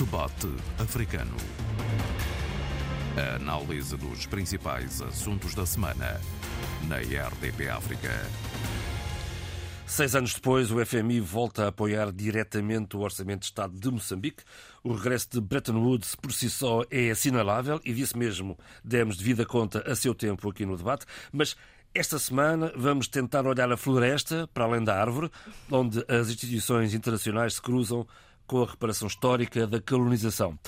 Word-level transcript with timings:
Debate 0.00 0.48
Africano. 0.78 1.36
A 3.18 3.36
análise 3.36 3.94
dos 3.98 4.24
principais 4.24 5.02
assuntos 5.02 5.54
da 5.54 5.66
semana 5.66 6.18
na 6.88 6.96
RDP 6.96 7.68
África. 7.68 8.08
Seis 9.86 10.14
anos 10.16 10.32
depois, 10.32 10.70
o 10.70 10.82
FMI 10.86 11.20
volta 11.20 11.66
a 11.66 11.68
apoiar 11.68 12.10
diretamente 12.12 12.96
o 12.96 13.00
Orçamento 13.00 13.40
de 13.40 13.46
Estado 13.48 13.78
de 13.78 13.90
Moçambique. 13.90 14.42
O 14.82 14.94
regresso 14.94 15.28
de 15.32 15.40
Bretton 15.42 15.76
Woods 15.76 16.14
por 16.14 16.32
si 16.32 16.48
só 16.48 16.82
é 16.90 17.10
assinalável 17.10 17.78
e 17.84 17.92
disso 17.92 18.16
mesmo 18.16 18.58
demos 18.82 19.18
devida 19.18 19.44
conta 19.44 19.84
a 19.86 19.94
seu 19.94 20.14
tempo 20.14 20.48
aqui 20.48 20.64
no 20.64 20.78
debate, 20.78 21.04
mas 21.30 21.54
esta 21.92 22.18
semana 22.18 22.72
vamos 22.74 23.06
tentar 23.06 23.46
olhar 23.46 23.70
a 23.70 23.76
floresta, 23.76 24.48
para 24.54 24.64
além 24.64 24.82
da 24.82 24.98
árvore, 24.98 25.30
onde 25.70 26.02
as 26.08 26.30
instituições 26.30 26.94
internacionais 26.94 27.54
se 27.54 27.60
cruzam 27.60 28.06
com 28.50 28.64
a 28.64 28.66
reparação 28.66 29.06
histórica 29.06 29.64
da 29.64 29.80
colonização. 29.80 30.58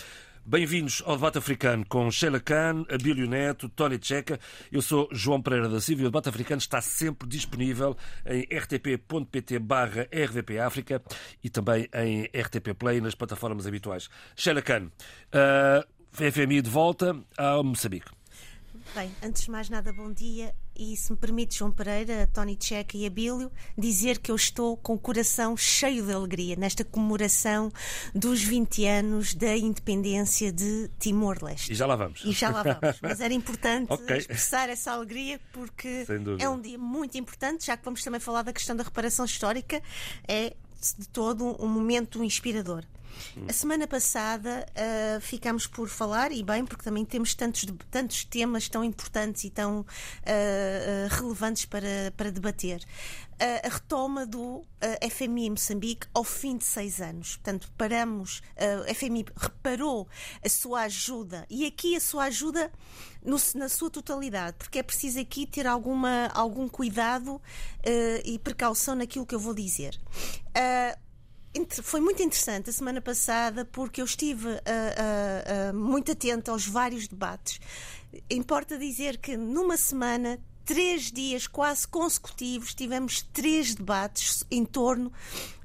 Bem-vindos 0.46 1.02
ao 1.04 1.16
debate 1.16 1.38
africano 1.38 1.84
com 1.88 2.08
Sheila 2.12 2.38
Khan, 2.38 2.84
Abílio 2.88 3.28
Neto, 3.28 3.68
Tony 3.68 3.98
Checa. 4.00 4.38
Eu 4.70 4.80
sou 4.80 5.08
João 5.10 5.42
Pereira 5.42 5.68
da 5.68 5.80
Silva 5.80 6.02
e 6.02 6.04
o 6.04 6.08
debate 6.08 6.28
africano 6.28 6.60
está 6.60 6.80
sempre 6.80 7.26
disponível 7.28 7.96
em 8.24 8.42
rtp.pt 8.56 9.58
barra 9.58 10.06
RDP 10.12 10.60
África 10.60 11.02
e 11.42 11.50
também 11.50 11.88
em 11.92 12.22
RTP 12.26 12.72
Play 12.78 13.00
nas 13.00 13.16
plataformas 13.16 13.66
habituais. 13.66 14.08
Sheila 14.36 14.62
Khan, 14.62 14.84
uh, 14.84 15.84
FMI 16.12 16.62
de 16.62 16.70
volta 16.70 17.16
ao 17.36 17.64
Moçambique. 17.64 18.21
Bem, 18.94 19.10
antes 19.22 19.44
de 19.44 19.50
mais 19.50 19.70
nada, 19.70 19.90
bom 19.90 20.12
dia. 20.12 20.54
E 20.76 20.94
se 20.98 21.10
me 21.10 21.16
permite, 21.16 21.56
João 21.56 21.70
Pereira, 21.70 22.28
Tony 22.30 22.58
Checa 22.60 22.94
e 22.94 23.06
Abílio, 23.06 23.50
dizer 23.76 24.18
que 24.18 24.30
eu 24.30 24.36
estou 24.36 24.76
com 24.76 24.92
o 24.92 24.98
coração 24.98 25.56
cheio 25.56 26.04
de 26.04 26.12
alegria 26.12 26.56
nesta 26.56 26.84
comemoração 26.84 27.72
dos 28.14 28.42
20 28.42 28.86
anos 28.86 29.34
da 29.34 29.56
independência 29.56 30.52
de 30.52 30.90
Timor-Leste. 30.98 31.72
E 31.72 31.74
já 31.74 31.86
lá 31.86 31.96
vamos. 31.96 32.22
E 32.22 32.32
já 32.32 32.50
lá 32.50 32.62
vamos. 32.62 32.98
Mas 33.00 33.22
era 33.22 33.32
importante 33.32 33.88
okay. 33.92 34.18
expressar 34.18 34.68
essa 34.68 34.92
alegria 34.92 35.40
porque 35.54 36.04
é 36.38 36.48
um 36.50 36.60
dia 36.60 36.78
muito 36.78 37.16
importante, 37.16 37.64
já 37.64 37.78
que 37.78 37.84
vamos 37.86 38.02
também 38.02 38.20
falar 38.20 38.42
da 38.42 38.52
questão 38.52 38.76
da 38.76 38.84
reparação 38.84 39.24
histórica, 39.24 39.80
é 40.28 40.54
de 40.98 41.08
todo 41.08 41.56
um 41.64 41.68
momento 41.68 42.22
inspirador. 42.22 42.84
A 43.48 43.52
semana 43.52 43.86
passada 43.86 44.66
uh, 44.70 45.20
ficámos 45.20 45.66
por 45.66 45.88
falar, 45.88 46.32
e 46.32 46.42
bem, 46.42 46.64
porque 46.64 46.84
também 46.84 47.04
temos 47.04 47.34
tantos, 47.34 47.66
tantos 47.90 48.24
temas 48.24 48.68
tão 48.68 48.84
importantes 48.84 49.44
e 49.44 49.50
tão 49.50 49.80
uh, 49.80 49.84
uh, 49.84 51.08
relevantes 51.10 51.64
para, 51.64 52.12
para 52.16 52.30
debater. 52.30 52.84
a 53.64 53.68
retoma 53.68 54.26
do 54.26 54.62
FMI 55.10 55.46
em 55.46 55.50
Moçambique 55.50 56.06
ao 56.14 56.22
fim 56.22 56.56
de 56.56 56.64
seis 56.64 57.00
anos. 57.00 57.36
Portanto, 57.36 57.72
paramos, 57.76 58.42
o 58.88 58.94
FMI 58.94 59.26
reparou 59.36 60.06
a 60.44 60.48
sua 60.48 60.82
ajuda, 60.82 61.46
e 61.50 61.66
aqui 61.66 61.96
a 61.96 62.00
sua 62.00 62.24
ajuda 62.24 62.70
no, 63.24 63.36
na 63.54 63.68
sua 63.68 63.90
totalidade, 63.90 64.56
porque 64.58 64.78
é 64.78 64.82
preciso 64.82 65.18
aqui 65.18 65.46
ter 65.46 65.66
alguma, 65.66 66.28
algum 66.34 66.68
cuidado 66.68 67.40
e 68.24 68.38
precaução 68.38 68.94
naquilo 68.94 69.26
que 69.26 69.34
eu 69.34 69.40
vou 69.40 69.54
dizer 69.54 69.98
foi 71.82 72.00
muito 72.00 72.22
interessante 72.22 72.70
a 72.70 72.72
semana 72.72 73.00
passada 73.00 73.64
porque 73.64 74.00
eu 74.00 74.04
estive 74.04 74.48
uh, 74.48 74.52
uh, 74.52 75.70
uh, 75.70 75.76
muito 75.76 76.12
atenta 76.12 76.50
aos 76.50 76.66
vários 76.66 77.06
debates. 77.06 77.60
Importa 78.30 78.78
dizer 78.78 79.18
que 79.18 79.36
numa 79.36 79.76
semana, 79.76 80.38
três 80.64 81.10
dias 81.10 81.46
quase 81.46 81.86
consecutivos, 81.86 82.74
tivemos 82.74 83.22
três 83.22 83.74
debates 83.74 84.44
em 84.50 84.64
torno 84.64 85.12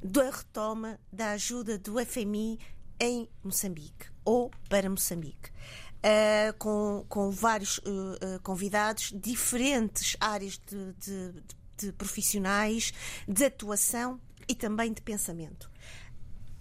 da 0.02 0.30
retoma 0.30 1.00
da 1.12 1.32
ajuda 1.32 1.78
do 1.78 2.04
FMI 2.06 2.60
em 3.00 3.30
Moçambique 3.44 4.08
ou 4.26 4.52
para 4.70 4.90
Moçambique. 4.90 5.52
Uh, 5.98 6.54
com, 6.60 7.06
com 7.10 7.32
vários 7.32 7.80
uh, 7.80 7.82
uh, 7.82 8.40
convidados, 8.44 9.12
diferentes 9.16 10.16
áreas 10.20 10.59
de, 10.66 10.94
de, 10.94 11.34
de 11.76 11.92
profissionais, 11.94 12.94
de 13.28 13.46
atuação 13.46 14.22
e 14.47 14.56
também 14.56 14.94
de 14.94 15.02
pensamento. 15.02 15.70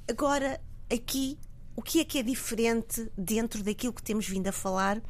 Agora, 0.08 0.60
aqui, 0.92 1.36
o 1.74 1.82
que 1.82 1.98
é 1.98 2.04
que 2.04 2.18
é 2.18 2.22
diferente 2.22 3.10
dentro 3.18 3.60
daquilo 3.62 3.92
que 3.92 4.02
temos 4.02 4.28
vindo 4.28 4.46
a 4.46 4.52
falar? 4.52 5.02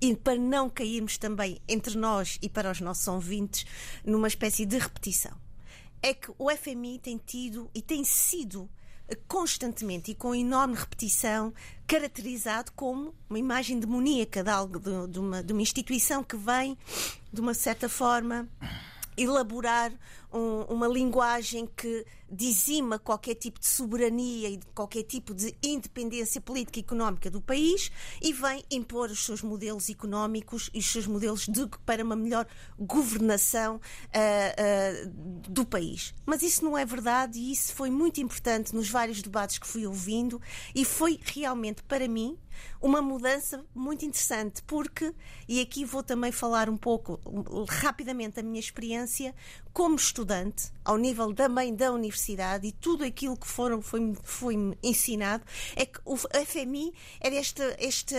E 0.00 0.14
para 0.14 0.36
não 0.36 0.70
cairmos 0.70 1.18
também 1.18 1.60
entre 1.66 1.98
nós 1.98 2.38
e 2.40 2.48
para 2.48 2.70
os 2.70 2.80
nossos 2.80 3.08
ouvintes 3.08 3.66
numa 4.04 4.28
espécie 4.28 4.64
de 4.64 4.78
repetição. 4.78 5.32
É 6.00 6.14
que 6.14 6.30
o 6.38 6.48
FMI 6.50 7.00
tem 7.00 7.18
tido 7.18 7.68
e 7.74 7.82
tem 7.82 8.04
sido 8.04 8.70
constantemente 9.26 10.12
e 10.12 10.14
com 10.14 10.34
enorme 10.34 10.76
repetição 10.76 11.52
caracterizado 11.86 12.70
como 12.72 13.12
uma 13.28 13.38
imagem 13.38 13.80
demoníaca 13.80 14.42
de 14.42 14.50
algo 14.50 14.78
de, 14.78 15.08
de, 15.08 15.18
uma, 15.18 15.42
de 15.42 15.52
uma 15.52 15.62
instituição 15.62 16.22
que 16.22 16.36
vem 16.36 16.78
de 17.32 17.40
uma 17.40 17.54
certa 17.54 17.88
forma 17.88 18.48
elaborar 19.16 19.92
um, 20.32 20.62
uma 20.62 20.88
linguagem 20.88 21.68
que 21.76 22.04
dizima 22.30 22.98
qualquer 22.98 23.34
tipo 23.36 23.60
de 23.60 23.66
soberania 23.66 24.48
e 24.48 24.60
qualquer 24.74 25.04
tipo 25.04 25.32
de 25.32 25.54
independência 25.62 26.40
política 26.40 26.80
e 26.80 26.82
económica 26.82 27.30
do 27.30 27.40
país 27.40 27.92
e 28.20 28.32
vem 28.32 28.64
impor 28.70 29.10
os 29.10 29.24
seus 29.24 29.42
modelos 29.42 29.88
económicos 29.88 30.68
e 30.74 30.80
os 30.80 30.90
seus 30.90 31.06
modelos 31.06 31.46
de, 31.46 31.68
para 31.86 32.02
uma 32.02 32.16
melhor 32.16 32.46
governação 32.78 33.76
uh, 33.76 35.06
uh, 35.06 35.10
do 35.48 35.64
país. 35.64 36.14
Mas 36.26 36.42
isso 36.42 36.64
não 36.64 36.76
é 36.76 36.84
verdade 36.84 37.38
e 37.38 37.52
isso 37.52 37.72
foi 37.72 37.90
muito 37.90 38.20
importante 38.20 38.74
nos 38.74 38.88
vários 38.90 39.22
debates 39.22 39.58
que 39.58 39.66
fui 39.66 39.86
ouvindo 39.86 40.40
e 40.74 40.84
foi 40.84 41.20
realmente 41.22 41.82
para 41.84 42.08
mim 42.08 42.36
uma 42.80 43.00
mudança 43.00 43.64
muito 43.74 44.04
interessante, 44.04 44.62
porque, 44.62 45.14
e 45.48 45.60
aqui 45.60 45.84
vou 45.84 46.02
também 46.02 46.32
falar 46.32 46.68
um 46.68 46.76
pouco 46.76 47.20
rapidamente 47.68 48.36
da 48.36 48.42
minha 48.42 48.60
experiência 48.60 49.34
como 49.72 49.96
estudante, 49.96 50.72
ao 50.84 50.96
nível 50.96 51.34
também 51.34 51.74
da 51.74 51.92
universidade, 51.92 52.68
e 52.68 52.72
tudo 52.72 53.04
aquilo 53.04 53.36
que 53.36 53.46
foram, 53.46 53.82
foi, 53.82 54.14
foi 54.22 54.54
ensinado, 54.82 55.44
é 55.74 55.84
que 55.84 55.98
o 56.04 56.16
FMI 56.16 56.92
era 57.20 57.34
este, 57.34 57.62
este, 57.78 58.14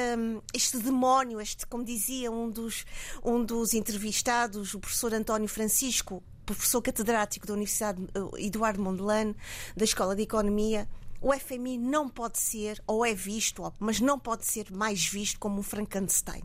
este 0.53 0.77
demónio, 0.79 1.39
este, 1.39 1.65
como 1.65 1.83
dizia 1.83 2.29
um 2.31 2.49
dos, 2.49 2.85
um 3.23 3.43
dos 3.43 3.73
entrevistados, 3.73 4.73
o 4.73 4.79
professor 4.79 5.13
António 5.13 5.47
Francisco, 5.47 6.21
professor 6.45 6.81
catedrático 6.81 7.47
da 7.47 7.53
Universidade 7.53 8.01
eh, 8.13 8.45
Eduardo 8.45 8.81
Mondlane, 8.81 9.35
da 9.75 9.83
Escola 9.83 10.15
de 10.15 10.21
Economia, 10.21 10.87
o 11.25 11.33
FMI 11.33 11.79
não 11.79 12.07
pode 12.07 12.37
ser, 12.37 12.79
ou 12.85 13.03
é 13.03 13.11
visto, 13.11 13.73
mas 13.79 13.99
não 13.99 14.19
pode 14.19 14.45
ser 14.45 14.71
mais 14.71 15.07
visto 15.07 15.39
como 15.39 15.59
um 15.59 15.63
Frankenstein. 15.63 16.43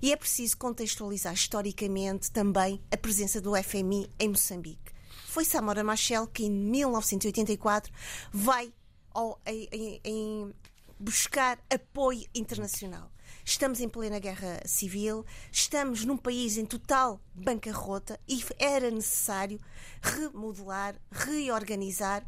E 0.00 0.14
é 0.14 0.16
preciso 0.16 0.56
contextualizar 0.56 1.34
historicamente 1.34 2.32
também 2.32 2.80
a 2.90 2.96
presença 2.96 3.38
do 3.38 3.52
FMI 3.54 4.08
em 4.18 4.30
Moçambique. 4.30 4.94
Foi 5.26 5.44
Samora 5.44 5.84
Machel 5.84 6.26
que, 6.26 6.46
em 6.46 6.50
1984, 6.50 7.92
vai 8.32 8.72
ao, 9.12 9.38
em, 9.44 10.00
em 10.02 10.54
buscar 10.98 11.58
apoio 11.68 12.26
internacional. 12.34 13.12
Estamos 13.44 13.78
em 13.78 13.90
plena 13.90 14.18
guerra 14.18 14.62
civil, 14.64 15.26
estamos 15.52 16.02
num 16.02 16.16
país 16.16 16.56
em 16.56 16.64
total 16.64 17.20
bancarrota 17.34 18.18
e 18.26 18.42
era 18.58 18.90
necessário 18.90 19.60
remodelar, 20.00 20.98
reorganizar 21.12 22.26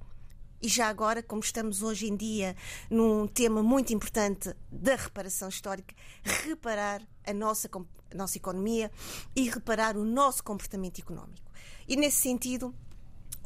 e 0.66 0.68
já 0.68 0.88
agora, 0.88 1.22
como 1.22 1.40
estamos 1.40 1.80
hoje 1.80 2.08
em 2.08 2.16
dia 2.16 2.56
num 2.90 3.28
tema 3.28 3.62
muito 3.62 3.94
importante 3.94 4.52
da 4.68 4.96
reparação 4.96 5.48
histórica, 5.48 5.94
reparar 6.24 7.00
a 7.24 7.32
nossa, 7.32 7.70
a 8.10 8.14
nossa 8.16 8.36
economia 8.36 8.90
e 9.36 9.48
reparar 9.48 9.96
o 9.96 10.04
nosso 10.04 10.42
comportamento 10.42 11.00
económico. 11.00 11.52
E 11.86 11.94
nesse 11.94 12.16
sentido, 12.16 12.74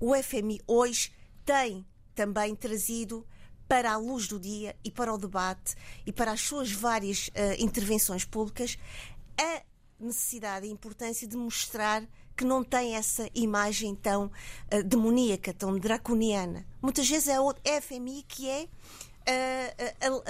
o 0.00 0.14
FMI 0.14 0.62
hoje 0.66 1.12
tem 1.44 1.84
também 2.14 2.54
trazido 2.54 3.26
para 3.68 3.92
a 3.92 3.98
luz 3.98 4.26
do 4.26 4.40
dia 4.40 4.74
e 4.82 4.90
para 4.90 5.12
o 5.12 5.18
debate 5.18 5.74
e 6.06 6.12
para 6.12 6.32
as 6.32 6.40
suas 6.40 6.72
várias 6.72 7.28
uh, 7.28 7.32
intervenções 7.58 8.24
públicas 8.24 8.78
a 9.38 9.62
necessidade 10.00 10.66
e 10.66 10.70
importância 10.70 11.28
de 11.28 11.36
mostrar 11.36 12.02
que 12.40 12.44
não 12.46 12.64
tem 12.64 12.94
essa 12.96 13.28
imagem 13.34 13.94
tão 13.94 14.24
uh, 14.72 14.82
demoníaca, 14.82 15.52
tão 15.52 15.78
draconiana. 15.78 16.66
Muitas 16.80 17.06
vezes 17.06 17.28
é 17.28 17.38
o 17.38 17.52
FMI 17.82 18.24
que 18.26 18.48
é 18.48 18.66
uh, 20.08 20.16
uh, 20.16 20.22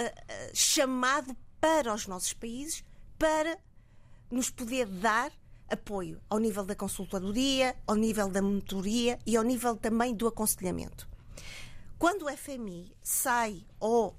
chamado 0.52 1.36
para 1.60 1.94
os 1.94 2.08
nossos 2.08 2.32
países 2.32 2.82
para 3.16 3.56
nos 4.28 4.50
poder 4.50 4.86
dar 4.86 5.30
apoio 5.68 6.20
ao 6.28 6.40
nível 6.40 6.64
da 6.64 6.74
consultadoria, 6.74 7.76
ao 7.86 7.94
nível 7.94 8.28
da 8.28 8.42
monitoria 8.42 9.16
e 9.24 9.36
ao 9.36 9.44
nível 9.44 9.76
também 9.76 10.12
do 10.12 10.26
aconselhamento. 10.26 11.08
Quando 11.96 12.24
o 12.24 12.36
FMI 12.36 12.92
sai 13.00 13.64
ou, 13.78 14.16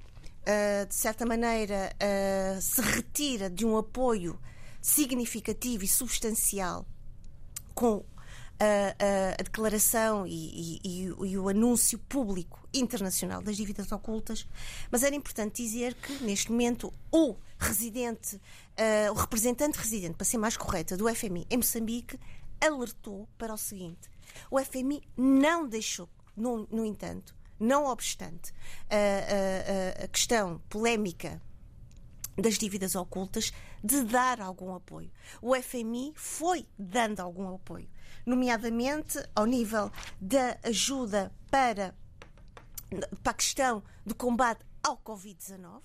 de 0.87 0.95
certa 0.95 1.25
maneira, 1.25 1.93
se 2.61 2.81
retira 2.81 3.49
de 3.49 3.65
um 3.65 3.75
apoio 3.75 4.39
significativo 4.81 5.83
e 5.83 5.87
substancial 5.87 6.85
com 7.73 8.03
a, 8.61 9.33
a 9.39 9.43
declaração 9.43 10.27
e, 10.27 10.79
e, 10.83 11.05
e, 11.07 11.37
o 11.37 11.49
anúncio 11.49 11.97
público 11.97 12.67
internacional 12.71 13.41
das 13.41 13.57
dívidas 13.57 13.91
ocultas, 13.91 14.47
mas 14.91 15.01
era 15.03 15.15
importante 15.15 15.63
dizer 15.63 15.95
que, 15.95 16.23
neste 16.23 16.51
momento, 16.51 16.93
o 17.11 17.35
residente, 17.57 18.35
uh, 18.35 19.11
o 19.11 19.15
representante 19.15 19.79
residente, 19.79 20.15
para 20.15 20.25
ser 20.25 20.37
mais 20.37 20.55
correta, 20.55 20.95
do 20.95 21.13
FMI 21.13 21.47
em 21.49 21.57
Moçambique, 21.57 22.19
alertou 22.59 23.27
para 23.35 23.53
o 23.53 23.57
seguinte: 23.57 24.09
o 24.51 24.59
FMI 24.59 25.01
não 25.17 25.67
deixou, 25.67 26.07
no, 26.37 26.67
no 26.71 26.85
entanto, 26.85 27.35
não 27.59 27.85
obstante 27.85 28.53
a, 28.89 30.01
a, 30.01 30.05
a 30.05 30.07
questão 30.07 30.61
polémica 30.69 31.41
das 32.37 32.57
dívidas 32.57 32.95
ocultas, 32.95 33.51
de 33.83 34.03
dar 34.03 34.41
algum 34.41 34.73
apoio. 34.73 35.11
O 35.41 35.55
FMI 35.55 36.13
foi 36.15 36.67
dando 36.77 37.19
algum 37.19 37.53
apoio, 37.53 37.89
nomeadamente 38.25 39.17
ao 39.35 39.45
nível 39.45 39.91
da 40.19 40.57
ajuda 40.63 41.31
para, 41.49 41.95
para 43.23 43.31
a 43.31 43.35
questão 43.35 43.83
do 44.05 44.15
combate 44.15 44.65
ao 44.83 44.97
Covid-19, 44.97 45.81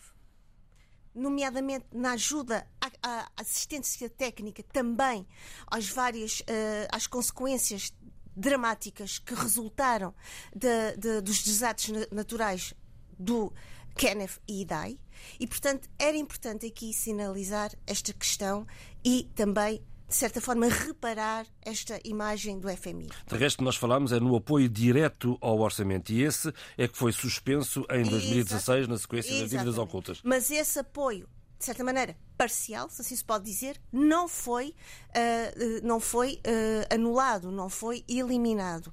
nomeadamente 1.14 1.86
na 1.92 2.12
ajuda 2.12 2.66
à, 3.02 3.30
assistência 3.36 4.08
técnica 4.10 4.62
também 4.62 5.26
às 5.66 5.88
várias 5.88 6.40
uh, 6.40 6.44
às 6.92 7.06
consequências 7.06 7.92
dramáticas 8.36 9.18
que 9.18 9.34
resultaram 9.34 10.14
de, 10.54 10.96
de, 10.96 11.20
dos 11.22 11.42
desastres 11.42 12.06
naturais 12.10 12.74
do 13.18 13.52
Kenneth 13.96 14.38
e 14.46 14.60
Idai. 14.60 14.98
E, 15.38 15.46
portanto, 15.46 15.88
era 15.98 16.16
importante 16.16 16.66
aqui 16.66 16.92
sinalizar 16.92 17.70
esta 17.86 18.12
questão 18.12 18.66
e 19.04 19.30
também 19.34 19.82
de 20.08 20.14
certa 20.14 20.40
forma, 20.40 20.68
reparar 20.68 21.46
esta 21.62 21.98
imagem 22.04 22.60
do 22.60 22.68
FMI. 22.68 23.08
De 23.26 23.36
resto, 23.36 23.64
nós 23.64 23.74
falamos 23.74 24.12
é 24.12 24.20
no 24.20 24.36
apoio 24.36 24.68
direto 24.68 25.36
ao 25.40 25.58
orçamento 25.58 26.12
e 26.12 26.22
esse 26.22 26.52
é 26.78 26.86
que 26.86 26.96
foi 26.96 27.10
suspenso 27.10 27.84
em 27.90 28.04
2016 28.04 28.86
na 28.86 28.96
sequência 28.98 29.30
Exatamente. 29.30 29.50
das 29.50 29.50
dívidas 29.50 29.78
ocultas. 29.78 30.20
Mas 30.22 30.48
esse 30.50 30.78
apoio 30.78 31.28
de 31.58 31.64
certa 31.64 31.82
maneira, 31.82 32.16
parcial, 32.36 32.88
se 32.90 33.00
assim 33.00 33.16
se 33.16 33.24
pode 33.24 33.44
dizer, 33.44 33.80
não 33.90 34.28
foi, 34.28 34.74
uh, 35.08 35.86
não 35.86 35.98
foi 35.98 36.34
uh, 36.46 36.94
anulado, 36.94 37.50
não 37.50 37.70
foi 37.70 38.04
eliminado. 38.06 38.92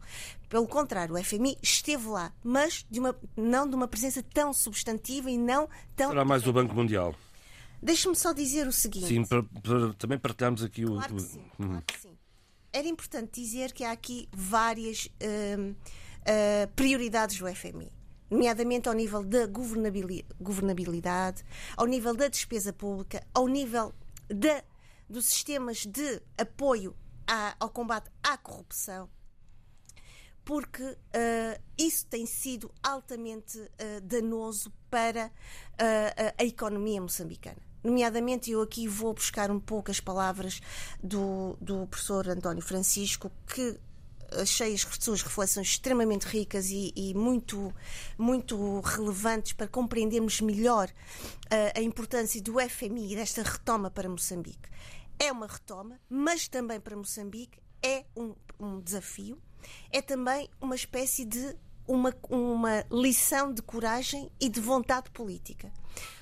Pelo 0.54 0.68
contrário, 0.68 1.16
o 1.16 1.24
FMI 1.24 1.58
esteve 1.64 2.06
lá, 2.06 2.32
mas 2.44 2.86
de 2.88 3.00
uma, 3.00 3.16
não 3.36 3.68
de 3.68 3.76
uma 3.76 3.88
presença 3.88 4.22
tão 4.22 4.54
substantiva 4.54 5.32
e 5.32 5.36
não 5.36 5.68
tão. 5.96 6.10
Será 6.10 6.24
mais 6.24 6.46
o 6.46 6.54
Banco 6.54 6.76
Mundial. 6.76 7.16
Deixe-me 7.82 8.16
só 8.16 8.32
dizer 8.34 8.68
o 8.68 8.72
seguinte. 8.72 9.08
Sim, 9.08 9.26
para, 9.26 9.42
para, 9.42 9.94
também 9.96 10.20
partilhamos 10.20 10.62
aqui 10.62 10.86
claro 10.86 11.12
o. 11.12 11.18
Que 11.18 11.24
sim, 11.24 11.40
uhum. 11.58 11.68
claro 11.70 11.84
que 11.88 12.00
sim. 12.00 12.16
Era 12.72 12.88
importante 12.88 13.42
dizer 13.42 13.72
que 13.72 13.84
há 13.84 13.92
aqui 13.92 14.30
várias 14.32 15.08
uh, 15.08 15.76
prioridades 16.76 17.40
do 17.40 17.48
FMI 17.48 17.92
nomeadamente 18.30 18.88
ao 18.88 18.94
nível 18.94 19.24
da 19.24 19.48
governabilidade, 19.48 21.44
ao 21.76 21.88
nível 21.88 22.16
da 22.16 22.28
despesa 22.28 22.72
pública, 22.72 23.26
ao 23.34 23.48
nível 23.48 23.92
da, 24.28 24.64
dos 25.10 25.26
sistemas 25.26 25.84
de 25.84 26.22
apoio 26.38 26.96
à, 27.28 27.56
ao 27.60 27.70
combate 27.70 28.12
à 28.22 28.38
corrupção, 28.38 29.10
porque 30.46 30.84
uh, 30.84 31.62
isso 31.78 32.06
tem 32.08 32.26
sido 32.26 32.72
altamente 32.82 33.58
uh, 33.58 34.02
danoso 34.02 34.72
para 34.90 35.28
uh, 35.28 36.34
a 36.38 36.44
economia 36.44 37.02
moçambicana. 37.02 37.62
Nomeadamente, 37.84 38.50
eu 38.50 38.62
aqui 38.62 38.88
vou 38.88 39.14
buscar 39.14 39.52
um 39.52 39.60
pouco 39.60 39.92
as 39.92 40.00
palavras 40.00 40.62
do, 41.04 41.58
do 41.60 41.86
professor 41.88 42.30
António 42.30 42.62
Francisco, 42.62 43.30
que 43.46 43.78
achei 44.42 44.74
as 44.74 44.82
suas 45.00 45.22
reflexões 45.22 45.68
extremamente 45.68 46.24
ricas 46.24 46.70
e, 46.70 46.92
e 46.96 47.14
muito, 47.14 47.74
muito 48.18 48.80
relevantes 48.82 49.54
para 49.54 49.68
compreendermos 49.68 50.42
melhor 50.42 50.90
uh, 50.90 51.78
a 51.78 51.82
importância 51.82 52.42
do 52.42 52.56
FMI 52.60 53.14
e 53.14 53.16
desta 53.16 53.44
retoma 53.44 53.92
para 53.92 54.10
Moçambique. 54.10 54.70
É 55.20 55.32
uma 55.32 55.48
retoma, 55.48 56.00
mas 56.10 56.48
também 56.48 56.80
para 56.80 56.96
Moçambique 56.96 57.60
é 57.82 58.06
um, 58.16 58.34
um 58.60 58.80
desafio, 58.80 59.42
é 59.92 60.02
também 60.02 60.50
uma 60.62 60.76
espécie 60.76 61.26
de 61.26 61.56
uma, 61.88 62.14
uma 62.30 62.86
lição 62.92 63.54
de 63.54 63.62
coragem 63.62 64.30
e 64.40 64.50
de 64.50 64.60
vontade 64.60 65.10
política. 65.12 65.72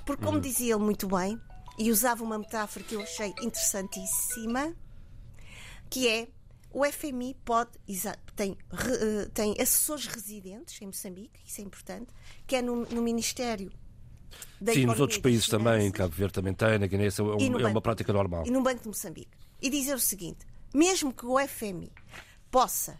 Porque, 0.05 0.23
como 0.23 0.38
uhum. 0.38 0.41
dizia 0.41 0.73
ele 0.73 0.83
muito 0.83 1.07
bem, 1.07 1.39
e 1.77 1.91
usava 1.91 2.23
uma 2.23 2.38
metáfora 2.38 2.83
que 2.83 2.95
eu 2.95 3.01
achei 3.01 3.33
interessantíssima, 3.41 4.75
que 5.89 6.07
é 6.07 6.27
o 6.73 6.85
FMI 6.85 7.35
pode, 7.43 7.71
tem, 8.35 8.57
eh, 8.71 9.29
tem 9.33 9.55
assessores 9.59 10.05
residentes 10.07 10.81
em 10.81 10.85
Moçambique, 10.85 11.39
isso 11.45 11.59
é 11.59 11.63
importante, 11.63 12.13
que 12.47 12.55
é 12.55 12.61
no, 12.61 12.85
no 12.85 13.01
Ministério 13.01 13.71
da 14.59 14.73
Sim, 14.73 14.85
nos 14.85 14.99
outros 14.99 15.19
países 15.19 15.47
também, 15.47 15.88
em 15.88 15.91
Cabo 15.91 16.13
Verde 16.13 16.33
também 16.33 16.53
tem, 16.53 16.79
na 16.79 16.88
Guiné, 16.88 17.07
é, 17.07 17.21
um, 17.21 17.33
é 17.33 17.49
banco, 17.49 17.67
uma 17.67 17.81
prática 17.81 18.13
normal. 18.13 18.43
E 18.45 18.51
no 18.51 18.61
Banco 18.61 18.81
de 18.81 18.88
Moçambique. 18.88 19.31
E 19.61 19.69
dizer 19.69 19.95
o 19.95 19.99
seguinte: 19.99 20.45
mesmo 20.73 21.13
que 21.13 21.25
o 21.25 21.38
FMI 21.45 21.91
possa 22.49 22.97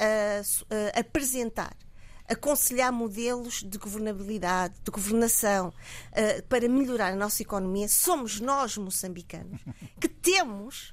uh, 0.00 0.64
uh, 0.64 0.98
apresentar 0.98 1.76
aconselhar 2.30 2.92
modelos 2.92 3.64
de 3.64 3.76
governabilidade, 3.76 4.74
de 4.84 4.90
governação, 4.92 5.68
uh, 5.68 6.42
para 6.44 6.68
melhorar 6.68 7.12
a 7.12 7.16
nossa 7.16 7.42
economia, 7.42 7.88
somos 7.88 8.38
nós, 8.38 8.76
moçambicanos, 8.76 9.60
que 10.00 10.06
temos 10.06 10.92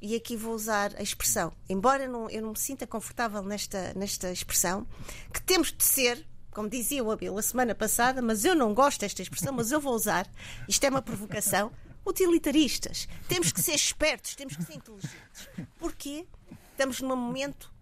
e 0.00 0.16
aqui 0.16 0.36
vou 0.36 0.54
usar 0.54 0.94
a 0.96 1.02
expressão, 1.02 1.52
embora 1.68 2.08
não, 2.08 2.28
eu 2.28 2.42
não 2.42 2.50
me 2.50 2.58
sinta 2.58 2.86
confortável 2.86 3.42
nesta, 3.42 3.92
nesta 3.94 4.32
expressão, 4.32 4.86
que 5.32 5.42
temos 5.42 5.72
de 5.72 5.84
ser, 5.84 6.26
como 6.50 6.68
dizia 6.68 7.04
o 7.04 7.10
Abel 7.10 7.38
a 7.38 7.42
semana 7.42 7.74
passada, 7.74 8.20
mas 8.20 8.44
eu 8.44 8.54
não 8.54 8.74
gosto 8.74 9.00
desta 9.00 9.22
expressão, 9.22 9.52
mas 9.52 9.70
eu 9.70 9.80
vou 9.80 9.94
usar, 9.94 10.28
isto 10.68 10.84
é 10.84 10.88
uma 10.88 11.02
provocação, 11.02 11.72
utilitaristas. 12.06 13.06
Temos 13.28 13.52
que 13.52 13.60
ser 13.60 13.74
espertos, 13.74 14.34
temos 14.34 14.56
que 14.56 14.64
ser 14.64 14.74
inteligentes. 14.74 15.48
Porquê? 15.78 16.26
Estamos 16.72 17.00
num 17.00 17.16
momento 17.16 17.72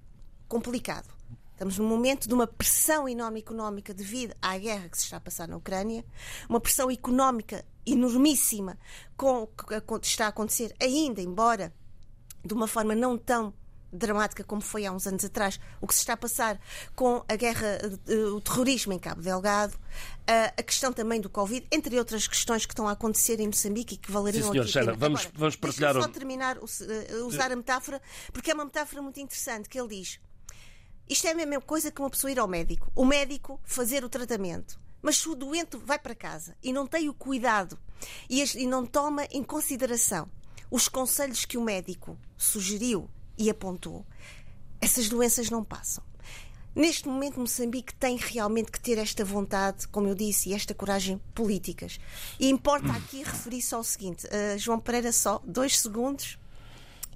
complicado. 0.48 1.08
Estamos 1.52 1.78
num 1.78 1.88
momento 1.88 2.28
de 2.28 2.34
uma 2.34 2.46
pressão 2.46 3.08
enorme 3.08 3.40
económica 3.40 3.94
devido 3.94 4.34
à 4.42 4.58
guerra 4.58 4.90
que 4.90 4.98
se 4.98 5.04
está 5.04 5.16
a 5.16 5.20
passar 5.20 5.48
na 5.48 5.56
Ucrânia, 5.56 6.04
uma 6.48 6.60
pressão 6.60 6.90
económica 6.90 7.64
enormíssima 7.86 8.78
com 9.16 9.44
o 9.44 9.46
que 9.46 10.06
está 10.06 10.26
a 10.26 10.28
acontecer 10.28 10.74
ainda, 10.82 11.22
embora 11.22 11.72
de 12.44 12.52
uma 12.52 12.66
forma 12.66 12.94
não 12.94 13.16
tão 13.16 13.54
dramática 13.90 14.44
como 14.44 14.60
foi 14.60 14.84
há 14.84 14.92
uns 14.92 15.06
anos 15.06 15.24
atrás, 15.24 15.58
o 15.80 15.86
que 15.86 15.94
se 15.94 16.00
está 16.00 16.12
a 16.12 16.16
passar 16.16 16.60
com 16.94 17.24
a 17.28 17.36
guerra, 17.36 17.78
eh, 18.06 18.16
o 18.26 18.40
terrorismo 18.40 18.92
em 18.92 18.98
Cabo 18.98 19.22
Delgado, 19.22 19.78
a 20.26 20.62
questão 20.62 20.92
também 20.92 21.20
do 21.20 21.30
Covid, 21.30 21.66
entre 21.70 21.96
outras 21.98 22.26
questões 22.26 22.66
que 22.66 22.72
estão 22.72 22.88
a 22.88 22.92
acontecer 22.92 23.40
em 23.40 23.46
Moçambique 23.46 23.94
e 23.94 23.96
que 23.96 24.10
valeriam 24.10 24.52
Sim, 24.52 24.66
senhor, 24.66 24.90
aqui. 24.90 24.98
vamos, 24.98 25.20
Agora, 25.20 25.34
vamos 25.38 25.56
partilhar. 25.56 25.94
só 25.94 26.08
terminar, 26.08 26.56
eh, 26.58 27.14
usar 27.22 27.50
a 27.50 27.56
metáfora, 27.56 28.02
porque 28.32 28.50
é 28.50 28.54
uma 28.54 28.64
metáfora 28.64 29.00
muito 29.00 29.20
interessante, 29.20 29.68
que 29.68 29.80
ele 29.80 29.88
diz 29.88 30.20
isto 31.08 31.26
é 31.26 31.30
a 31.30 31.34
mesma 31.34 31.60
coisa 31.60 31.90
que 31.90 32.00
uma 32.00 32.10
pessoa 32.10 32.30
ir 32.30 32.38
ao 32.38 32.48
médico. 32.48 32.90
O 32.94 33.04
médico 33.04 33.60
fazer 33.64 34.04
o 34.04 34.08
tratamento. 34.08 34.80
Mas 35.00 35.18
se 35.18 35.28
o 35.28 35.34
doente 35.34 35.76
vai 35.76 35.98
para 35.98 36.14
casa 36.14 36.56
e 36.62 36.72
não 36.72 36.86
tem 36.86 37.08
o 37.08 37.14
cuidado 37.14 37.78
e 38.28 38.66
não 38.66 38.84
toma 38.84 39.24
em 39.30 39.42
consideração 39.42 40.28
os 40.70 40.88
conselhos 40.88 41.44
que 41.44 41.56
o 41.56 41.62
médico 41.62 42.18
sugeriu 42.36 43.08
e 43.38 43.48
apontou, 43.48 44.04
essas 44.80 45.08
doenças 45.08 45.48
não 45.48 45.62
passam. 45.62 46.02
Neste 46.74 47.08
momento, 47.08 47.40
Moçambique 47.40 47.94
tem 47.94 48.16
realmente 48.16 48.70
que 48.70 48.78
ter 48.78 48.98
esta 48.98 49.24
vontade, 49.24 49.88
como 49.88 50.08
eu 50.08 50.14
disse, 50.14 50.50
e 50.50 50.54
esta 50.54 50.74
coragem 50.74 51.18
políticas. 51.34 51.98
E 52.38 52.50
importa 52.50 52.92
aqui 52.92 53.22
referir-se 53.22 53.74
ao 53.74 53.82
seguinte: 53.82 54.26
uh, 54.26 54.58
João 54.58 54.78
Pereira, 54.78 55.10
só 55.10 55.40
dois 55.46 55.78
segundos 55.78 56.38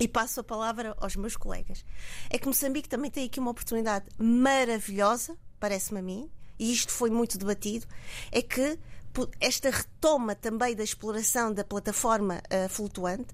e 0.01 0.09
passo 0.09 0.41
a 0.41 0.45
palavra 0.45 0.97
aos 0.99 1.15
meus 1.15 1.37
colegas. 1.37 1.85
É 2.31 2.39
que 2.39 2.47
Moçambique 2.47 2.89
também 2.89 3.11
tem 3.11 3.27
aqui 3.27 3.39
uma 3.39 3.51
oportunidade 3.51 4.07
maravilhosa, 4.19 5.37
parece-me 5.61 6.01
a 6.01 6.03
mim, 6.03 6.31
e 6.59 6.73
isto 6.73 6.91
foi 6.91 7.11
muito 7.11 7.37
debatido, 7.37 7.87
é 8.33 8.41
que 8.41 8.79
esta 9.41 9.71
retoma 9.71 10.35
também 10.35 10.75
da 10.75 10.83
exploração 10.83 11.53
da 11.53 11.65
plataforma 11.65 12.41
uh, 12.47 12.69
flutuante 12.69 13.29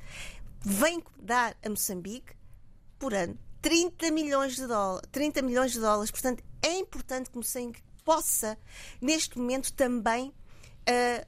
vem 0.60 1.02
dar 1.20 1.56
a 1.64 1.68
Moçambique 1.68 2.34
por 2.98 3.14
ano 3.14 3.38
30 3.62 4.10
milhões 4.10 4.56
de 4.56 4.66
dólares, 4.66 5.08
30 5.12 5.42
milhões 5.42 5.72
de 5.72 5.80
dólares. 5.80 6.10
Portanto, 6.10 6.42
é 6.62 6.78
importante 6.78 7.30
que 7.30 7.36
Moçambique 7.36 7.82
possa, 8.04 8.58
neste 9.00 9.38
momento, 9.38 9.72
também 9.72 10.28
uh, 10.28 11.26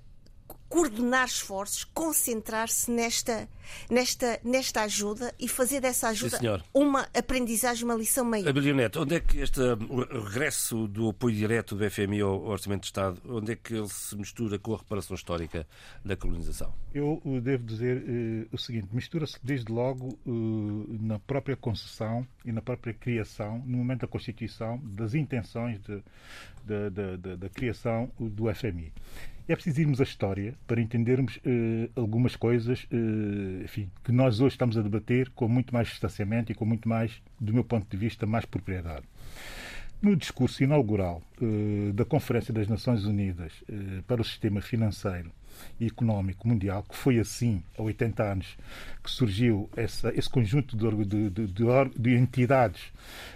coordenar 0.68 1.26
esforços, 1.26 1.84
concentrar-se 1.84 2.90
nesta, 2.90 3.48
nesta, 3.90 4.38
nesta 4.44 4.82
ajuda 4.82 5.34
e 5.38 5.48
fazer 5.48 5.80
dessa 5.80 6.08
ajuda 6.08 6.38
Sim, 6.38 6.46
uma 6.74 7.08
aprendizagem, 7.14 7.84
uma 7.84 7.94
lição 7.94 8.24
maior. 8.24 8.48
Abilionete, 8.48 8.98
onde 8.98 9.16
é 9.16 9.20
que 9.20 9.38
este 9.40 9.60
o 9.60 10.24
regresso 10.24 10.86
do 10.88 11.10
apoio 11.10 11.34
direto 11.34 11.74
do 11.74 11.90
FMI 11.90 12.20
ao 12.20 12.44
Orçamento 12.44 12.82
de 12.82 12.86
Estado, 12.86 13.20
onde 13.26 13.52
é 13.52 13.56
que 13.56 13.74
ele 13.74 13.88
se 13.88 14.16
mistura 14.16 14.58
com 14.58 14.74
a 14.74 14.78
reparação 14.78 15.14
histórica 15.14 15.66
da 16.04 16.16
colonização? 16.16 16.72
Eu 16.94 17.20
devo 17.42 17.64
dizer 17.64 17.98
uh, 17.98 18.48
o 18.52 18.58
seguinte: 18.58 18.88
mistura-se 18.92 19.38
desde 19.42 19.72
logo 19.72 20.18
uh, 20.26 20.98
na 21.00 21.18
própria 21.18 21.56
concessão 21.56 22.26
e 22.44 22.52
na 22.52 22.60
própria 22.60 22.92
criação, 22.92 23.62
no 23.66 23.78
momento 23.78 24.00
da 24.00 24.06
constituição, 24.06 24.80
das 24.84 25.14
intenções 25.14 25.80
de, 25.80 26.02
de, 26.64 27.16
de, 27.16 27.36
da 27.36 27.48
criação 27.48 28.10
do 28.18 28.52
FMI. 28.54 28.92
É 29.48 29.54
preciso 29.54 29.80
irmos 29.80 29.98
à 29.98 30.04
história 30.04 30.54
para 30.66 30.78
entendermos 30.78 31.36
uh, 31.36 31.90
algumas 31.96 32.36
coisas 32.36 32.86
uh, 32.92 33.64
enfim, 33.64 33.90
que 34.04 34.12
nós 34.12 34.40
hoje 34.42 34.52
estamos 34.52 34.76
a 34.76 34.82
debater 34.82 35.30
com 35.30 35.48
muito 35.48 35.72
mais 35.72 35.88
distanciamento 35.88 36.52
e 36.52 36.54
com 36.54 36.66
muito 36.66 36.86
mais, 36.86 37.22
do 37.40 37.54
meu 37.54 37.64
ponto 37.64 37.88
de 37.88 37.96
vista, 37.96 38.26
mais 38.26 38.44
propriedade. 38.44 39.06
No 40.02 40.14
discurso 40.14 40.62
inaugural 40.62 41.22
uh, 41.40 41.92
da 41.94 42.04
Conferência 42.04 42.52
das 42.52 42.68
Nações 42.68 43.06
Unidas 43.06 43.50
para 44.06 44.20
o 44.20 44.24
Sistema 44.24 44.60
Financeiro 44.60 45.32
e 45.80 45.86
Económico 45.86 46.46
Mundial, 46.46 46.84
que 46.86 46.94
foi 46.94 47.18
assim 47.18 47.62
há 47.78 47.82
80 47.82 48.22
anos 48.22 48.58
que 49.02 49.10
surgiu 49.10 49.70
essa, 49.74 50.12
esse 50.14 50.28
conjunto 50.28 50.76
de, 50.76 51.30
de, 51.30 51.30
de, 51.30 51.64
de, 51.98 52.14
entidades 52.14 52.92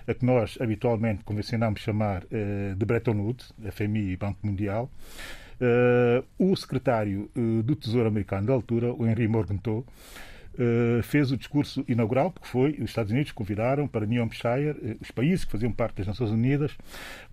a 0.07 0.12
que 0.12 0.26
nós 0.26 0.59
habitualmente 0.61 1.25
convencionamos 1.25 1.81
chamar 1.81 2.23
de 2.76 2.85
Bretton 2.85 3.16
Woods, 3.16 3.52
FMI 3.73 4.12
e 4.12 4.16
Banco 4.16 4.47
Mundial, 4.47 4.88
o 6.38 6.57
secretário 6.57 7.31
uh, 7.37 7.62
do 7.62 7.76
Tesouro 7.76 8.09
americano 8.09 8.47
da 8.47 8.52
altura, 8.52 8.92
o 8.92 9.07
Henry 9.07 9.28
Morgenthau, 9.28 9.85
uh, 10.54 11.02
fez 11.02 11.31
o 11.31 11.37
discurso 11.37 11.85
inaugural, 11.88 12.31
porque 12.31 12.49
foi, 12.49 12.73
os 12.73 12.90
Estados 12.90 13.12
Unidos 13.12 13.33
convidaram 13.33 13.87
para 13.87 14.07
New 14.07 14.23
Hampshire, 14.23 14.99
os 15.00 15.11
países 15.11 15.45
que 15.45 15.52
faziam 15.52 15.73
parte 15.73 15.97
das 15.97 16.07
Nações 16.07 16.31
Unidas, 16.31 16.73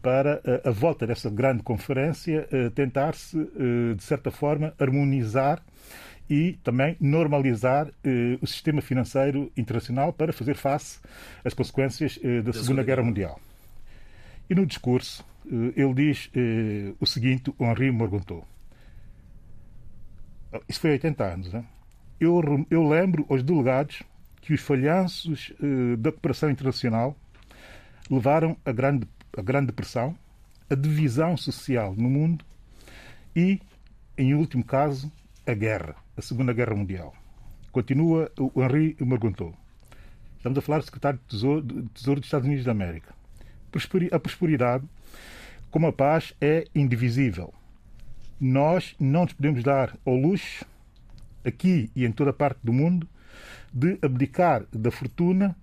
para 0.01 0.41
a 0.63 0.71
volta 0.71 1.07
dessa 1.07 1.29
grande 1.29 1.63
conferência 1.63 2.47
tentar-se, 2.75 3.37
de 3.95 4.03
certa 4.03 4.31
forma, 4.31 4.73
harmonizar 4.79 5.61
e 6.29 6.53
também 6.63 6.95
normalizar 6.99 7.89
o 8.41 8.45
sistema 8.45 8.81
financeiro 8.81 9.51
internacional 9.57 10.13
para 10.13 10.31
fazer 10.31 10.55
face 10.55 10.99
às 11.43 11.53
consequências 11.53 12.19
da 12.43 12.53
Segunda 12.53 12.83
Guerra 12.83 13.03
Mundial. 13.03 13.39
E 14.49 14.55
no 14.55 14.65
discurso, 14.65 15.23
eh, 15.23 15.38
ele 15.49 15.93
diz 15.93 16.29
eh, 16.35 16.93
o 16.99 17.05
seguinte, 17.05 17.53
Henri 17.59 17.91
Morgontou. 17.91 18.47
Isso 20.67 20.79
foi 20.79 20.91
há 20.91 20.93
80 20.93 21.23
anos. 21.23 21.53
Hein? 21.53 21.67
Eu, 22.19 22.41
eu 22.69 22.87
lembro 22.87 23.25
aos 23.29 23.41
delegados 23.41 24.03
que 24.41 24.53
os 24.53 24.61
falhanços 24.61 25.53
eh, 25.61 25.95
da 25.97 26.11
cooperação 26.11 26.49
internacional 26.49 27.17
levaram 28.09 28.55
a 28.63 28.71
grande, 28.71 29.07
a 29.37 29.41
grande 29.41 29.67
depressão, 29.67 30.15
a 30.69 30.75
divisão 30.75 31.35
social 31.35 31.95
no 31.95 32.09
mundo 32.09 32.45
e, 33.35 33.59
em 34.17 34.35
último 34.35 34.63
caso, 34.63 35.11
a 35.45 35.53
guerra, 35.53 35.95
a 36.15 36.21
Segunda 36.21 36.53
Guerra 36.53 36.75
Mundial. 36.75 37.13
Continua 37.71 38.31
o 38.37 38.63
Henri 38.63 38.95
Morgontou. 38.99 39.55
Estamos 40.37 40.57
a 40.57 40.61
falar 40.61 40.79
do 40.79 40.85
secretário 40.85 41.19
de 41.19 41.25
Tesouro, 41.25 41.61
de 41.61 41.89
Tesouro 41.89 42.19
dos 42.19 42.27
Estados 42.27 42.47
Unidos 42.47 42.65
da 42.65 42.71
América. 42.71 43.13
A 44.11 44.19
prosperidade 44.19 44.85
como 45.71 45.87
a 45.87 45.93
paz 45.93 46.33
é 46.41 46.65
indivisível. 46.73 47.53
Nós 48.39 48.95
não 48.99 49.23
nos 49.23 49.33
podemos 49.33 49.63
dar 49.63 49.97
ao 50.05 50.15
luxo, 50.15 50.65
aqui 51.43 51.91
e 51.95 52.05
em 52.05 52.11
toda 52.11 52.33
parte 52.33 52.59
do 52.63 52.73
mundo, 52.73 53.07
de 53.73 53.97
abdicar 54.01 54.65
da 54.71 54.91
fortuna, 54.91 55.55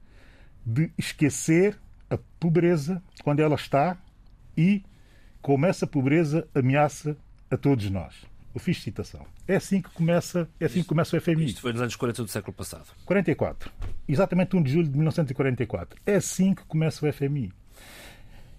de 0.64 0.90
esquecer 0.98 1.78
a 2.08 2.18
pobreza 2.38 3.02
quando 3.22 3.40
ela 3.40 3.54
está 3.54 3.96
e 4.56 4.82
como 5.42 5.66
essa 5.66 5.86
pobreza 5.86 6.46
ameaça 6.54 7.16
a 7.50 7.56
todos 7.56 7.88
nós. 7.90 8.14
Eu 8.54 8.60
fiz 8.60 8.82
citação. 8.82 9.26
É 9.46 9.56
assim 9.56 9.82
que 9.82 9.90
começa, 9.90 10.48
é 10.58 10.64
assim 10.64 10.82
que 10.82 10.88
começa 10.88 11.16
o 11.16 11.20
FMI. 11.20 11.46
Isto 11.46 11.60
foi 11.60 11.72
nos 11.72 11.82
anos 11.82 11.94
40 11.94 12.22
do 12.22 12.28
século 12.28 12.54
passado. 12.54 12.86
44. 13.04 13.70
Exatamente 14.08 14.56
1 14.56 14.62
de 14.62 14.72
julho 14.72 14.88
de 14.88 14.96
1944. 14.96 16.00
É 16.06 16.14
assim 16.14 16.54
que 16.54 16.64
começa 16.64 17.06
o 17.06 17.12
FMI. 17.12 17.52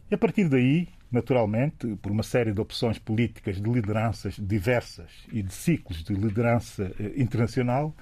E 0.10 0.16
a 0.16 0.18
partir 0.18 0.48
daí, 0.48 0.88
naturalmente, 1.12 1.96
por 2.02 2.12
uma 2.12 2.24
série 2.24 2.52
de 2.52 2.60
opções 2.60 3.00
políticas 3.00 3.62
de 3.62 3.70
lideranças 3.70 4.36
diversas 4.38 5.10
e 5.32 5.42
de 5.42 5.54
ciclos 5.54 6.04
de 6.04 6.14
liderança 6.14 6.92
eh, 7.00 7.14
internacional, 7.16 7.96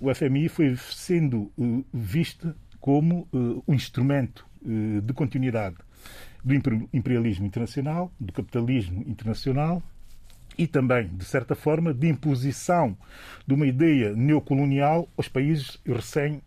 o 0.00 0.12
FMI 0.14 0.48
foi 0.48 0.76
sendo 0.76 1.50
uh, 1.58 1.84
visto 1.92 2.54
como 2.78 3.28
uh, 3.32 3.62
um 3.66 3.74
instrumento 3.74 4.48
de 4.62 5.14
continuidade 5.14 5.76
do 6.44 6.54
imperialismo 6.92 7.46
internacional, 7.46 8.12
do 8.20 8.30
capitalismo 8.30 9.02
internacional 9.06 9.82
e 10.58 10.66
também, 10.66 11.08
de 11.08 11.24
certa 11.24 11.54
forma, 11.54 11.94
de 11.94 12.08
imposição 12.08 12.94
de 13.46 13.54
uma 13.54 13.66
ideia 13.66 14.14
neocolonial 14.14 15.08
aos 15.16 15.28
países 15.28 15.78
recém 15.86 16.42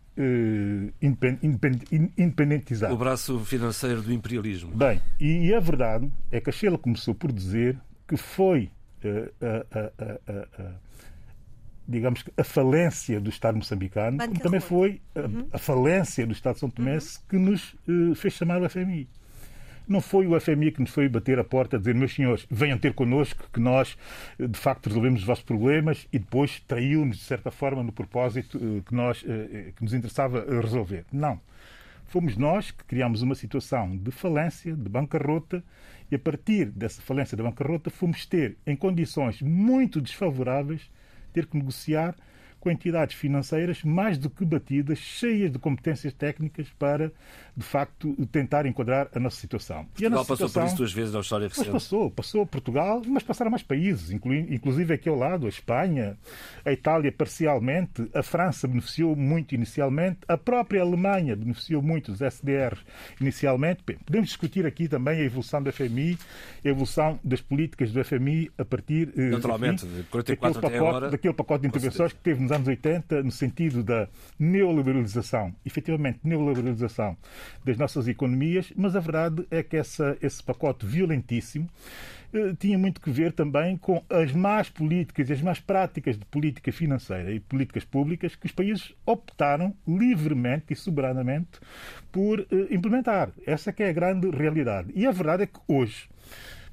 independentizado. 2.16 2.94
O 2.94 2.96
braço 2.96 3.38
financeiro 3.40 4.02
do 4.02 4.12
imperialismo. 4.12 4.70
Bem, 4.74 5.00
e, 5.18 5.46
e 5.48 5.54
a 5.54 5.60
verdade 5.60 6.10
é 6.30 6.40
que 6.40 6.50
a 6.50 6.52
Sheila 6.52 6.78
começou 6.78 7.14
por 7.14 7.32
dizer 7.32 7.78
que 8.06 8.16
foi 8.16 8.70
uh, 9.04 10.74
digamos 11.86 12.22
que 12.22 12.32
a 12.36 12.44
falência 12.44 13.20
do 13.20 13.28
Estado 13.28 13.56
moçambicano, 13.56 14.18
como 14.18 14.40
também 14.40 14.60
foi 14.60 15.00
a, 15.14 15.20
uhum. 15.20 15.46
a, 15.52 15.58
falência 15.58 16.26
do 16.26 16.32
Estado 16.32 16.54
de 16.54 16.60
São 16.60 16.70
Tomé 16.70 16.94
uhum. 16.94 17.00
que 17.28 17.36
nos 17.36 17.74
uh, 17.88 18.14
fez 18.14 18.34
chamar 18.34 18.62
o 18.62 18.68
FMI. 18.68 19.08
Não 19.86 20.00
foi 20.00 20.26
o 20.26 20.38
FMI 20.40 20.72
que 20.72 20.80
nos 20.80 20.90
foi 20.90 21.08
bater 21.08 21.38
a 21.38 21.44
porta 21.44 21.76
a 21.76 21.78
dizer, 21.78 21.94
meus 21.94 22.14
senhores, 22.14 22.46
venham 22.50 22.78
ter 22.78 22.94
connosco, 22.94 23.48
que 23.52 23.60
nós 23.60 23.98
de 24.38 24.58
facto 24.58 24.86
resolvemos 24.86 25.20
os 25.20 25.26
vossos 25.26 25.44
problemas 25.44 26.08
e 26.10 26.18
depois 26.18 26.60
traiu-nos, 26.60 27.18
de 27.18 27.24
certa 27.24 27.50
forma, 27.50 27.82
no 27.82 27.92
propósito 27.92 28.58
eh, 28.58 28.82
que, 28.86 28.94
nós, 28.94 29.22
eh, 29.26 29.48
eh, 29.52 29.72
que 29.76 29.82
nos 29.82 29.92
interessava 29.92 30.44
resolver. 30.60 31.04
Não. 31.12 31.38
Fomos 32.06 32.36
nós 32.36 32.70
que 32.70 32.84
criámos 32.84 33.20
uma 33.20 33.34
situação 33.34 33.94
de 33.96 34.10
falência, 34.10 34.74
de 34.74 34.88
bancarrota, 34.88 35.62
e 36.10 36.14
a 36.14 36.18
partir 36.18 36.66
dessa 36.66 37.02
falência 37.02 37.36
da 37.36 37.42
bancarrota 37.42 37.90
fomos 37.90 38.24
ter, 38.24 38.56
em 38.66 38.76
condições 38.76 39.42
muito 39.42 40.00
desfavoráveis, 40.00 40.90
ter 41.32 41.46
que 41.46 41.56
negociar 41.56 42.14
com 42.64 42.70
entidades 42.70 43.14
financeiras 43.14 43.82
mais 43.84 44.16
do 44.16 44.30
que 44.30 44.42
batidas, 44.42 44.98
cheias 44.98 45.52
de 45.52 45.58
competências 45.58 46.14
técnicas 46.14 46.70
para, 46.78 47.12
de 47.56 47.64
facto, 47.64 48.14
tentar 48.32 48.66
enquadrar 48.66 49.08
a 49.14 49.20
nossa 49.20 49.40
situação. 49.40 49.84
Portugal 49.84 50.10
e 50.10 50.14
nossa 50.14 50.28
passou 50.28 50.50
por 50.50 50.66
isso 50.66 50.76
duas 50.76 50.92
vezes 50.92 51.14
na 51.14 51.20
história 51.20 51.48
recente. 51.48 51.70
Mas 51.70 51.82
passou, 51.82 52.10
passou 52.10 52.46
Portugal, 52.46 53.02
mas 53.06 53.22
passaram 53.22 53.50
mais 53.50 53.62
países, 53.62 54.10
inclusive 54.10 54.94
aqui 54.94 55.08
ao 55.08 55.16
lado, 55.16 55.46
a 55.46 55.48
Espanha, 55.48 56.18
a 56.64 56.72
Itália 56.72 57.12
parcialmente, 57.12 58.10
a 58.12 58.22
França 58.22 58.66
beneficiou 58.66 59.14
muito 59.14 59.54
inicialmente, 59.54 60.18
a 60.26 60.36
própria 60.36 60.82
Alemanha 60.82 61.36
beneficiou 61.36 61.80
muito 61.80 62.10
dos 62.10 62.20
SDRs 62.20 62.80
inicialmente. 63.20 63.82
Podemos 64.04 64.28
discutir 64.28 64.66
aqui 64.66 64.88
também 64.88 65.20
a 65.20 65.24
evolução 65.24 65.62
do 65.62 65.72
FMI, 65.72 66.18
a 66.64 66.68
evolução 66.68 67.20
das 67.22 67.40
políticas 67.40 67.92
do 67.92 68.04
FMI 68.04 68.50
a 68.58 68.64
partir 68.64 69.12
eh, 69.16 69.30
Naturalmente, 69.30 69.86
enfim, 69.86 70.04
daquele, 70.12 70.54
pacote, 70.60 71.10
daquele 71.10 71.34
pacote 71.34 71.62
de 71.62 71.68
intervenções 71.68 72.12
que 72.12 72.18
teve 72.18 72.42
nos 72.42 72.50
anos 72.50 72.66
80 72.66 73.22
no 73.22 73.30
sentido 73.30 73.82
da 73.84 74.08
neoliberalização, 74.38 75.54
efetivamente 75.64 76.18
neoliberalização 76.24 77.16
das 77.64 77.76
nossas 77.76 78.08
economias, 78.08 78.72
mas 78.76 78.94
a 78.94 79.00
verdade 79.00 79.46
é 79.50 79.62
que 79.62 79.76
essa, 79.76 80.16
esse 80.20 80.42
pacote 80.42 80.86
violentíssimo 80.86 81.68
eh, 82.34 82.52
tinha 82.58 82.76
muito 82.76 83.00
que 83.00 83.10
ver 83.10 83.32
também 83.32 83.76
com 83.76 84.04
as 84.10 84.32
más 84.32 84.68
políticas 84.68 85.30
e 85.30 85.32
as 85.32 85.40
más 85.40 85.60
práticas 85.60 86.18
de 86.18 86.24
política 86.24 86.72
financeira 86.72 87.30
e 87.30 87.38
políticas 87.38 87.84
públicas 87.84 88.34
que 88.34 88.46
os 88.46 88.52
países 88.52 88.92
optaram 89.06 89.72
livremente 89.86 90.72
e 90.72 90.76
soberanamente 90.76 91.60
por 92.10 92.40
eh, 92.40 92.46
implementar. 92.70 93.30
Essa 93.46 93.72
que 93.72 93.84
é 93.84 93.88
a 93.88 93.92
grande 93.92 94.28
realidade. 94.30 94.92
E 94.96 95.06
a 95.06 95.12
verdade 95.12 95.44
é 95.44 95.46
que 95.46 95.60
hoje, 95.68 96.08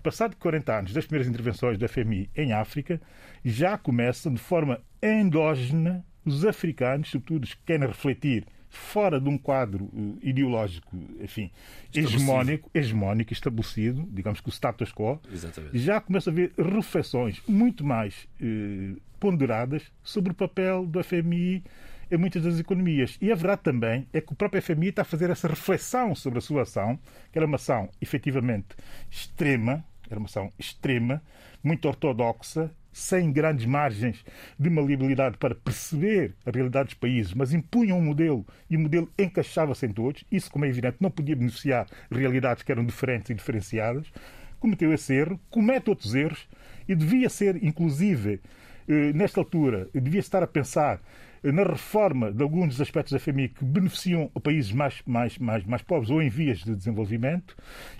passado 0.01 0.35
40 0.35 0.79
anos 0.79 0.93
das 0.93 1.05
primeiras 1.05 1.29
intervenções 1.29 1.77
da 1.77 1.87
FMI 1.87 2.27
em 2.35 2.53
África, 2.53 2.99
já 3.45 3.77
começam 3.77 4.33
de 4.33 4.41
forma 4.41 4.81
endógena 5.01 6.03
os 6.25 6.43
africanos, 6.43 7.09
sobretudo 7.09 7.43
os 7.43 7.53
que 7.53 7.61
querem 7.65 7.87
refletir 7.87 8.45
fora 8.71 9.19
de 9.19 9.27
um 9.27 9.37
quadro 9.37 9.85
uh, 9.85 10.17
ideológico, 10.23 10.95
enfim, 11.19 11.51
hegemónico, 11.93 12.71
hegemónico 12.73 13.33
estabelecido, 13.33 14.07
digamos 14.09 14.39
que 14.39 14.47
o 14.47 14.51
status 14.51 14.91
quo, 14.93 15.19
Exatamente. 15.31 15.77
já 15.77 15.99
começa 15.99 16.29
a 16.29 16.31
haver 16.31 16.53
reflexões 16.57 17.41
muito 17.47 17.83
mais 17.83 18.27
uh, 18.41 18.99
ponderadas 19.19 19.83
sobre 20.01 20.31
o 20.31 20.35
papel 20.35 20.87
do 20.87 21.03
FMI 21.03 21.63
em 22.09 22.17
muitas 22.17 22.43
das 22.43 22.59
economias. 22.59 23.17
E 23.21 23.31
a 23.31 23.35
verdade 23.35 23.61
também 23.61 24.07
é 24.13 24.21
que 24.21 24.31
o 24.31 24.35
próprio 24.35 24.61
FMI 24.61 24.87
está 24.87 25.01
a 25.01 25.05
fazer 25.05 25.29
essa 25.29 25.47
reflexão 25.47 26.15
sobre 26.15 26.39
a 26.39 26.41
sua 26.41 26.63
ação, 26.63 26.97
que 27.31 27.37
era 27.37 27.45
uma 27.45 27.55
ação 27.55 27.89
efetivamente 28.01 28.69
extrema, 29.09 29.83
era 30.09 30.17
uma 30.19 30.27
ação 30.27 30.51
extrema, 30.57 31.21
muito 31.61 31.87
ortodoxa 31.87 32.71
sem 32.91 33.31
grandes 33.31 33.65
margens 33.65 34.23
de 34.59 34.69
maleabilidade 34.69 35.37
para 35.37 35.55
perceber 35.55 36.35
a 36.45 36.51
realidade 36.51 36.89
dos 36.89 36.93
países, 36.95 37.33
mas 37.33 37.53
impunham 37.53 37.97
um 37.97 38.03
modelo 38.03 38.45
e 38.69 38.75
o 38.75 38.79
modelo 38.79 39.11
encaixava-se 39.17 39.85
em 39.85 39.91
todos. 39.91 40.23
Isso, 40.31 40.51
como 40.51 40.65
é 40.65 40.67
evidente, 40.67 40.97
não 40.99 41.09
podia 41.09 41.35
beneficiar 41.35 41.87
realidades 42.11 42.63
que 42.63 42.71
eram 42.71 42.85
diferentes 42.85 43.29
e 43.29 43.33
diferenciadas. 43.33 44.11
Cometeu 44.59 44.93
esse 44.93 45.13
erro, 45.13 45.39
comete 45.49 45.89
outros 45.89 46.13
erros 46.13 46.47
e 46.87 46.93
devia 46.93 47.29
ser, 47.29 47.63
inclusive, 47.63 48.41
eh, 48.87 49.13
nesta 49.13 49.39
altura, 49.39 49.89
devia 49.93 50.19
estar 50.19 50.43
a 50.43 50.47
pensar 50.47 51.01
na 51.43 51.63
reforma 51.63 52.31
de 52.31 52.43
alguns 52.43 52.69
dos 52.69 52.81
aspectos 52.81 53.13
da 53.13 53.19
FMI 53.19 53.49
que 53.49 53.65
beneficiam 53.65 54.27
países 54.43 54.71
mais, 54.71 55.01
mais, 55.05 55.37
mais, 55.37 55.65
mais 55.65 55.81
pobres 55.81 56.11
ou 56.11 56.21
em 56.21 56.29
vias 56.29 56.59
de 56.59 56.75
desenvolvimento, 56.75 57.55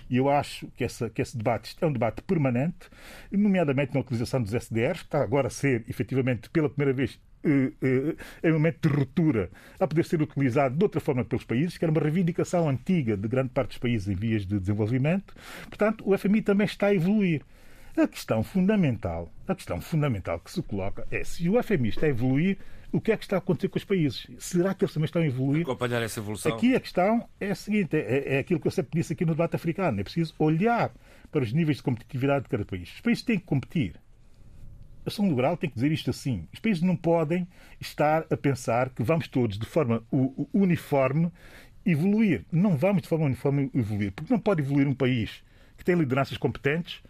e 0.08 0.16
eu 0.16 0.28
acho 0.28 0.68
que, 0.76 0.84
essa, 0.84 1.10
que 1.10 1.20
esse 1.20 1.36
debate 1.36 1.76
é 1.80 1.86
um 1.86 1.92
debate 1.92 2.22
permanente, 2.22 2.88
nomeadamente 3.30 3.94
na 3.94 4.00
utilização 4.00 4.40
dos 4.40 4.54
SDRs, 4.54 5.00
que 5.00 5.06
está 5.06 5.22
agora 5.22 5.48
a 5.48 5.50
ser, 5.50 5.84
efetivamente, 5.88 6.48
pela 6.50 6.68
primeira 6.68 6.92
vez, 6.92 7.18
eh, 7.44 7.72
eh, 7.82 8.16
em 8.44 8.50
um 8.50 8.54
momento 8.54 8.88
de 8.88 8.94
ruptura, 8.94 9.50
a 9.80 9.88
poder 9.88 10.04
ser 10.04 10.22
utilizado 10.22 10.76
de 10.76 10.84
outra 10.84 11.00
forma 11.00 11.24
pelos 11.24 11.44
países, 11.44 11.76
que 11.76 11.84
era 11.84 11.90
uma 11.90 12.00
reivindicação 12.00 12.68
antiga 12.68 13.16
de 13.16 13.26
grande 13.26 13.48
parte 13.48 13.70
dos 13.70 13.78
países 13.78 14.08
em 14.08 14.14
vias 14.14 14.46
de 14.46 14.60
desenvolvimento. 14.60 15.34
Portanto, 15.64 16.04
o 16.06 16.16
FMI 16.16 16.42
também 16.42 16.66
está 16.66 16.88
a 16.88 16.94
evoluir. 16.94 17.42
A 17.96 18.08
questão 18.08 18.42
fundamental, 18.42 19.30
a 19.46 19.54
questão 19.54 19.78
fundamental 19.80 20.40
que 20.40 20.50
se 20.50 20.62
coloca 20.62 21.06
é 21.10 21.24
se 21.24 21.46
o 21.48 21.62
FMI 21.62 21.90
está 21.90 22.06
a 22.06 22.08
evoluir, 22.08 22.56
o 22.92 23.00
que 23.00 23.10
é 23.10 23.16
que 23.16 23.24
está 23.24 23.36
a 23.36 23.38
acontecer 23.38 23.68
com 23.68 23.78
os 23.78 23.84
países? 23.84 24.26
Será 24.38 24.74
que 24.74 24.84
eles 24.84 24.92
também 24.92 25.06
estão 25.06 25.22
a 25.22 25.26
evoluir? 25.26 25.62
Acompanhar 25.62 26.02
essa 26.02 26.20
evolução. 26.20 26.54
Aqui 26.54 26.76
a 26.76 26.80
questão 26.80 27.26
é 27.40 27.50
a 27.50 27.54
seguinte: 27.54 27.96
é, 27.96 28.36
é 28.36 28.38
aquilo 28.38 28.60
que 28.60 28.66
eu 28.66 28.70
sempre 28.70 29.00
disse 29.00 29.14
aqui 29.14 29.24
no 29.24 29.32
debate 29.32 29.56
africano. 29.56 29.98
É 29.98 30.04
preciso 30.04 30.34
olhar 30.38 30.92
para 31.30 31.42
os 31.42 31.52
níveis 31.52 31.78
de 31.78 31.82
competitividade 31.82 32.44
de 32.44 32.50
cada 32.50 32.64
país. 32.64 32.92
Os 32.94 33.00
países 33.00 33.24
têm 33.24 33.38
que 33.38 33.46
competir. 33.46 33.94
A 35.04 35.08
Ação 35.08 35.26
Liberal 35.26 35.56
tem 35.56 35.70
que 35.70 35.74
dizer 35.74 35.90
isto 35.90 36.10
assim. 36.10 36.46
Os 36.52 36.60
países 36.60 36.82
não 36.82 36.94
podem 36.94 37.48
estar 37.80 38.26
a 38.30 38.36
pensar 38.36 38.90
que 38.90 39.02
vamos 39.02 39.26
todos, 39.26 39.58
de 39.58 39.66
forma 39.66 40.04
uniforme, 40.52 41.32
evoluir. 41.84 42.44
Não 42.52 42.76
vamos 42.76 43.02
de 43.02 43.08
forma 43.08 43.24
uniforme 43.24 43.70
evoluir. 43.74 44.12
Porque 44.12 44.32
não 44.32 44.38
pode 44.38 44.60
evoluir 44.60 44.86
um 44.86 44.94
país 44.94 45.42
que 45.76 45.84
tem 45.84 45.96
lideranças 45.96 46.36
competentes 46.36 47.02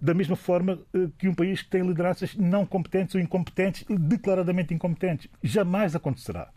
da 0.00 0.14
mesma 0.14 0.36
forma 0.36 0.78
eh, 0.94 1.08
que 1.18 1.28
um 1.28 1.34
país 1.34 1.62
que 1.62 1.68
tem 1.68 1.82
lideranças 1.82 2.34
não 2.34 2.64
competentes 2.64 3.14
ou 3.14 3.20
incompetentes, 3.20 3.84
declaradamente 3.88 4.72
incompetentes. 4.72 5.28
Jamais 5.42 5.94
acontecerá. 5.94 6.50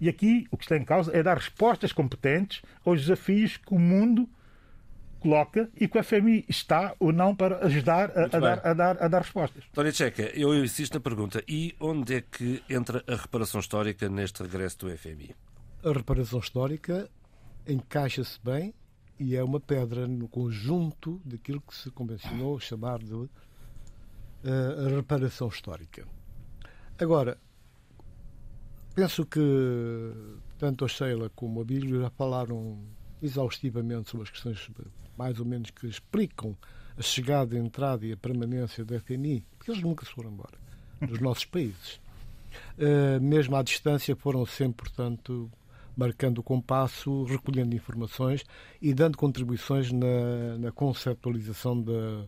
E 0.00 0.08
aqui 0.08 0.46
o 0.50 0.56
que 0.56 0.64
está 0.64 0.76
em 0.76 0.84
causa 0.84 1.14
é 1.16 1.22
dar 1.22 1.36
respostas 1.36 1.92
competentes 1.92 2.62
aos 2.84 3.00
desafios 3.00 3.56
que 3.56 3.74
o 3.74 3.78
mundo 3.78 4.28
coloca 5.20 5.68
e 5.78 5.88
que 5.88 5.98
o 5.98 6.04
FMI 6.04 6.44
está 6.48 6.94
ou 6.98 7.12
não 7.12 7.34
para 7.34 7.64
ajudar 7.66 8.10
a, 8.10 8.24
a, 8.24 8.26
dar, 8.28 8.66
a, 8.66 8.74
dar, 8.74 9.02
a 9.02 9.08
dar 9.08 9.22
respostas. 9.22 9.64
Tony 9.72 9.92
Checa, 9.92 10.22
eu 10.34 10.54
insisto 10.54 10.94
na 10.94 11.00
pergunta: 11.00 11.42
e 11.48 11.74
onde 11.80 12.14
é 12.14 12.20
que 12.20 12.62
entra 12.68 13.02
a 13.06 13.16
reparação 13.16 13.60
histórica 13.60 14.08
neste 14.08 14.42
regresso 14.42 14.78
do 14.78 14.96
FMI? 14.96 15.34
A 15.84 15.92
reparação 15.92 16.38
histórica 16.38 17.08
encaixa-se 17.66 18.38
bem 18.44 18.74
e 19.18 19.34
é 19.34 19.42
uma 19.42 19.60
pedra 19.60 20.06
no 20.06 20.28
conjunto 20.28 21.20
daquilo 21.24 21.60
que 21.60 21.74
se 21.74 21.90
convencionou 21.90 22.60
chamar 22.60 22.98
de 22.98 23.14
uh, 23.14 23.28
reparação 24.94 25.48
histórica. 25.48 26.06
Agora, 26.98 27.38
penso 28.94 29.24
que 29.24 29.40
tanto 30.58 30.84
a 30.84 30.88
Sheila 30.88 31.30
como 31.34 31.60
a 31.60 31.64
Bíblia 31.64 32.02
já 32.02 32.10
falaram 32.10 32.78
exaustivamente 33.22 34.10
sobre 34.10 34.24
as 34.24 34.30
questões 34.30 34.70
mais 35.16 35.40
ou 35.40 35.46
menos 35.46 35.70
que 35.70 35.86
explicam 35.86 36.56
a 36.96 37.02
chegada, 37.02 37.56
a 37.56 37.58
entrada 37.58 38.06
e 38.06 38.12
a 38.12 38.16
permanência 38.16 38.84
da 38.84 38.98
FMI, 39.00 39.44
porque 39.58 39.70
eles 39.70 39.82
nunca 39.82 40.04
se 40.04 40.12
foram 40.12 40.30
embora 40.30 40.58
dos 41.00 41.20
nossos 41.20 41.44
países. 41.44 42.00
Uh, 42.78 43.20
mesmo 43.20 43.56
à 43.56 43.62
distância 43.62 44.16
foram 44.16 44.46
sempre, 44.46 44.88
portanto, 44.88 45.50
marcando 45.96 46.38
o 46.38 46.42
compasso, 46.42 47.24
recolhendo 47.24 47.74
informações 47.74 48.44
e 48.80 48.92
dando 48.92 49.16
contribuições 49.16 49.90
na, 49.90 50.58
na 50.58 50.70
conceptualização 50.70 51.80
da, 51.80 52.26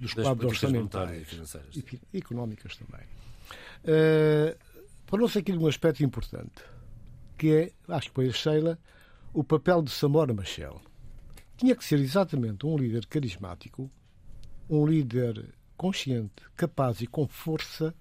dos 0.00 0.14
das 0.14 0.24
quadros 0.26 0.50
orçamentais 0.50 1.28
e, 1.74 2.00
e 2.12 2.18
económicas 2.18 2.76
também. 2.76 3.06
Uh, 3.84 4.74
Falou-se 5.06 5.38
aqui 5.38 5.52
de 5.52 5.58
um 5.58 5.66
aspecto 5.68 6.02
importante, 6.02 6.64
que 7.38 7.52
é, 7.52 7.72
acho 7.94 8.08
que 8.08 8.14
foi 8.14 8.28
a 8.28 8.32
Sheila, 8.32 8.78
o 9.32 9.44
papel 9.44 9.82
de 9.82 9.90
Samora 9.90 10.32
Machel. 10.32 10.80
Tinha 11.56 11.76
que 11.76 11.84
ser 11.84 12.00
exatamente 12.00 12.66
um 12.66 12.76
líder 12.76 13.06
carismático, 13.06 13.88
um 14.68 14.84
líder 14.84 15.54
consciente, 15.76 16.42
capaz 16.56 17.00
e 17.00 17.06
com 17.06 17.28
força 17.28 17.94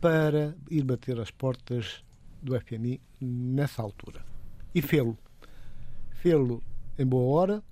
para 0.00 0.54
ir 0.70 0.84
bater 0.84 1.18
as 1.18 1.30
portas 1.30 2.04
do 2.40 2.54
FMI 2.60 3.00
nessa 3.20 3.82
altura 3.82 4.31
e 4.74 4.82
fê-lo. 4.82 5.16
Fê-lo 6.10 6.62
em 6.98 7.06
boa 7.06 7.40
hora. 7.40 7.62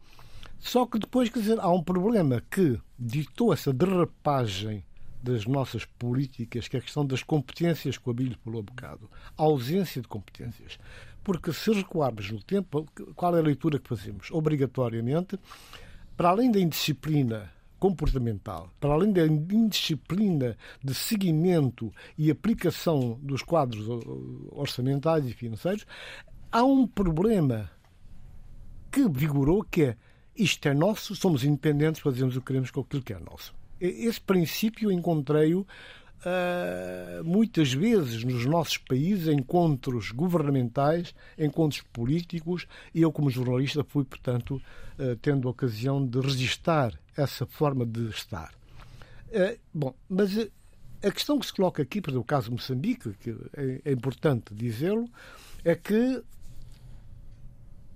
Só 0.59 0.87
que 0.87 0.99
depois, 0.99 1.29
quer 1.29 1.41
dizer, 1.41 1.59
há 1.61 1.71
um 1.71 1.83
problema 1.83 2.43
que 2.51 2.79
ditou 2.99 3.53
essa 3.53 3.73
derrapagem 3.73 4.85
das 5.23 5.47
nossas 5.47 5.85
políticas, 5.85 6.69
que 6.69 6.77
é 6.77 6.81
a 6.81 6.83
questão 6.83 7.05
das 7.05 7.23
competências 7.23 7.99
que 7.99 8.09
o 8.09 8.11
Abílio 8.11 8.39
falou 8.45 8.61
um 8.61 8.65
bocado. 8.65 9.11
A 9.37 9.43
ausência 9.43 10.01
de 10.01 10.09
competências. 10.09 10.79
Porque 11.23 11.53
se 11.53 11.73
recuarmos 11.73 12.31
no 12.31 12.43
tempo, 12.43 12.87
qual 13.15 13.37
é 13.37 13.41
a 13.41 13.43
leitura 13.43 13.79
que 13.79 13.89
fazemos? 13.89 14.31
Obrigatoriamente, 14.31 15.39
para 16.17 16.31
além 16.31 16.51
da 16.51 16.59
indisciplina 16.59 17.51
comportamental, 17.79 18.71
para 18.79 18.93
além 18.93 19.11
da 19.11 19.27
indisciplina 19.27 20.57
de 20.85 20.95
seguimento 20.95 21.93
e 22.17 22.31
aplicação 22.31 23.19
dos 23.23 23.43
quadros 23.43 23.87
orçamentais 24.51 25.27
e 25.27 25.33
financeiros, 25.33 25.87
há 26.51 26.63
um 26.63 26.87
problema 26.87 27.71
que 28.91 29.09
vigorou 29.09 29.63
que 29.63 29.85
é 29.85 29.97
isto 30.37 30.67
é 30.69 30.75
nosso, 30.75 31.15
somos 31.15 31.45
independentes, 31.45 32.01
fazemos 32.01 32.37
o 32.37 32.41
que 32.41 32.47
queremos 32.47 32.71
com 32.71 32.81
aquilo 32.81 33.03
que 33.03 33.13
é 33.13 33.19
nosso. 33.19 33.55
Esse 33.79 34.21
princípio 34.21 34.91
encontrei-o 34.91 35.61
uh, 35.61 37.25
muitas 37.25 37.73
vezes 37.73 38.25
nos 38.25 38.47
nossos 38.47 38.79
países, 38.79 39.29
encontros 39.29 40.11
governamentais, 40.11 41.15
encontros 41.39 41.83
políticos, 41.93 42.67
e 42.95 43.03
eu, 43.03 43.13
como 43.13 43.31
jornalista, 43.31 43.85
fui, 43.85 44.05
portanto, 44.05 44.63
uh, 44.99 45.17
tendo 45.17 45.49
a 45.49 45.51
ocasião 45.51 46.07
de 46.07 46.21
registar 46.21 46.99
essa 47.17 47.45
forma 47.47 47.85
de 47.85 48.09
estar. 48.09 48.55
Uh, 49.29 49.59
bom, 49.75 49.95
mas 50.09 50.39
a 51.03 51.11
questão 51.11 51.39
que 51.39 51.47
se 51.47 51.53
coloca 51.53 51.83
aqui, 51.83 52.01
para 52.01 52.19
o 52.19 52.25
caso 52.25 52.47
de 52.47 52.53
Moçambique, 52.53 53.13
que 53.15 53.31
é, 53.55 53.83
é 53.85 53.93
importante 53.93 54.55
dizê-lo, 54.55 55.09
é 55.65 55.75
que 55.75 56.23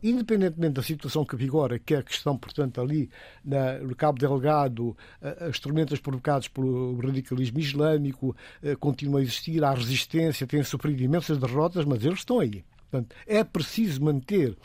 independentemente 0.05 0.75
da 0.75 0.83
situação 0.83 1.25
que 1.25 1.35
vigora, 1.35 1.79
que 1.79 1.95
é 1.95 1.99
a 1.99 2.03
questão, 2.03 2.37
portanto, 2.37 2.81
ali 2.81 3.11
na, 3.45 3.79
no 3.79 3.97
Cabo 3.97 4.19
Delgado, 4.19 4.97
as 5.41 5.59
tormentas 5.59 5.99
provocadas 5.99 6.47
pelo 6.47 6.97
radicalismo 7.01 7.59
islâmico 7.59 8.37
continuam 8.79 9.19
a 9.19 9.23
existir, 9.23 9.65
há 9.65 9.73
resistência, 9.73 10.47
têm 10.47 10.63
sofrido 10.63 11.03
imensas 11.03 11.39
derrotas, 11.39 11.85
mas 11.85 12.05
eles 12.05 12.19
estão 12.19 12.39
aí. 12.39 12.65
Portanto, 12.91 13.17
é 13.27 13.43
preciso 13.43 14.05
manter, 14.05 14.57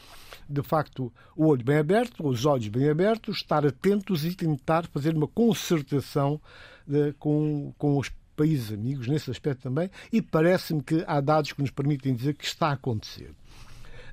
de 0.47 0.61
facto, 0.61 1.11
o 1.35 1.47
olho 1.47 1.63
bem 1.63 1.77
aberto, 1.77 2.27
os 2.27 2.45
olhos 2.45 2.67
bem 2.67 2.87
abertos, 2.87 3.37
estar 3.37 3.65
atentos 3.65 4.23
e 4.23 4.35
tentar 4.35 4.85
fazer 4.87 5.15
uma 5.15 5.27
concertação 5.27 6.39
de, 6.85 7.13
com, 7.13 7.73
com 7.77 7.97
os 7.97 8.11
países 8.35 8.71
amigos 8.71 9.07
nesse 9.07 9.31
aspecto 9.31 9.63
também, 9.63 9.89
e 10.13 10.21
parece-me 10.21 10.83
que 10.83 11.03
há 11.07 11.19
dados 11.19 11.53
que 11.53 11.61
nos 11.61 11.71
permitem 11.71 12.13
dizer 12.13 12.35
que 12.35 12.45
está 12.45 12.67
a 12.67 12.73
acontecer. 12.73 13.31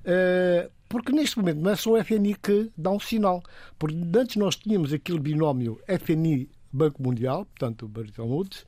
Uh, 0.07 0.71
porque 0.89 1.11
neste 1.11 1.37
momento 1.37 1.61
não 1.61 1.71
é 1.71 1.77
só 1.77 1.93
o 1.93 2.05
FMI 2.05 2.37
que 2.37 2.71
dá 2.77 2.91
um 2.91 3.01
sinal. 3.01 3.43
Porque 3.79 3.97
antes 4.17 4.37
nós 4.37 4.55
tínhamos 4.57 4.93
aquele 4.93 5.19
binómio 5.19 5.81
FMI-Banco 5.89 7.03
Mundial, 7.03 7.45
portanto, 7.47 7.89
Bretton 7.89 8.25
Woods, 8.25 8.65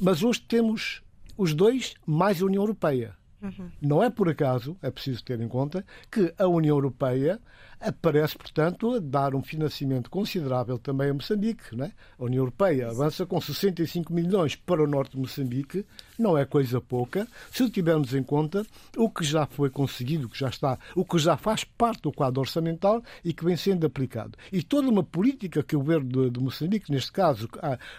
mas 0.00 0.22
hoje 0.22 0.40
temos 0.40 1.02
os 1.36 1.52
dois 1.52 1.94
mais 2.06 2.40
a 2.40 2.46
União 2.46 2.62
Europeia. 2.62 3.17
Uhum. 3.40 3.70
Não 3.80 4.02
é 4.02 4.10
por 4.10 4.28
acaso, 4.28 4.76
é 4.82 4.90
preciso 4.90 5.24
ter 5.24 5.40
em 5.40 5.48
conta, 5.48 5.84
que 6.10 6.32
a 6.38 6.46
União 6.46 6.76
Europeia 6.76 7.40
aparece, 7.80 8.36
portanto, 8.36 8.94
a 8.94 8.98
dar 8.98 9.34
um 9.34 9.42
financiamento 9.42 10.10
considerável 10.10 10.78
também 10.78 11.10
a 11.10 11.14
Moçambique. 11.14 11.76
Né? 11.76 11.92
A 12.18 12.24
União 12.24 12.40
Europeia 12.40 12.88
avança 12.88 13.24
com 13.24 13.40
65 13.40 14.12
milhões 14.12 14.56
para 14.56 14.82
o 14.82 14.86
norte 14.86 15.12
de 15.12 15.18
Moçambique, 15.18 15.86
não 16.18 16.36
é 16.36 16.44
coisa 16.44 16.80
pouca, 16.80 17.26
se 17.50 17.68
tivermos 17.70 18.14
em 18.14 18.22
conta 18.22 18.66
o 18.96 19.08
que 19.08 19.24
já 19.24 19.46
foi 19.46 19.70
conseguido, 19.70 20.26
o 20.26 20.28
que 20.28 20.38
já 20.38 20.48
está, 20.48 20.78
o 20.94 21.04
que 21.04 21.18
já 21.18 21.36
faz 21.36 21.62
parte 21.62 22.02
do 22.02 22.12
quadro 22.12 22.40
orçamental 22.40 23.02
e 23.24 23.32
que 23.32 23.44
vem 23.44 23.56
sendo 23.56 23.86
aplicado. 23.86 24.36
E 24.52 24.62
toda 24.62 24.88
uma 24.88 25.04
política 25.04 25.62
que 25.62 25.76
o 25.76 25.80
governo 25.80 26.08
de, 26.08 26.30
de 26.30 26.40
Moçambique, 26.40 26.90
neste 26.90 27.12
caso, 27.12 27.48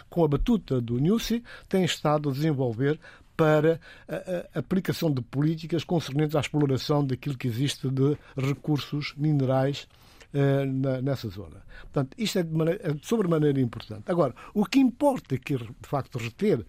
com 0.09 0.23
a 0.23 0.27
batuta 0.27 0.81
do 0.81 0.99
NUSI, 0.99 1.43
tem 1.67 1.85
estado 1.85 2.29
a 2.29 2.33
desenvolver 2.33 2.99
para 3.39 3.79
a, 4.53 4.59
aplicação 4.59 5.09
de 5.09 5.21
políticas 5.21 5.85
concernentes 5.85 6.35
à 6.35 6.41
exploração 6.41 7.05
daquilo 7.05 7.37
que 7.37 7.47
existe 7.47 7.87
de 7.89 8.17
recursos 8.35 9.13
minerais 9.15 9.87
uh, 10.33 11.01
nessa 11.01 11.29
zona. 11.29 11.63
Portanto, 11.83 12.15
isto 12.17 12.39
é 12.39 12.43
de, 12.43 12.53
maneira, 12.53 12.81
é 12.83 12.91
de 12.91 13.07
sobremaneira 13.07 13.61
importante. 13.61 14.03
Agora, 14.07 14.35
o 14.53 14.65
que 14.65 14.79
importa 14.79 15.37
que, 15.37 15.55
de 15.55 15.87
facto, 15.87 16.17
reter, 16.17 16.65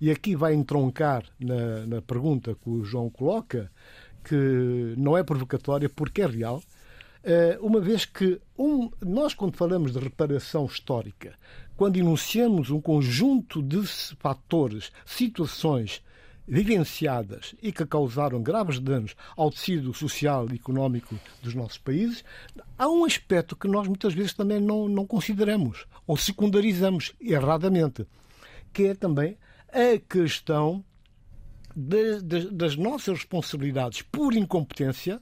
e 0.00 0.12
aqui 0.12 0.36
vai 0.36 0.54
entroncar 0.54 1.24
na, 1.40 1.86
na 1.86 2.00
pergunta 2.00 2.54
que 2.54 2.70
o 2.70 2.84
João 2.84 3.10
coloca, 3.10 3.68
que 4.22 4.94
não 4.96 5.18
é 5.18 5.24
provocatória 5.24 5.88
porque 5.88 6.22
é 6.22 6.26
real, 6.26 6.58
uh, 7.24 7.66
uma 7.66 7.80
vez 7.80 8.04
que 8.04 8.40
um, 8.56 8.88
nós, 9.04 9.34
quando 9.34 9.56
falamos 9.56 9.92
de 9.92 9.98
reparação 9.98 10.66
histórica, 10.66 11.34
quando 11.76 11.96
enunciamos 11.96 12.70
um 12.70 12.80
conjunto 12.80 13.60
de 13.60 13.84
fatores, 14.20 14.92
situações 15.04 16.00
vivenciadas 16.46 17.54
e 17.62 17.72
que 17.72 17.86
causaram 17.86 18.42
graves 18.42 18.78
danos 18.78 19.14
ao 19.36 19.50
tecido 19.50 19.94
social 19.94 20.48
e 20.50 20.56
económico 20.56 21.18
dos 21.42 21.54
nossos 21.54 21.78
países, 21.78 22.24
há 22.76 22.88
um 22.88 23.04
aspecto 23.04 23.56
que 23.56 23.68
nós 23.68 23.86
muitas 23.86 24.14
vezes 24.14 24.32
também 24.32 24.60
não, 24.60 24.88
não 24.88 25.06
consideramos 25.06 25.86
ou 26.06 26.16
secundarizamos 26.16 27.12
erradamente, 27.20 28.06
que 28.72 28.84
é 28.84 28.94
também 28.94 29.36
a 29.68 29.98
questão 29.98 30.84
de, 31.74 32.20
de, 32.20 32.50
das 32.50 32.76
nossas 32.76 33.18
responsabilidades 33.18 34.02
por 34.02 34.34
incompetência 34.34 35.20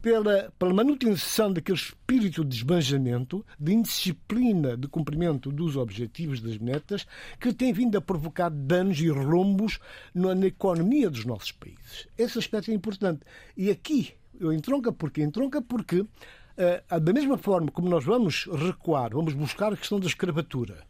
pela, 0.00 0.52
pela 0.58 0.72
manutenção 0.72 1.52
daquele 1.52 1.76
espírito 1.76 2.44
de 2.44 2.56
esbanjamento, 2.56 3.44
de 3.58 3.72
indisciplina 3.72 4.76
de 4.76 4.88
cumprimento 4.88 5.50
dos 5.50 5.76
objetivos 5.76 6.40
das 6.40 6.58
metas, 6.58 7.06
que 7.40 7.52
tem 7.52 7.72
vindo 7.72 7.96
a 7.98 8.00
provocar 8.00 8.48
danos 8.48 9.00
e 9.00 9.08
rombos 9.08 9.78
na, 10.14 10.34
na 10.34 10.46
economia 10.46 11.10
dos 11.10 11.24
nossos 11.24 11.52
países. 11.52 12.08
Esse 12.16 12.38
aspecto 12.38 12.70
é 12.70 12.74
importante. 12.74 13.20
E 13.56 13.70
aqui 13.70 14.12
eu 14.40 14.52
entronca 14.52 14.92
porque 14.92 15.22
entronca 15.22 15.60
porque 15.60 16.00
uh, 16.00 17.00
da 17.00 17.12
mesma 17.12 17.36
forma 17.36 17.70
como 17.70 17.88
nós 17.88 18.04
vamos 18.04 18.46
recuar, 18.46 19.10
vamos 19.12 19.34
buscar 19.34 19.72
a 19.72 19.76
questão 19.76 19.98
da 19.98 20.06
escravatura, 20.06 20.82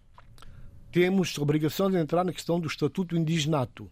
temos 0.92 1.35
a 1.38 1.42
obrigação 1.42 1.90
de 1.90 1.97
entrar 1.97 2.25
na 2.25 2.33
questão 2.33 2.61
do 2.61 2.66
estatuto 2.66 3.16
indigenato 3.16 3.88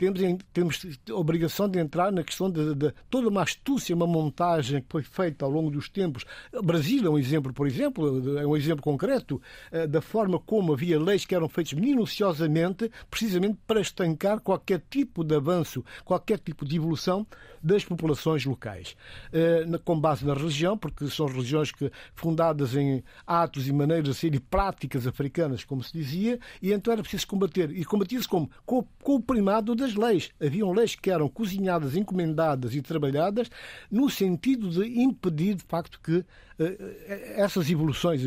temos, 0.00 0.20
temos 0.52 1.00
a 1.10 1.14
obrigação 1.14 1.68
de 1.68 1.78
entrar 1.78 2.10
na 2.10 2.24
questão 2.24 2.50
de, 2.50 2.74
de, 2.74 2.92
toda 3.10 3.28
uma 3.28 3.42
astúcia, 3.42 3.94
uma 3.94 4.06
montagem 4.06 4.80
que 4.80 4.86
foi 4.88 5.02
feita 5.02 5.44
ao 5.44 5.50
longo 5.50 5.70
dos 5.70 5.90
tempos. 5.90 6.24
O 6.54 6.62
Brasil 6.62 7.04
é 7.06 7.10
um 7.10 7.18
exemplo, 7.18 7.52
por 7.52 7.66
exemplo, 7.66 8.38
é 8.38 8.46
um 8.46 8.56
exemplo 8.56 8.82
concreto 8.82 9.40
eh, 9.70 9.86
da 9.86 10.00
forma 10.00 10.38
como 10.38 10.72
havia 10.72 10.98
leis 10.98 11.26
que 11.26 11.34
eram 11.34 11.48
feitas 11.48 11.74
minuciosamente, 11.74 12.90
precisamente 13.10 13.58
para 13.66 13.80
estancar 13.80 14.40
qualquer 14.40 14.82
tipo 14.88 15.22
de 15.22 15.34
avanço, 15.34 15.84
qualquer 16.04 16.38
tipo 16.38 16.64
de 16.64 16.76
evolução 16.76 17.26
das 17.62 17.84
populações 17.84 18.44
locais. 18.46 18.96
Eh, 19.32 19.66
com 19.84 20.00
base 20.00 20.24
na 20.24 20.32
religião, 20.32 20.78
porque 20.78 21.08
são 21.08 21.26
religiões 21.26 21.72
que, 21.72 21.90
fundadas 22.14 22.74
em 22.74 23.02
atos 23.26 23.68
e 23.68 23.72
maneiras 23.72 24.16
ser 24.16 24.34
e 24.34 24.40
práticas 24.40 25.06
africanas, 25.06 25.64
como 25.64 25.82
se 25.82 25.92
dizia, 25.92 26.38
e 26.62 26.72
então 26.72 26.92
era 26.92 27.02
preciso 27.02 27.26
combater. 27.26 27.70
E 27.70 27.84
combatia-se 27.84 28.28
como? 28.28 28.50
Com, 28.64 28.86
com 29.02 29.16
o 29.16 29.20
primado 29.20 29.74
das 29.74 29.89
leis. 29.94 30.30
Haviam 30.40 30.72
leis 30.72 30.94
que 30.94 31.10
eram 31.10 31.28
cozinhadas, 31.28 31.96
encomendadas 31.96 32.74
e 32.74 32.82
trabalhadas 32.82 33.50
no 33.90 34.08
sentido 34.10 34.70
de 34.70 35.00
impedir, 35.00 35.54
de 35.54 35.64
facto, 35.64 36.00
que 36.02 36.24
eh, 36.58 37.34
essas 37.36 37.70
evoluções 37.70 38.22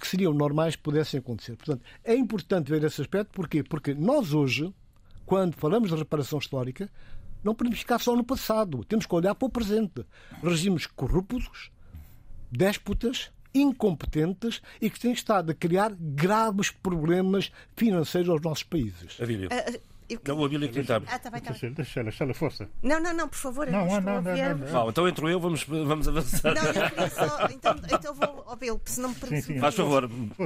que 0.00 0.06
seriam 0.06 0.32
normais 0.32 0.76
pudessem 0.76 1.18
acontecer. 1.18 1.56
Portanto, 1.56 1.82
é 2.04 2.14
importante 2.14 2.70
ver 2.70 2.82
esse 2.84 3.00
aspecto. 3.00 3.30
Porquê? 3.32 3.62
Porque 3.62 3.94
nós 3.94 4.32
hoje, 4.32 4.72
quando 5.24 5.54
falamos 5.54 5.90
de 5.90 5.96
reparação 5.96 6.38
histórica, 6.38 6.90
não 7.44 7.54
podemos 7.54 7.78
ficar 7.78 8.00
só 8.00 8.16
no 8.16 8.24
passado. 8.24 8.84
Temos 8.84 9.06
que 9.06 9.14
olhar 9.14 9.34
para 9.34 9.46
o 9.46 9.50
presente. 9.50 10.04
Regimes 10.42 10.86
corruptos, 10.86 11.70
déspotas, 12.50 13.30
incompetentes 13.54 14.60
e 14.80 14.90
que 14.90 15.00
têm 15.00 15.12
estado 15.12 15.50
a 15.50 15.54
criar 15.54 15.94
graves 15.98 16.70
problemas 16.70 17.50
financeiros 17.76 18.28
aos 18.28 18.42
nossos 18.42 18.64
países. 18.64 19.20
Avílio. 19.20 19.48
Eu... 20.08 20.20
Não, 20.26 20.38
o 20.38 20.44
Abílio 20.44 20.68
que 20.70 20.80
está. 20.80 21.02
Ah, 21.06 21.18
tá 21.18 21.30
bem, 21.30 21.40
tá 21.40 21.52
bem. 21.52 21.72
Deixa 21.72 22.00
ela, 22.00 22.04
deixa 22.10 22.24
ela, 22.24 22.34
força. 22.34 22.68
Não, 22.82 23.00
não, 23.00 23.12
não, 23.12 23.28
por 23.28 23.36
favor. 23.36 23.66
Não, 23.66 23.86
não, 23.86 24.00
não, 24.00 24.22
não, 24.22 24.72
não, 24.72 24.88
Então 24.88 25.08
entro 25.08 25.28
eu, 25.28 25.40
vamos, 25.40 25.64
vamos 25.64 26.06
avançar. 26.06 26.54
Não, 26.54 26.64
eu 26.64 26.90
queria 26.90 27.10
só. 27.10 27.48
Então, 27.50 27.74
então 27.92 28.14
vou, 28.14 28.44
Abílio, 28.48 28.80
se 28.84 29.00
não 29.00 29.08
me 29.08 29.14
permite. 29.16 29.58
Faz 29.58 29.74
favor. 29.74 30.04
Uh, 30.04 30.36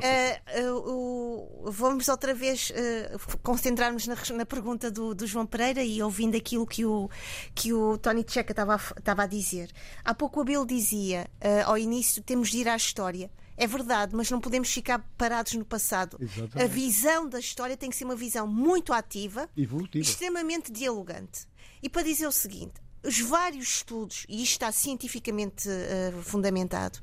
uh, 0.67 1.71
vamos 1.71 2.09
outra 2.09 2.33
vez 2.33 2.71
uh, 2.71 3.39
concentrar-nos 3.43 4.07
na, 4.07 4.17
na 4.35 4.47
pergunta 4.47 4.91
do, 4.91 5.15
do, 5.15 5.27
João 5.27 5.45
Pereira 5.45 5.83
e 5.83 6.03
ouvindo 6.03 6.37
aquilo 6.37 6.67
que 6.67 6.85
o, 6.85 7.11
que 7.55 7.73
o 7.73 7.99
Tony 7.99 8.25
Checa 8.27 8.53
estava 8.53 8.75
a, 8.77 8.99
estava 8.99 9.25
a 9.25 9.27
dizer. 9.27 9.71
Há 10.05 10.15
pouco 10.15 10.39
o 10.39 10.43
Abílio 10.43 10.67
dizia, 10.67 11.29
ao 11.67 11.77
início, 11.77 12.23
temos 12.23 12.51
de 12.51 12.59
ir 12.59 12.69
à 12.69 12.77
história. 12.77 13.31
É 13.61 13.67
verdade, 13.67 14.17
mas 14.17 14.31
não 14.31 14.41
podemos 14.41 14.73
ficar 14.73 14.99
parados 15.19 15.53
no 15.53 15.67
passado. 15.67 16.17
Exatamente. 16.19 16.63
A 16.63 16.67
visão 16.67 17.29
da 17.29 17.39
história 17.39 17.77
tem 17.77 17.91
que 17.91 17.97
ser 17.97 18.07
uma 18.07 18.17
visão 18.17 18.47
muito 18.47 18.91
ativa, 18.91 19.51
Evolutiva. 19.55 20.03
extremamente 20.03 20.73
dialogante. 20.73 21.47
E 21.83 21.89
para 21.91 22.03
dizer 22.03 22.27
o 22.27 22.33
seguinte: 22.33 22.81
os 23.05 23.21
vários 23.21 23.69
estudos, 23.69 24.25
e 24.31 24.43
isto 24.43 24.53
está 24.53 24.73
cientificamente 24.73 25.69
uh, 25.69 26.23
fundamentado, 26.23 27.01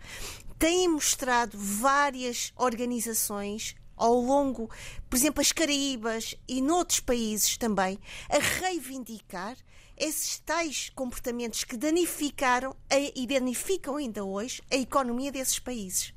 têm 0.58 0.88
mostrado 0.88 1.56
várias 1.60 2.52
organizações 2.56 3.76
ao 3.96 4.15
longo, 4.15 4.67
por 5.08 5.15
exemplo, 5.15 5.41
as 5.41 5.52
Caraíbas 5.52 6.34
e 6.48 6.60
noutros 6.60 7.00
países 7.00 7.56
também, 7.56 8.00
a 8.30 8.39
reivindicar 8.39 9.56
esses 9.97 10.39
tais 10.39 10.89
comportamentos 10.93 11.63
que 11.63 11.75
danificaram 11.75 12.75
e 13.15 13.25
danificam 13.25 13.97
ainda 13.97 14.23
hoje 14.23 14.62
a 14.71 14.75
economia 14.75 15.31
desses 15.31 15.60
países. 15.60 16.13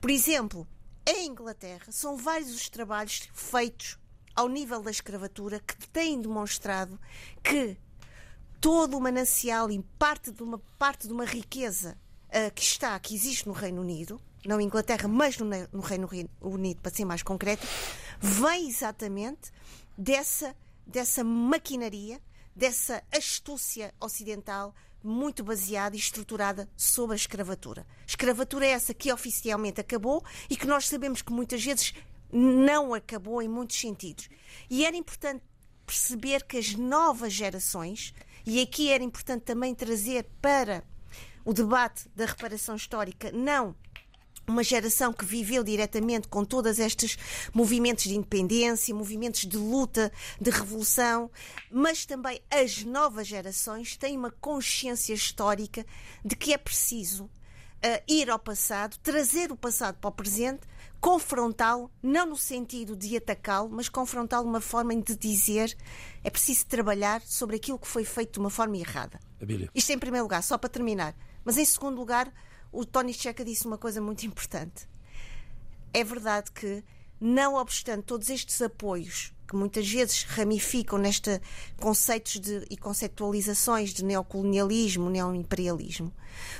Por 0.00 0.10
exemplo, 0.10 0.66
em 1.06 1.28
Inglaterra, 1.28 1.86
são 1.90 2.16
vários 2.16 2.54
os 2.54 2.68
trabalhos 2.68 3.28
feitos 3.32 3.98
ao 4.34 4.48
nível 4.48 4.82
da 4.82 4.90
escravatura 4.90 5.60
que 5.60 5.76
têm 5.88 6.20
demonstrado 6.20 7.00
que 7.42 7.76
todo 8.60 8.96
o 8.96 9.00
manancial 9.00 9.70
e 9.70 9.82
parte 9.98 10.30
de 10.30 10.42
uma, 10.42 10.58
parte 10.78 11.06
de 11.06 11.12
uma 11.12 11.24
riqueza 11.24 11.96
uh, 12.28 12.52
que 12.54 12.62
está, 12.62 12.98
que 12.98 13.14
existe 13.14 13.46
no 13.46 13.52
Reino 13.52 13.80
Unido, 13.80 14.20
não 14.44 14.60
Inglaterra, 14.60 15.08
mas 15.08 15.38
no, 15.38 15.46
no 15.72 15.80
Reino 15.80 16.08
Unido, 16.40 16.80
para 16.80 16.92
ser 16.92 17.04
mais 17.04 17.22
concreto, 17.22 17.66
vem 18.20 18.68
exatamente 18.68 19.50
dessa, 19.96 20.54
dessa 20.86 21.24
maquinaria 21.24 22.20
dessa 22.56 23.02
astúcia 23.12 23.94
ocidental 24.00 24.74
muito 25.02 25.44
baseada 25.44 25.94
e 25.94 25.98
estruturada 25.98 26.68
sobre 26.76 27.12
a 27.12 27.16
escravatura. 27.16 27.86
Escravatura 28.06 28.66
é 28.66 28.70
essa 28.70 28.94
que 28.94 29.12
oficialmente 29.12 29.80
acabou 29.80 30.24
e 30.48 30.56
que 30.56 30.66
nós 30.66 30.88
sabemos 30.88 31.20
que 31.20 31.32
muitas 31.32 31.62
vezes 31.62 31.94
não 32.32 32.94
acabou 32.94 33.40
em 33.42 33.48
muitos 33.48 33.78
sentidos. 33.78 34.28
E 34.68 34.84
era 34.84 34.96
importante 34.96 35.44
perceber 35.84 36.44
que 36.44 36.56
as 36.56 36.74
novas 36.74 37.32
gerações, 37.32 38.12
e 38.44 38.60
aqui 38.60 38.90
era 38.90 39.04
importante 39.04 39.42
também 39.42 39.74
trazer 39.74 40.26
para 40.40 40.82
o 41.44 41.52
debate 41.52 42.08
da 42.16 42.24
reparação 42.24 42.74
histórica, 42.74 43.30
não 43.30 43.76
uma 44.52 44.62
geração 44.62 45.12
que 45.12 45.24
viveu 45.24 45.62
diretamente 45.62 46.28
com 46.28 46.44
todos 46.44 46.78
estes 46.78 47.18
movimentos 47.52 48.04
de 48.04 48.16
independência, 48.16 48.94
movimentos 48.94 49.42
de 49.42 49.56
luta, 49.56 50.12
de 50.40 50.50
revolução, 50.50 51.30
mas 51.70 52.06
também 52.06 52.40
as 52.50 52.84
novas 52.84 53.26
gerações 53.26 53.96
têm 53.96 54.16
uma 54.16 54.30
consciência 54.30 55.14
histórica 55.14 55.84
de 56.24 56.36
que 56.36 56.52
é 56.52 56.58
preciso 56.58 57.24
uh, 57.24 58.02
ir 58.08 58.30
ao 58.30 58.38
passado, 58.38 58.96
trazer 59.02 59.52
o 59.52 59.56
passado 59.56 59.96
para 60.00 60.08
o 60.08 60.12
presente, 60.12 60.60
confrontá-lo, 61.00 61.90
não 62.02 62.26
no 62.26 62.36
sentido 62.36 62.96
de 62.96 63.16
atacá-lo, 63.16 63.68
mas 63.70 63.88
confrontá-lo 63.88 64.44
de 64.44 64.50
uma 64.50 64.60
forma 64.60 64.94
de 64.96 65.16
dizer 65.16 65.76
é 66.24 66.30
preciso 66.30 66.66
trabalhar 66.66 67.20
sobre 67.22 67.56
aquilo 67.56 67.78
que 67.78 67.86
foi 67.86 68.04
feito 68.04 68.34
de 68.34 68.38
uma 68.40 68.50
forma 68.50 68.76
errada. 68.76 69.20
Isto 69.74 69.92
em 69.92 69.98
primeiro 69.98 70.24
lugar, 70.24 70.42
só 70.42 70.56
para 70.58 70.70
terminar. 70.70 71.14
Mas 71.44 71.58
em 71.58 71.64
segundo 71.64 71.96
lugar, 71.96 72.32
o 72.72 72.84
Tony 72.84 73.12
Checa 73.12 73.44
disse 73.44 73.66
uma 73.66 73.78
coisa 73.78 74.00
muito 74.00 74.26
importante. 74.26 74.88
É 75.92 76.04
verdade 76.04 76.50
que, 76.50 76.84
não 77.20 77.54
obstante 77.54 78.04
todos 78.04 78.28
estes 78.28 78.60
apoios 78.60 79.32
que 79.46 79.56
muitas 79.56 79.88
vezes 79.88 80.24
ramificam 80.24 80.98
neste 80.98 81.40
conceitos 81.80 82.40
de, 82.40 82.66
e 82.68 82.76
conceptualizações 82.76 83.94
de 83.94 84.04
neocolonialismo, 84.04 85.08
neoimperialismo, 85.08 86.12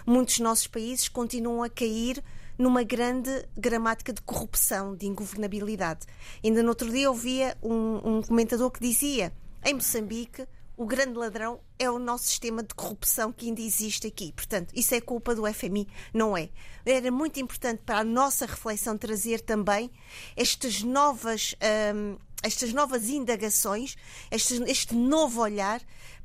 muitos 0.07 0.39
nossos 0.39 0.67
países 0.67 1.09
continuam 1.09 1.63
a 1.63 1.69
cair 1.69 2.23
numa 2.57 2.83
grande 2.83 3.47
gramática 3.57 4.13
de 4.13 4.23
corrupção, 4.23 4.95
de 4.95 5.07
ingovernabilidade. 5.07 6.07
Ainda 6.43 6.63
no 6.63 6.71
outro 6.71 6.91
dia 6.91 7.11
ouvia 7.11 7.57
um, 7.63 8.19
um 8.19 8.23
comentador 8.23 8.71
que 8.71 8.81
dizia 8.81 9.33
em 9.65 9.75
Moçambique 9.75 10.47
o 10.77 10.85
grande 10.85 11.19
ladrão 11.19 11.61
é 11.79 11.91
o 11.91 11.99
nosso 11.99 12.25
sistema 12.25 12.63
de 12.63 12.75
corrupção 12.75 13.33
que 13.33 13.47
ainda 13.47 13.61
existe 13.61 14.07
aqui. 14.07 14.33
Portanto, 14.33 14.73
isso 14.75 14.95
é 14.95 15.01
culpa 15.01 15.35
do 15.35 15.51
FMI, 15.53 15.89
não 16.13 16.37
é? 16.37 16.51
Era 16.85 17.11
muito 17.11 17.41
importante 17.41 17.83
para 17.85 17.99
a 18.01 18.05
nossa 18.05 18.45
reflexão 18.45 18.99
trazer 18.99 19.41
também 19.41 19.91
estas 20.37 20.83
novas, 20.83 21.55
hum, 21.95 22.19
estas 22.43 22.73
novas 22.73 23.09
indagações, 23.09 23.97
este, 24.31 24.63
este 24.65 24.95
novo 24.95 25.41
olhar 25.41 25.81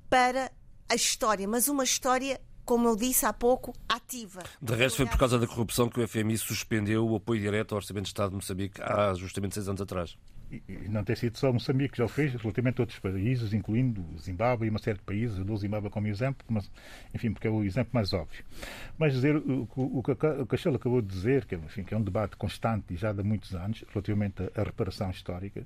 para 0.10 0.52
a 0.90 0.96
história, 0.96 1.48
mas 1.48 1.68
uma 1.68 1.84
história 1.84 2.40
como 2.64 2.88
eu 2.88 2.96
disse 2.96 3.26
há 3.26 3.34
pouco, 3.34 3.74
ativa. 3.90 4.44
De 4.62 4.74
resto, 4.76 4.98
foi 4.98 5.06
por 5.06 5.18
causa 5.18 5.38
da 5.38 5.46
corrupção 5.46 5.90
que 5.90 6.00
o 6.00 6.08
FMI 6.08 6.38
suspendeu 6.38 7.06
o 7.06 7.16
apoio 7.16 7.42
direto 7.42 7.74
ao 7.74 7.78
Orçamento 7.78 8.04
de 8.04 8.10
Estado 8.12 8.30
de 8.30 8.36
Moçambique 8.36 8.82
há 8.82 9.14
justamente 9.16 9.56
seis 9.56 9.68
anos 9.68 9.82
atrás 9.82 10.16
e 10.52 10.90
não 10.90 11.04
tem 11.04 11.16
sido 11.16 11.38
só 11.38 11.52
Moçambique 11.54 11.94
que 11.94 11.98
já 11.98 12.06
o 12.06 12.08
fez, 12.08 12.34
relativamente 12.34 12.80
a 12.80 12.84
outros 12.84 13.00
países, 13.00 13.54
incluindo 13.54 14.06
Zimbábue 14.20 14.68
e 14.68 14.70
uma 14.70 14.80
série 14.80 14.98
de 14.98 15.04
países. 15.04 15.38
Eu 15.38 15.46
dou 15.46 15.56
Zimbábue 15.56 15.90
como 15.90 16.08
exemplo, 16.08 16.46
mas, 16.50 16.70
enfim, 17.14 17.32
porque 17.32 17.48
é 17.48 17.50
o 17.50 17.64
exemplo 17.64 17.92
mais 17.94 18.12
óbvio. 18.14 18.44
Mas 18.98 19.14
dizer 19.14 19.38
o, 19.38 19.68
que 19.68 20.12
o 20.12 20.46
Castelo 20.46 20.76
acabou 20.76 21.02
de 21.02 21.08
dizer, 21.08 21.46
que, 21.46 21.56
enfim, 21.56 21.84
que 21.84 21.94
é 21.94 21.98
um 21.98 22.04
debate 22.04 22.36
constante 22.36 22.94
e 22.94 22.98
já 22.98 23.14
de 23.14 23.24
muitos 23.24 23.56
anos, 23.56 23.84
relativamente 23.94 24.44
à 24.56 24.64
reparação 24.64 25.10
histórica, 25.10 25.66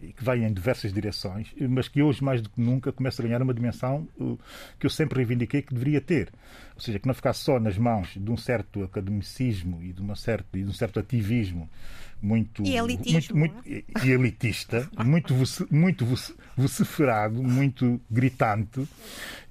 e 0.00 0.12
que 0.12 0.22
vai 0.22 0.44
em 0.44 0.52
diversas 0.52 0.92
direções, 0.92 1.54
mas 1.68 1.88
que 1.88 2.02
hoje, 2.02 2.22
mais 2.22 2.42
do 2.42 2.50
que 2.50 2.60
nunca, 2.60 2.92
começa 2.92 3.22
a 3.22 3.24
ganhar 3.24 3.40
uma 3.42 3.54
dimensão 3.54 4.06
que 4.78 4.86
eu 4.86 4.90
sempre 4.90 5.18
reivindiquei 5.18 5.62
que 5.62 5.72
deveria 5.72 6.00
ter. 6.00 6.30
Ou 6.74 6.80
seja, 6.80 6.98
que 6.98 7.06
não 7.06 7.14
ficasse 7.14 7.40
só 7.40 7.58
nas 7.58 7.76
mãos 7.78 8.14
de 8.16 8.30
um 8.30 8.36
certo 8.36 8.82
academicismo 8.82 9.82
e 9.82 9.92
de, 9.92 10.00
uma 10.00 10.16
certa, 10.16 10.58
e 10.58 10.62
de 10.62 10.68
um 10.68 10.72
certo 10.72 10.98
ativismo 10.98 11.68
muito, 12.22 12.62
e 12.62 12.76
elitismo, 12.76 13.36
muito, 13.36 13.54
muito 13.54 13.68
é? 13.68 14.08
elitista, 14.08 14.88
muito, 15.04 15.34
muito 15.70 16.06
vociferado, 16.60 17.42
muito 17.42 18.00
gritante, 18.10 18.86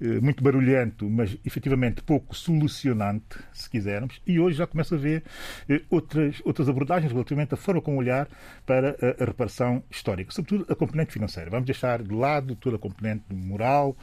eh, 0.00 0.20
muito 0.20 0.42
barulhento, 0.42 1.08
mas 1.08 1.36
efetivamente 1.44 2.02
pouco 2.02 2.34
solucionante, 2.34 3.38
se 3.52 3.68
quisermos. 3.68 4.20
E 4.26 4.38
hoje 4.38 4.58
já 4.58 4.66
começa 4.66 4.94
a 4.94 4.98
ver 4.98 5.24
eh, 5.68 5.82
outras, 5.90 6.40
outras 6.44 6.68
abordagens 6.68 7.12
relativamente 7.12 7.54
à 7.54 7.56
forma 7.56 7.82
como 7.82 7.98
olhar 7.98 8.28
para 8.64 8.96
a, 9.00 9.22
a 9.22 9.26
reparação 9.26 9.82
histórica, 9.90 10.30
sobretudo 10.32 10.66
a 10.70 10.74
componente 10.74 11.12
financeira. 11.12 11.50
Vamos 11.50 11.66
deixar 11.66 12.02
de 12.02 12.14
lado 12.14 12.54
toda 12.56 12.76
a 12.76 12.78
componente 12.78 13.24
moral 13.32 13.96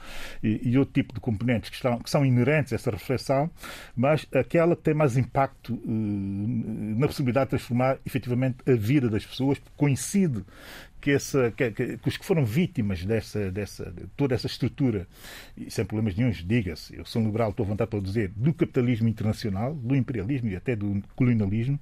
e, 0.44 0.70
e 0.70 0.78
outro 0.78 0.94
tipo 0.94 1.14
de 1.14 1.20
componentes 1.20 1.70
que, 1.70 1.76
estão, 1.76 2.00
que 2.00 2.10
são 2.10 2.26
inerentes 2.26 2.74
a 2.74 2.76
essa 2.76 2.92
reflexão, 2.92 3.50
mas 3.96 4.26
aquela 4.34 4.76
que 4.76 4.84
tem 4.84 4.94
mais 4.94 5.18
impacto 5.18 5.74
uh, 5.74 6.98
na 6.98 7.08
possibilidade 7.08 7.46
de 7.46 7.50
transformar 7.52 7.98
efetivamente 8.06 8.58
a 8.68 8.74
vida 8.74 9.10
das 9.10 9.26
pessoas, 9.26 9.60
coincide 9.76 10.44
que, 11.08 11.52
que, 11.52 11.72
que, 11.72 11.98
que, 11.98 12.10
os 12.10 12.18
que 12.18 12.26
foram 12.26 12.44
vítimas 12.44 13.06
dessa, 13.06 13.50
dessa, 13.50 13.90
de 13.90 14.08
toda 14.18 14.36
essa 14.36 14.48
estrutura, 14.48 15.08
e 15.56 15.72
sem 15.72 15.86
problemas 15.86 16.16
nenhums, 16.16 16.44
diga-se, 16.46 16.98
eu 16.98 17.06
sou 17.06 17.22
um 17.22 17.26
liberal, 17.26 17.52
estou 17.52 17.66
à 17.66 17.70
vontade 17.70 17.90
para 17.90 18.02
dizer, 18.02 18.32
do 18.36 18.54
capitalismo 18.54 19.08
internacional, 19.08 19.74
do 19.74 19.96
imperialismo 19.96 20.50
e 20.50 20.56
até 20.56 20.76
do 20.76 21.02
colonialismo, 21.16 21.80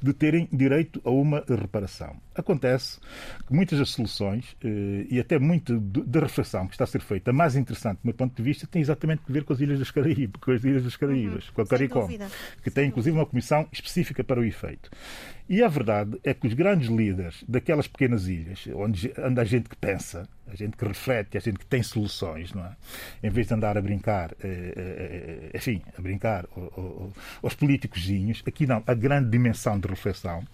de 0.00 0.12
terem 0.12 0.48
direito 0.52 1.00
a 1.04 1.10
uma 1.10 1.44
reparação. 1.48 2.16
Acontece 2.34 3.00
que 3.46 3.52
muitas 3.52 3.78
das 3.78 3.90
soluções, 3.90 4.56
eh, 4.62 5.06
e 5.10 5.18
até 5.18 5.38
muito 5.38 5.80
da 5.80 6.20
reflexão 6.20 6.66
que 6.68 6.74
está 6.74 6.84
a 6.84 6.86
ser 6.86 7.00
feita, 7.00 7.32
mais 7.32 7.56
interessante 7.56 7.96
do 7.96 8.04
meu 8.04 8.14
ponto 8.14 8.36
de 8.36 8.42
vista, 8.42 8.66
tem 8.68 8.80
exatamente 8.80 9.22
a 9.28 9.32
ver 9.32 9.42
com 9.42 9.52
as 9.52 9.60
Ilhas 9.60 9.80
das 9.80 9.90
Caraíbas, 9.90 10.40
com 10.40 10.52
as 10.52 10.62
Ilhas 10.62 10.84
das 10.84 10.96
Caraíbas, 10.96 11.48
uhum. 11.48 11.54
com 11.54 11.62
a 11.62 11.66
CARICOM, 11.66 12.08
que 12.62 12.70
tem 12.70 12.88
inclusive 12.88 13.16
uma 13.16 13.26
comissão 13.26 13.66
específica 13.72 14.22
para 14.22 14.40
o 14.40 14.44
efeito. 14.44 14.90
E 15.52 15.64
a 15.64 15.68
verdade 15.68 16.16
é 16.22 16.32
que 16.32 16.46
os 16.46 16.54
grandes 16.54 16.88
líderes 16.88 17.42
daquelas 17.48 17.88
pequenas 17.88 18.28
ilhas, 18.28 18.68
onde 18.72 19.12
anda 19.18 19.42
a 19.42 19.44
gente 19.44 19.68
que 19.68 19.74
pensa, 19.74 20.28
a 20.52 20.56
gente 20.56 20.76
que 20.76 20.84
reflete, 20.84 21.36
a 21.36 21.40
gente 21.40 21.58
que 21.58 21.66
tem 21.66 21.82
soluções, 21.82 22.52
não 22.52 22.64
é? 22.64 22.76
Em 23.22 23.30
vez 23.30 23.46
de 23.46 23.54
andar 23.54 23.76
a 23.76 23.82
brincar, 23.82 24.32
eh, 24.42 24.74
eh, 24.76 25.50
eh 25.52 25.56
enfim, 25.56 25.82
a 25.96 26.02
brincar 26.02 26.46
aos 27.42 27.54
políticos, 27.54 28.06
aqui 28.46 28.66
não, 28.66 28.82
a 28.86 28.94
grande 28.94 29.30
dimensão 29.30 29.78
de 29.78 29.88
reflexão. 29.88 30.44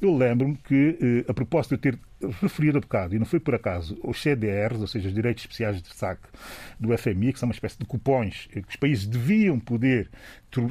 Eu 0.00 0.16
lembro-me 0.16 0.56
que, 0.56 1.24
a 1.28 1.34
propósito 1.34 1.76
de 1.76 1.82
ter 1.82 1.98
referido 2.40 2.78
há 2.78 2.80
bocado, 2.80 3.14
e 3.14 3.18
não 3.18 3.26
foi 3.26 3.38
por 3.40 3.54
acaso, 3.54 3.98
os 4.02 4.20
CDRs, 4.20 4.80
ou 4.80 4.86
seja, 4.86 5.08
os 5.08 5.14
direitos 5.14 5.42
especiais 5.42 5.82
de 5.82 5.94
saque 5.94 6.26
do 6.80 6.96
FMI, 6.96 7.32
que 7.32 7.38
são 7.38 7.48
uma 7.48 7.54
espécie 7.54 7.78
de 7.78 7.84
cupons 7.84 8.48
que 8.50 8.64
os 8.68 8.76
países 8.76 9.06
deviam 9.06 9.58
poder 9.58 10.08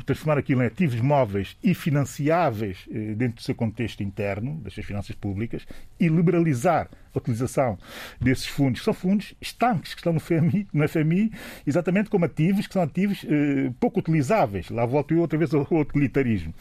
transformar 0.06 0.38
aquilo 0.38 0.64
em 0.64 0.66
ativos 0.66 1.00
móveis 1.00 1.58
e 1.64 1.74
financiáveis 1.74 2.88
dentro 3.18 3.36
do 3.36 3.42
seu 3.42 3.54
contexto 3.54 4.02
interno, 4.02 4.56
das 4.62 4.74
suas 4.74 4.86
finanças 4.86 5.16
públicas, 5.16 5.66
e 6.00 6.08
liberalizar 6.08 6.90
a 7.14 7.22
utilização 7.22 7.78
desses 8.20 8.48
fundos, 8.48 8.80
que 8.80 8.86
são 8.86 8.94
fundos 8.94 9.34
estanques 9.42 9.94
que 9.94 10.00
estão 10.00 10.14
no 10.14 10.20
FMI, 10.20 10.68
no 10.74 10.88
FMI 10.88 11.32
exatamente 11.66 12.10
como 12.10 12.26
ativos, 12.26 12.68
que 12.68 12.74
são 12.74 12.82
ativos 12.82 13.26
eh, 13.26 13.72
pouco 13.80 14.00
utilizáveis. 14.00 14.70
Lá 14.70 14.86
volto 14.86 15.14
eu 15.14 15.20
outra 15.20 15.38
vez 15.38 15.54
ao 15.54 15.62
utilitarismo. 15.72 16.54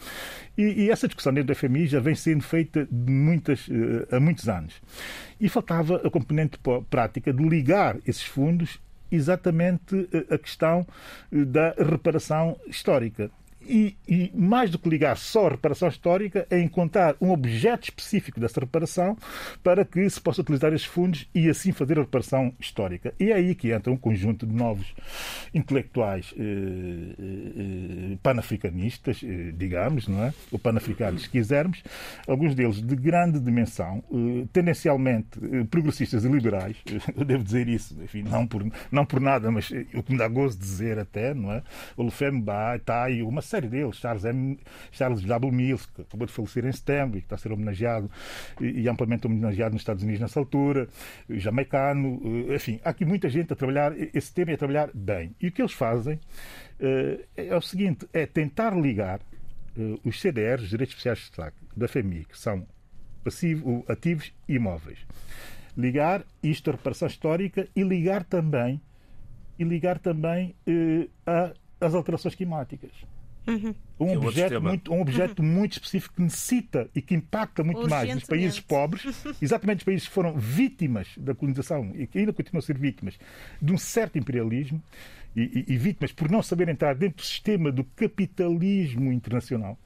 E, 0.57 0.83
e, 0.83 0.91
essa 0.91 1.07
discussão 1.07 1.33
dentro 1.33 1.53
do 1.53 1.57
FMI 1.57 1.87
já 1.87 1.99
vem 1.99 2.15
sendo 2.15 2.43
feita 2.43 2.87
muitas, 2.91 3.67
eh, 3.69 4.15
há 4.15 4.19
muitos 4.19 4.47
anos. 4.47 4.73
E 5.39 5.49
faltava 5.49 5.97
a 5.97 6.09
componente 6.09 6.59
prática 6.89 7.33
de 7.33 7.43
ligar 7.43 7.97
esses 8.05 8.23
fundos 8.23 8.79
exatamente 9.11 10.09
a 10.29 10.37
questão 10.37 10.85
eh, 11.31 11.45
da 11.45 11.73
reparação 11.77 12.57
histórica. 12.67 13.31
E, 13.67 13.95
e, 14.07 14.31
mais 14.35 14.69
do 14.69 14.77
que 14.77 14.89
ligar 14.89 15.17
só 15.17 15.47
a 15.47 15.51
reparação 15.51 15.87
histórica, 15.87 16.45
é 16.49 16.59
encontrar 16.59 17.15
um 17.21 17.31
objeto 17.31 17.85
específico 17.85 18.39
dessa 18.39 18.59
reparação 18.59 19.17
para 19.63 19.85
que 19.85 20.09
se 20.09 20.19
possa 20.19 20.41
utilizar 20.41 20.73
esses 20.73 20.87
fundos 20.87 21.27
e 21.33 21.49
assim 21.49 21.71
fazer 21.71 21.97
a 21.97 22.01
reparação 22.01 22.53
histórica. 22.59 23.13
E 23.19 23.31
é 23.31 23.35
aí 23.35 23.55
que 23.55 23.71
entra 23.71 23.91
um 23.91 23.97
conjunto 23.97 24.45
de 24.45 24.53
novos 24.53 24.93
intelectuais 25.53 26.33
eh, 26.37 26.43
eh, 26.43 28.17
panafricanistas, 28.21 29.21
eh, 29.23 29.53
digamos, 29.55 30.07
não 30.07 30.23
é? 30.23 30.33
ou 30.51 30.59
panafricanos, 30.59 31.23
se 31.23 31.29
quisermos, 31.29 31.83
alguns 32.27 32.55
deles 32.55 32.81
de 32.81 32.95
grande 32.95 33.39
dimensão, 33.39 34.03
eh, 34.11 34.45
tendencialmente 34.51 35.39
eh, 35.41 35.63
progressistas 35.69 36.25
e 36.25 36.27
liberais, 36.27 36.77
eu 37.15 37.25
devo 37.25 37.43
dizer 37.43 37.67
isso, 37.67 37.95
enfim, 38.03 38.23
não 38.23 38.47
por, 38.47 38.65
não 38.91 39.05
por 39.05 39.19
nada, 39.19 39.51
mas 39.51 39.71
o 39.93 40.03
que 40.03 40.11
me 40.11 40.17
dá 40.17 40.27
gozo 40.27 40.57
de 40.57 40.63
dizer 40.63 40.99
até, 40.99 41.33
não 41.33 41.51
é? 41.51 41.61
O 41.95 42.07
está 42.75 43.03
aí 43.03 43.21
uma 43.21 43.41
série 43.41 43.52
deles, 43.61 43.97
Charles, 43.97 44.23
M, 44.25 44.59
Charles 44.91 45.21
W. 45.21 45.51
Mills, 45.51 45.87
que 45.93 46.01
acabou 46.01 46.27
de 46.27 46.33
falecer 46.33 46.65
em 46.65 46.69
Stanley, 46.69 47.21
que 47.21 47.25
está 47.25 47.35
a 47.35 47.37
ser 47.37 47.51
homenageado 47.51 48.09
e, 48.59 48.81
e 48.81 48.89
amplamente 48.89 49.27
homenageado 49.27 49.73
nos 49.73 49.81
Estados 49.81 50.03
Unidos 50.03 50.21
nessa 50.21 50.39
altura, 50.39 50.87
jamaicano, 51.29 52.21
eh, 52.49 52.55
enfim, 52.55 52.79
há 52.83 52.89
aqui 52.89 53.05
muita 53.05 53.29
gente 53.29 53.51
a 53.53 53.55
trabalhar 53.55 53.93
esse 54.13 54.33
tema 54.33 54.51
e 54.51 54.53
a 54.55 54.57
trabalhar 54.57 54.89
bem. 54.93 55.35
E 55.41 55.47
o 55.47 55.51
que 55.51 55.61
eles 55.61 55.73
fazem 55.73 56.15
uh, 56.15 57.23
é 57.35 57.55
o 57.55 57.61
seguinte, 57.61 58.07
é 58.13 58.25
tentar 58.25 58.75
ligar 58.75 59.19
uh, 59.77 59.99
os 60.03 60.19
CDRs, 60.19 60.63
os 60.63 60.69
Direitos 60.69 60.93
Especiais 60.93 61.19
de 61.19 61.25
Destaque, 61.25 61.57
da 61.75 61.87
FMI, 61.87 62.25
que 62.25 62.37
são 62.37 62.65
passivo, 63.23 63.85
ativos 63.87 64.33
e 64.47 64.55
imóveis. 64.55 64.99
Ligar 65.77 66.23
isto 66.41 66.69
à 66.69 66.73
reparação 66.73 67.07
histórica 67.07 67.67
e 67.75 67.83
ligar 67.83 68.23
também 68.23 68.81
e 69.57 69.63
ligar 69.63 69.99
também 69.99 70.55
uh, 70.67 71.09
às 71.79 71.93
alterações 71.93 72.35
climáticas. 72.35 72.91
Uhum. 73.45 73.75
Um, 73.99 74.09
é 74.09 74.17
objeto 74.17 74.61
muito, 74.61 74.93
um 74.93 75.01
objeto 75.01 75.41
uhum. 75.41 75.47
muito 75.51 75.73
específico 75.73 76.15
que 76.15 76.21
necessita 76.21 76.89
e 76.95 77.01
que 77.01 77.13
impacta 77.13 77.63
muito 77.63 77.89
mais 77.89 78.13
nos 78.13 78.23
países 78.23 78.59
pobres, 78.59 79.03
exatamente 79.41 79.79
os 79.79 79.83
países 79.83 80.07
que 80.07 80.13
foram 80.13 80.37
vítimas 80.37 81.09
da 81.17 81.35
colonização 81.35 81.91
e 81.95 82.07
que 82.07 82.19
ainda 82.19 82.33
continuam 82.33 82.59
a 82.59 82.61
ser 82.61 82.77
vítimas 82.77 83.17
de 83.61 83.73
um 83.73 83.77
certo 83.77 84.17
imperialismo 84.17 84.81
e, 85.35 85.65
e, 85.67 85.73
e 85.73 85.77
vítimas 85.77 86.11
por 86.11 86.29
não 86.31 86.41
saber 86.41 86.69
entrar 86.69 86.95
dentro 86.95 87.17
do 87.17 87.23
sistema 87.23 87.71
do 87.71 87.83
capitalismo 87.83 89.11
internacional 89.11 89.77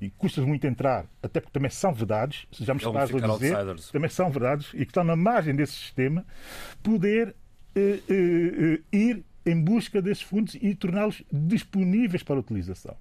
e 0.00 0.10
custa 0.10 0.40
muito 0.42 0.66
entrar, 0.66 1.06
até 1.22 1.40
porque 1.40 1.52
também 1.52 1.70
são 1.70 1.92
verdades, 1.92 2.46
sejamos 2.52 2.82
claros 2.82 3.10
a 3.10 3.14
dizer, 3.14 3.54
outsiders. 3.54 3.90
também 3.90 4.08
são 4.08 4.30
verdades 4.30 4.68
e 4.72 4.78
que 4.78 4.84
estão 4.84 5.04
na 5.04 5.14
margem 5.14 5.54
desse 5.54 5.74
sistema, 5.74 6.24
poder 6.82 7.34
eh, 7.74 8.00
eh, 8.08 8.12
eh, 8.12 8.96
ir 8.96 9.24
em 9.44 9.60
busca 9.60 10.00
desses 10.02 10.22
fundos 10.22 10.56
e 10.60 10.74
torná-los 10.74 11.22
disponíveis 11.32 12.22
para 12.22 12.38
utilização. 12.38 12.96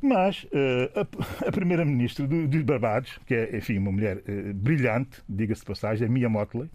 Mas 0.00 0.44
uh, 0.44 1.06
a, 1.40 1.46
a 1.48 1.52
primeira-ministra 1.52 2.26
dos 2.26 2.62
Barbados, 2.62 3.18
que 3.24 3.34
é, 3.34 3.56
enfim, 3.56 3.78
uma 3.78 3.92
mulher 3.92 4.18
uh, 4.18 4.54
brilhante, 4.54 5.22
diga-se 5.28 5.60
de 5.60 5.66
passagem, 5.66 6.06
é 6.06 6.10
Mia 6.10 6.28
Motley, 6.28 6.68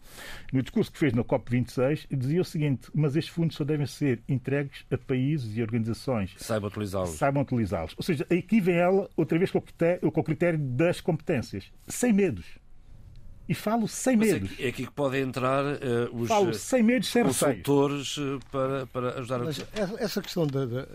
no 0.53 0.61
discurso 0.61 0.91
que 0.91 0.97
fez 0.97 1.13
na 1.13 1.23
COP26, 1.23 2.07
dizia 2.09 2.41
o 2.41 2.45
seguinte: 2.45 2.89
mas 2.95 3.15
estes 3.15 3.33
fundos 3.33 3.57
só 3.57 3.65
devem 3.65 3.85
ser 3.85 4.21
entregues 4.29 4.85
a 4.89 4.97
países 4.97 5.57
e 5.57 5.61
organizações 5.61 6.33
saibam 6.37 6.69
utilizá-los. 6.69 7.09
Saibam 7.11 7.43
utilizá-los. 7.43 7.93
Ou 7.97 8.03
seja, 8.03 8.25
aqui 8.31 8.61
vem 8.61 8.75
ela, 8.75 9.09
outra 9.17 9.37
vez, 9.37 9.51
com 9.51 9.57
o 9.57 9.61
critério, 9.61 10.11
com 10.11 10.21
o 10.21 10.23
critério 10.23 10.59
das 10.59 11.01
competências, 11.01 11.71
sem 11.87 12.13
medos 12.13 12.45
e 13.47 13.53
falo 13.53 13.87
sem 13.87 14.17
Mas 14.17 14.33
medos. 14.33 14.51
É 14.59 14.67
aqui 14.67 14.85
que 14.85 14.91
podem 14.91 15.21
entrar 15.21 15.63
uh, 15.63 15.77
os 16.13 16.27
falo 16.27 16.53
sem 16.53 16.83
medos, 16.83 17.07
sem 17.07 17.23
consultores 17.23 18.17
uh, 18.17 18.39
para, 18.51 18.85
para 18.87 19.19
ajudar 19.19 19.39
Mas 19.39 19.59
a... 19.59 20.03
Essa 20.03 20.21
questão 20.21 20.45
da, 20.45 20.65
da, 20.65 20.85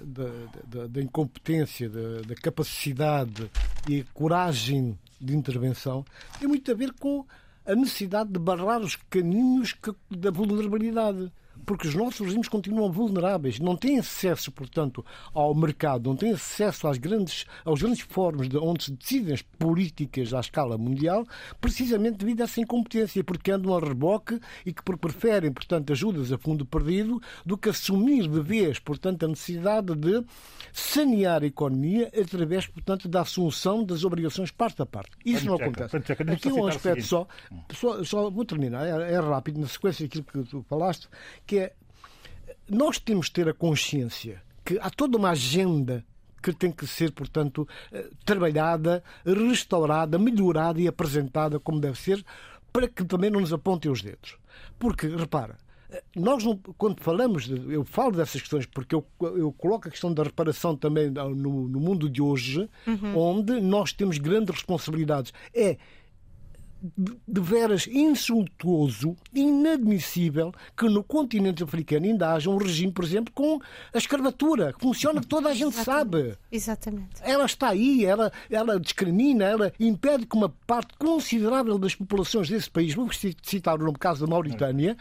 da, 0.67 0.87
da 0.87 1.03
incompetência, 1.03 1.89
da, 1.89 2.23
da, 2.27 2.35
capacidade 2.35 3.51
e 3.89 4.05
coragem 4.13 4.99
de 5.21 5.35
intervenção 5.35 6.05
tem 6.39 6.49
muito 6.49 6.71
a 6.71 6.75
ver 6.75 6.93
com 6.93 7.25
a 7.65 7.75
necessidade 7.75 8.31
de 8.31 8.39
barrar 8.39 8.81
os 8.81 8.97
caminhos 8.97 9.73
que, 9.73 9.95
da 10.11 10.31
vulnerabilidade. 10.31 11.33
Porque 11.65 11.89
os 11.89 11.95
nossos 11.95 12.21
regimes 12.21 12.49
continuam 12.49 12.91
vulneráveis, 12.91 13.59
não 13.59 13.77
têm 13.77 13.99
acesso, 13.99 14.51
portanto, 14.51 15.05
ao 15.33 15.55
mercado, 15.55 16.09
não 16.09 16.17
têm 16.17 16.33
acesso 16.33 16.89
às 16.89 16.99
grandes, 16.99 17.47
aos 17.65 17.81
grandes 17.81 18.01
fóruns 18.01 18.49
de 18.49 18.57
onde 18.57 18.85
se 18.85 18.93
decidem 18.93 19.35
as 19.35 19.43
políticas 19.43 20.35
à 20.35 20.41
escala 20.41 20.77
mundial, 20.77 21.27
precisamente 21.61 22.19
devido 22.19 22.41
a 22.41 22.45
essa 22.45 22.61
incompetência, 22.61 23.23
porque 23.23 23.51
andam 23.51 23.75
a 23.77 23.81
reboque 23.81 24.41
e 24.67 24.73
que 24.73 24.83
preferem, 24.83 25.53
portanto, 25.53 25.93
ajudas 25.93 26.33
a 26.33 26.39
fundo 26.39 26.65
perdido 26.65 27.21
do 27.45 27.57
que 27.57 27.69
assumir 27.69 28.29
de 28.29 28.41
vez, 28.41 28.79
portanto, 28.79 29.25
a 29.25 29.29
necessidade 29.29 29.95
de 29.95 30.25
sanear 30.73 31.43
a 31.43 31.47
economia 31.47 32.11
através, 32.19 32.67
portanto, 32.67 33.09
da 33.09 33.21
assunção 33.21 33.85
das 33.85 34.05
obrigações 34.05 34.51
parte 34.51 34.83
a 34.83 34.87
parte. 34.87 35.11
Isso 35.25 35.47
não 35.47 35.55
acontece. 35.55 35.97
Aqui 35.97 36.53
um 36.53 36.67
aspecto 36.67 37.03
só, 37.03 37.27
só, 37.73 38.05
só 38.05 38.31
vou 38.31 38.45
terminar, 38.45 38.87
é, 38.87 39.13
é 39.13 39.21
rápido, 39.21 39.61
na 39.61 39.67
sequência 39.67 40.07
daquilo 40.07 40.25
que 40.25 40.51
tu 40.51 40.65
falaste, 40.69 41.09
que 41.53 41.59
é 41.59 41.75
nós 42.67 42.99
temos 42.99 43.27
de 43.27 43.33
ter 43.33 43.47
a 43.47 43.53
consciência 43.53 44.43
que 44.65 44.79
há 44.81 44.89
toda 44.89 45.19
uma 45.19 45.31
agenda 45.31 46.03
que 46.43 46.51
tem 46.51 46.73
que 46.73 46.87
ser, 46.87 47.13
portanto, 47.13 47.69
eh, 47.93 48.09
trabalhada, 48.25 49.05
restaurada, 49.25 50.19
melhorada 50.19 50.81
e 50.81 50.89
apresentada 50.89 51.61
como 51.61 51.79
deve 51.79 51.99
ser, 51.99 52.25
para 52.73 52.89
que 52.89 53.05
também 53.05 53.31
não 53.31 53.41
nos 53.41 53.53
apontem 53.53 53.91
os 53.91 54.01
dedos. 54.01 54.39
Porque, 54.79 55.07
repara, 55.09 55.59
eh, 55.91 56.03
nós, 56.17 56.43
não, 56.43 56.57
quando 56.57 57.03
falamos, 57.03 57.45
de, 57.45 57.75
eu 57.75 57.85
falo 57.85 58.13
dessas 58.13 58.41
questões 58.41 58.65
porque 58.65 58.95
eu, 58.95 59.05
eu 59.21 59.53
coloco 59.53 59.89
a 59.89 59.91
questão 59.91 60.13
da 60.15 60.23
reparação 60.23 60.75
também 60.75 61.11
no, 61.11 61.69
no 61.69 61.81
mundo 61.81 62.09
de 62.09 62.23
hoje, 62.23 62.67
uhum. 62.87 63.19
onde 63.19 63.61
nós 63.61 63.93
temos 63.93 64.17
grandes 64.17 64.55
responsabilidades. 64.55 65.35
É 65.55 65.77
de 66.83 67.41
veras 67.41 67.87
insultuoso, 67.87 69.17
inadmissível 69.33 70.53
que 70.77 70.89
no 70.89 71.05
continente 71.05 71.63
africano 71.63 72.07
ainda 72.07 72.33
haja 72.33 72.51
um 72.51 72.57
regime, 72.57 72.93
por 72.93 73.05
exemplo, 73.05 73.33
com 73.33 73.61
a 73.95 73.99
escravatura, 73.99 74.73
que 74.73 74.81
funciona, 74.81 75.21
que 75.21 75.27
toda 75.27 75.51
a 75.51 75.55
gente 75.55 75.75
Exatamente. 75.79 75.85
sabe. 75.85 76.39
Exatamente. 76.51 77.23
Ela 77.23 77.45
está 77.45 77.69
aí, 77.69 78.05
ela, 78.05 78.33
ela 78.51 78.81
discrimina, 78.81 79.45
ela 79.45 79.73
impede 79.79 80.27
que 80.27 80.37
uma 80.37 80.49
parte 80.67 80.97
considerável 80.99 81.79
das 81.79 81.95
populações 81.95 82.49
desse 82.49 82.71
país, 82.71 82.95
vou 82.95 83.09
citar 83.43 83.81
o 83.81 83.93
caso 83.93 84.27
da 84.27 84.31
Mauritânia, 84.31 84.97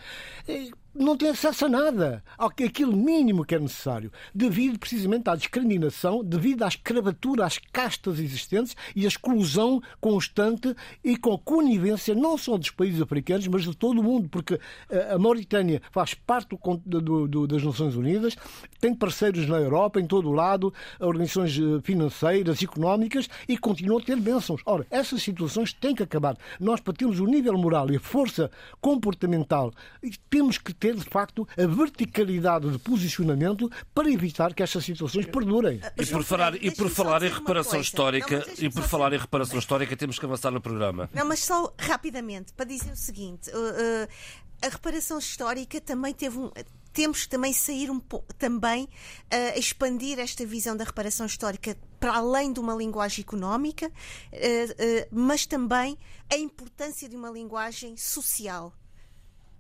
eh, 0.48 0.70
não 0.94 1.16
tem 1.16 1.30
acesso 1.30 1.66
a 1.66 1.70
nada, 1.70 2.24
aquilo 2.38 2.96
mínimo 2.96 3.46
que 3.46 3.56
é 3.56 3.60
necessário, 3.60 4.12
devido 4.34 4.78
precisamente 4.78 5.30
à 5.30 5.36
discriminação, 5.36 6.24
devido 6.24 6.64
à 6.64 6.68
escravatura, 6.68 7.46
às 7.46 7.58
castas 7.58 8.20
existentes 8.20 8.76
e 8.96 9.06
à 9.06 9.08
exclusão 9.08 9.82
constante 10.00 10.76
e 11.04 11.18
com 11.18 11.38
conivência 11.38 12.14
não 12.14 12.38
só 12.38 12.58
dos 12.58 12.70
países 12.70 13.02
africanos, 13.02 13.48
mas 13.48 13.64
de 13.64 13.76
todo 13.76 14.00
o 14.00 14.04
mundo, 14.04 14.30
porque 14.30 14.60
eh, 14.90 15.14
a 15.14 15.18
Mauritânia 15.18 15.82
faz 15.92 16.14
parte 16.14 16.58
do, 16.86 17.02
do, 17.02 17.28
do, 17.28 17.48
das 17.48 17.64
Nações 17.64 17.96
Unidas, 17.96 18.36
tem 18.80 18.94
parceiros 18.94 19.48
na 19.48 19.58
Europa, 19.58 20.00
em 20.00 20.06
todo 20.06 20.30
o 20.30 20.34
lado, 20.34 20.74
organizações 21.00 21.58
eh, 21.58 21.82
financeiras, 21.84 22.62
económicas 22.62 23.30
e 23.48 23.58
continua 23.58 24.02
a 24.02 24.04
ter 24.04 24.20
bênçãos. 24.20 24.62
Ora, 24.66 24.86
essas 24.90 25.22
situações 25.24 25.74
têm 25.74 25.96
que 25.96 26.04
acabar. 26.04 26.38
Nós, 26.60 26.80
para 26.80 26.94
termos 26.94 27.20
o 27.20 27.26
nível 27.26 27.58
moral 27.58 27.90
e 27.92 27.96
a 27.96 28.00
força 28.00 28.52
comportamental, 28.80 29.72
temos 30.30 30.58
que 30.58 30.74
ter, 30.82 30.96
de 30.96 31.04
facto, 31.04 31.48
a 31.56 31.68
verticalidade 31.68 32.70
de 32.72 32.80
posicionamento 32.80 33.72
para 33.94 34.10
evitar 34.10 34.54
que 34.56 34.64
estas 34.64 34.84
situações 34.84 35.28
perdurem. 35.28 35.80
E 35.96 36.06
por 36.08 36.24
falar, 36.24 36.56
e 36.56 36.72
por 36.72 36.90
falar 36.90 37.22
em 37.22 37.30
reparação 37.30 37.80
histórica, 37.80 38.40
não, 38.40 38.66
e 38.66 38.70
por 38.70 38.84
falar 38.84 39.14
em 39.14 39.18
reparação 39.18 39.60
histórica, 39.60 39.96
temos 39.96 40.18
que 40.18 40.26
avançar 40.26 40.50
no 40.50 40.60
programa. 40.60 41.08
Não, 41.14 41.26
mas 41.26 41.44
só 41.44 41.72
rapidamente, 41.78 42.52
para 42.54 42.66
dizer 42.66 42.92
o 42.92 42.96
seguinte, 42.96 43.52
uh, 43.52 43.54
uh, 43.54 44.08
a 44.64 44.70
reparação 44.70 45.20
histórica 45.20 45.80
também 45.80 46.14
teve 46.14 46.40
um 46.40 46.52
temos 46.94 47.24
que 47.24 47.30
também 47.30 47.54
sair 47.54 47.90
um 47.90 48.00
pouco, 48.00 48.34
também 48.34 48.84
uh, 48.84 49.58
expandir 49.58 50.20
esta 50.20 50.46
visão 50.46 50.76
da 50.76 50.84
reparação 50.84 51.26
histórica 51.26 51.78
para 52.00 52.16
além 52.18 52.52
de 52.52 52.60
uma 52.60 52.74
linguagem 52.74 53.24
económica, 53.24 53.88
uh, 53.88 53.90
uh, 53.90 55.08
mas 55.10 55.46
também 55.46 55.98
a 56.30 56.36
importância 56.36 57.08
de 57.08 57.16
uma 57.16 57.30
linguagem 57.30 57.96
social. 57.96 58.74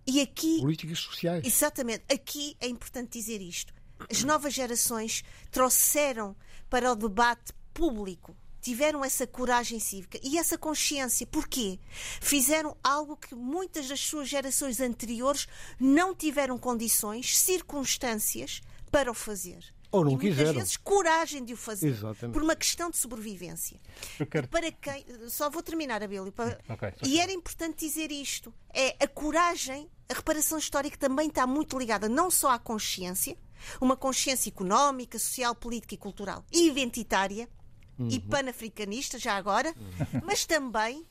E 0.05 0.21
aqui. 0.21 0.59
Políticas 0.59 0.99
sociais. 0.99 1.45
Exatamente. 1.45 2.03
Aqui 2.11 2.55
é 2.59 2.67
importante 2.67 3.17
dizer 3.19 3.41
isto. 3.41 3.73
As 4.09 4.23
novas 4.23 4.53
gerações 4.53 5.23
trouxeram 5.51 6.35
para 6.69 6.91
o 6.91 6.95
debate 6.95 7.53
público 7.73 8.35
tiveram 8.61 9.03
essa 9.03 9.25
coragem 9.25 9.79
cívica 9.79 10.19
e 10.23 10.37
essa 10.37 10.57
consciência. 10.57 11.25
Porquê? 11.25 11.79
Fizeram 12.21 12.77
algo 12.83 13.17
que 13.17 13.33
muitas 13.33 13.87
das 13.87 13.99
suas 13.99 14.29
gerações 14.29 14.79
anteriores 14.79 15.47
não 15.79 16.13
tiveram 16.13 16.57
condições, 16.57 17.37
circunstâncias 17.37 18.61
para 18.91 19.09
o 19.09 19.15
fazer. 19.15 19.73
Ou 19.91 20.05
não 20.05 20.13
e 20.13 20.17
quiseram. 20.17 20.45
Muitas 20.45 20.55
vezes 20.55 20.77
coragem 20.77 21.43
de 21.43 21.53
o 21.53 21.57
fazer. 21.57 21.89
Exatamente. 21.89 22.33
Por 22.33 22.41
uma 22.41 22.55
questão 22.55 22.89
de 22.89 22.97
sobrevivência. 22.97 23.79
Quero... 24.29 24.47
Para 24.47 24.71
quem. 24.71 25.05
Só 25.27 25.49
vou 25.49 25.61
terminar, 25.61 26.01
Abílio. 26.01 26.31
Para... 26.31 26.59
Okay, 26.69 26.93
e 27.05 27.19
era 27.19 27.31
importante 27.31 27.85
dizer 27.85 28.11
isto. 28.11 28.53
É 28.73 28.95
a 29.03 29.07
coragem, 29.07 29.89
a 30.09 30.13
reparação 30.13 30.57
histórica 30.57 30.97
também 30.97 31.27
está 31.27 31.45
muito 31.45 31.77
ligada 31.77 32.07
não 32.07 32.31
só 32.31 32.51
à 32.51 32.59
consciência, 32.59 33.35
uma 33.79 33.97
consciência 33.97 34.49
económica, 34.49 35.19
social, 35.19 35.53
política 35.53 35.95
e 35.95 35.97
cultural 35.97 36.45
e 36.51 36.67
identitária 36.67 37.49
uhum. 37.99 38.07
e 38.09 38.19
panafricanista, 38.19 39.19
já 39.19 39.35
agora, 39.35 39.73
uhum. 39.77 40.21
mas 40.23 40.45
também 40.45 41.05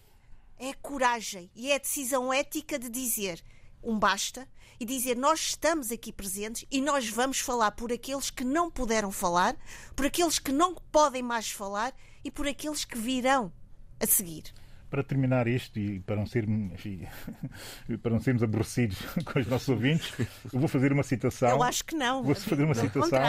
é 0.58 0.70
a 0.70 0.74
coragem 0.74 1.50
e 1.54 1.70
é 1.70 1.76
a 1.76 1.78
decisão 1.78 2.32
ética 2.32 2.78
de 2.78 2.88
dizer 2.88 3.42
um 3.82 3.98
basta 3.98 4.46
e 4.80 4.84
dizer 4.86 5.14
nós 5.14 5.40
estamos 5.40 5.92
aqui 5.92 6.10
presentes 6.10 6.64
e 6.70 6.80
nós 6.80 7.06
vamos 7.10 7.38
falar 7.38 7.72
por 7.72 7.92
aqueles 7.92 8.30
que 8.30 8.42
não 8.42 8.70
puderam 8.70 9.12
falar, 9.12 9.54
por 9.94 10.06
aqueles 10.06 10.38
que 10.38 10.50
não 10.50 10.74
podem 10.90 11.22
mais 11.22 11.50
falar 11.50 11.92
e 12.24 12.30
por 12.30 12.48
aqueles 12.48 12.82
que 12.82 12.96
virão 12.96 13.52
a 14.00 14.06
seguir. 14.06 14.44
Para 14.88 15.04
terminar 15.04 15.46
isto 15.46 15.78
e 15.78 16.00
para 16.00 16.16
não, 16.16 16.26
ser, 16.26 16.48
enfim, 16.48 17.06
para 18.02 18.10
não 18.10 18.20
sermos 18.20 18.42
aborrecidos 18.42 18.98
com 19.22 19.38
os 19.38 19.46
nossos 19.46 19.68
ouvintes, 19.68 20.12
eu 20.52 20.58
vou 20.58 20.66
fazer 20.66 20.92
uma 20.92 21.02
citação. 21.02 21.50
Eu 21.50 21.62
acho 21.62 21.84
que 21.84 21.94
não. 21.94 22.24
Vou 22.24 22.34
fazer 22.34 22.64
uma 22.64 22.74
citação. 22.74 23.20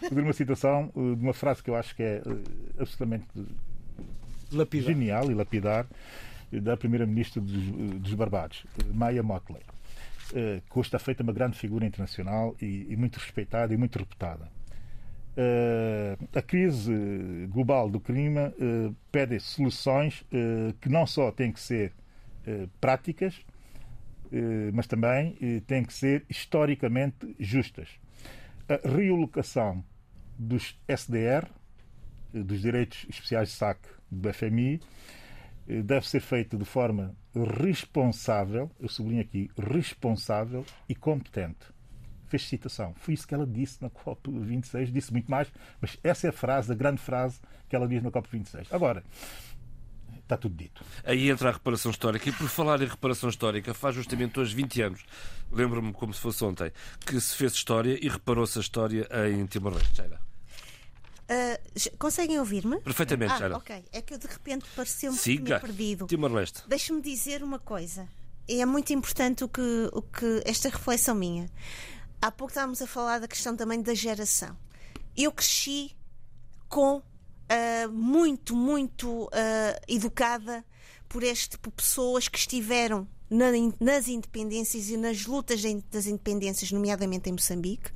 Fazer 0.00 0.20
uma 0.20 0.32
citação 0.32 0.92
eh, 0.94 1.14
de 1.14 1.22
uma 1.22 1.32
frase 1.32 1.62
que 1.62 1.70
eu 1.70 1.76
acho 1.76 1.94
que 1.94 2.02
é 2.02 2.16
eh, 2.16 2.80
absolutamente 2.80 3.26
lapidar. 4.52 4.88
genial 4.92 5.30
e 5.30 5.34
lapidar 5.34 5.86
da 6.52 6.76
primeira-ministra 6.76 7.40
dos, 7.40 7.62
dos 8.00 8.14
Barbados, 8.14 8.66
Maya 8.92 9.22
Motley. 9.22 9.62
Eh, 10.34 10.60
que 10.68 10.78
hoje 10.78 10.88
está 10.88 10.98
feita 10.98 11.22
uma 11.22 11.32
grande 11.32 11.56
figura 11.56 11.86
internacional 11.86 12.56
e, 12.60 12.86
e 12.88 12.96
muito 12.96 13.18
respeitada 13.18 13.72
e 13.72 13.76
muito 13.76 13.98
reputada. 13.98 14.50
Uh, 15.36 16.38
a 16.38 16.40
crise 16.40 17.46
global 17.50 17.90
do 17.90 18.00
clima 18.00 18.54
uh, 18.58 18.96
pede 19.12 19.38
soluções 19.38 20.22
uh, 20.22 20.72
que 20.80 20.88
não 20.88 21.06
só 21.06 21.30
têm 21.30 21.52
que 21.52 21.60
ser 21.60 21.92
práticas, 22.80 23.44
mas 24.72 24.86
também 24.86 25.36
têm 25.66 25.82
que 25.82 25.92
ser 25.92 26.24
historicamente 26.30 27.34
justas. 27.40 27.88
A 28.68 28.88
realocação 28.88 29.84
dos 30.38 30.78
SDR, 30.86 31.48
dos 32.32 32.60
direitos 32.60 33.04
especiais 33.08 33.48
de 33.48 33.54
saque 33.56 33.88
do 34.08 34.32
FMI, 34.32 34.80
deve 35.66 36.08
ser 36.08 36.20
feita 36.20 36.56
de 36.56 36.64
forma 36.64 37.14
responsável, 37.34 38.70
eu 38.80 38.88
sublinho 38.88 39.20
aqui, 39.20 39.50
responsável 39.56 40.64
e 40.88 40.94
competente. 40.94 41.66
Fez 42.28 42.48
citação. 42.48 42.94
Foi 42.96 43.14
isso 43.14 43.26
que 43.26 43.34
ela 43.34 43.46
disse 43.46 43.80
na 43.80 43.90
COP26, 43.90 44.90
disse 44.90 45.12
muito 45.12 45.30
mais, 45.30 45.52
mas 45.80 45.98
essa 46.02 46.26
é 46.26 46.30
a 46.30 46.32
frase, 46.32 46.72
a 46.72 46.74
grande 46.74 47.00
frase 47.00 47.40
que 47.68 47.76
ela 47.76 47.86
diz 47.86 48.02
na 48.02 48.10
COP26. 48.10 48.66
Agora, 48.70 49.04
está 50.26 50.36
tudo 50.36 50.56
dito. 50.56 50.84
Aí 51.04 51.30
entra 51.30 51.50
a 51.50 51.52
reparação 51.52 51.90
histórica. 51.90 52.28
E 52.28 52.32
por 52.32 52.48
falar 52.48 52.82
em 52.82 52.86
reparação 52.86 53.28
histórica, 53.28 53.72
faz 53.72 53.94
justamente 53.94 54.40
hoje 54.40 54.54
20 54.56 54.82
anos, 54.82 55.04
lembro-me 55.52 55.92
como 55.92 56.12
se 56.12 56.20
fosse 56.20 56.44
ontem, 56.44 56.72
que 57.06 57.20
se 57.20 57.36
fez 57.36 57.52
história 57.52 57.96
e 58.00 58.08
reparou-se 58.08 58.58
a 58.58 58.60
história 58.60 59.08
em 59.30 59.46
Timor-Leste. 59.46 60.02
Uh, 61.28 61.98
conseguem 61.98 62.38
ouvir-me? 62.38 62.80
Perfeitamente, 62.80 63.32
ah, 63.42 63.56
ok. 63.56 63.84
É 63.92 64.00
que 64.00 64.14
eu 64.14 64.18
de 64.18 64.28
repente 64.28 64.64
pareceu-me 64.76 65.18
que 65.18 65.38
tinha 65.38 65.60
perdido. 65.60 66.06
Timor-Leste. 66.06 66.62
Deixa-me 66.68 67.02
dizer 67.02 67.42
uma 67.42 67.58
coisa. 67.58 68.08
É 68.48 68.64
muito 68.64 68.92
importante 68.92 69.42
o 69.42 69.48
que, 69.48 69.90
o 69.92 70.02
que 70.02 70.42
esta 70.44 70.68
reflexão 70.68 71.16
minha. 71.16 71.50
Há 72.22 72.30
pouco 72.30 72.52
estávamos 72.52 72.80
a 72.80 72.86
falar 72.86 73.18
da 73.18 73.26
questão 73.26 73.56
também 73.56 73.82
da 73.82 73.92
geração. 73.92 74.56
Eu 75.16 75.32
cresci 75.32 75.96
com 76.68 76.98
uh, 76.98 77.92
muito, 77.92 78.54
muito 78.54 79.24
uh, 79.24 79.28
educada 79.88 80.64
por 81.08 81.22
este 81.22 81.58
por 81.58 81.72
pessoas 81.72 82.28
que 82.28 82.38
estiveram 82.38 83.08
na, 83.28 83.46
nas 83.80 84.08
independências 84.08 84.88
e 84.90 84.96
nas 84.96 85.26
lutas 85.26 85.62
das 85.90 86.06
independências, 86.06 86.70
nomeadamente 86.70 87.28
em 87.28 87.32
Moçambique, 87.32 87.90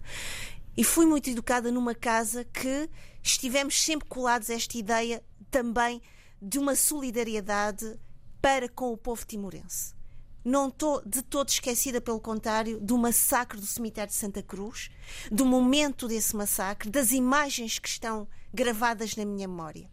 e 0.76 0.84
fui 0.84 1.06
muito 1.06 1.28
educada 1.30 1.70
numa 1.70 1.94
casa 1.94 2.44
que 2.44 2.88
estivemos 3.22 3.80
sempre 3.82 4.08
colados 4.08 4.50
a 4.50 4.54
esta 4.54 4.76
ideia 4.76 5.22
também 5.50 6.00
de 6.40 6.58
uma 6.58 6.74
solidariedade 6.74 7.98
para 8.40 8.68
com 8.68 8.92
o 8.92 8.96
povo 8.96 9.24
timorense. 9.26 9.94
não 10.42 10.68
estou 10.68 11.02
de 11.04 11.22
todo 11.22 11.50
esquecida, 11.50 12.00
pelo 12.00 12.18
contrário, 12.18 12.80
do 12.80 12.96
massacre 12.96 13.60
do 13.60 13.66
cemitério 13.66 14.10
de 14.10 14.16
Santa 14.16 14.42
Cruz, 14.42 14.90
do 15.30 15.44
momento 15.44 16.08
desse 16.08 16.34
massacre, 16.34 16.88
das 16.88 17.12
imagens 17.12 17.78
que 17.78 17.88
estão 17.88 18.26
gravadas 18.52 19.16
na 19.16 19.24
minha 19.26 19.46
memória. 19.46 19.90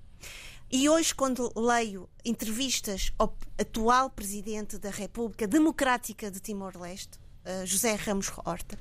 E 0.72 0.90
hoje, 0.90 1.16
quando 1.16 1.52
leio 1.56 2.10
entrevistas 2.26 3.14
ao 3.18 3.38
atual 3.58 4.10
presidente 4.10 4.78
da 4.78 4.90
República 4.90 5.48
Democrática 5.48 6.30
de 6.30 6.40
Timor-Leste, 6.40 7.20
uh, 7.48 7.66
José 7.66 7.96
Ramos 7.96 8.30
Horta, 8.46 8.78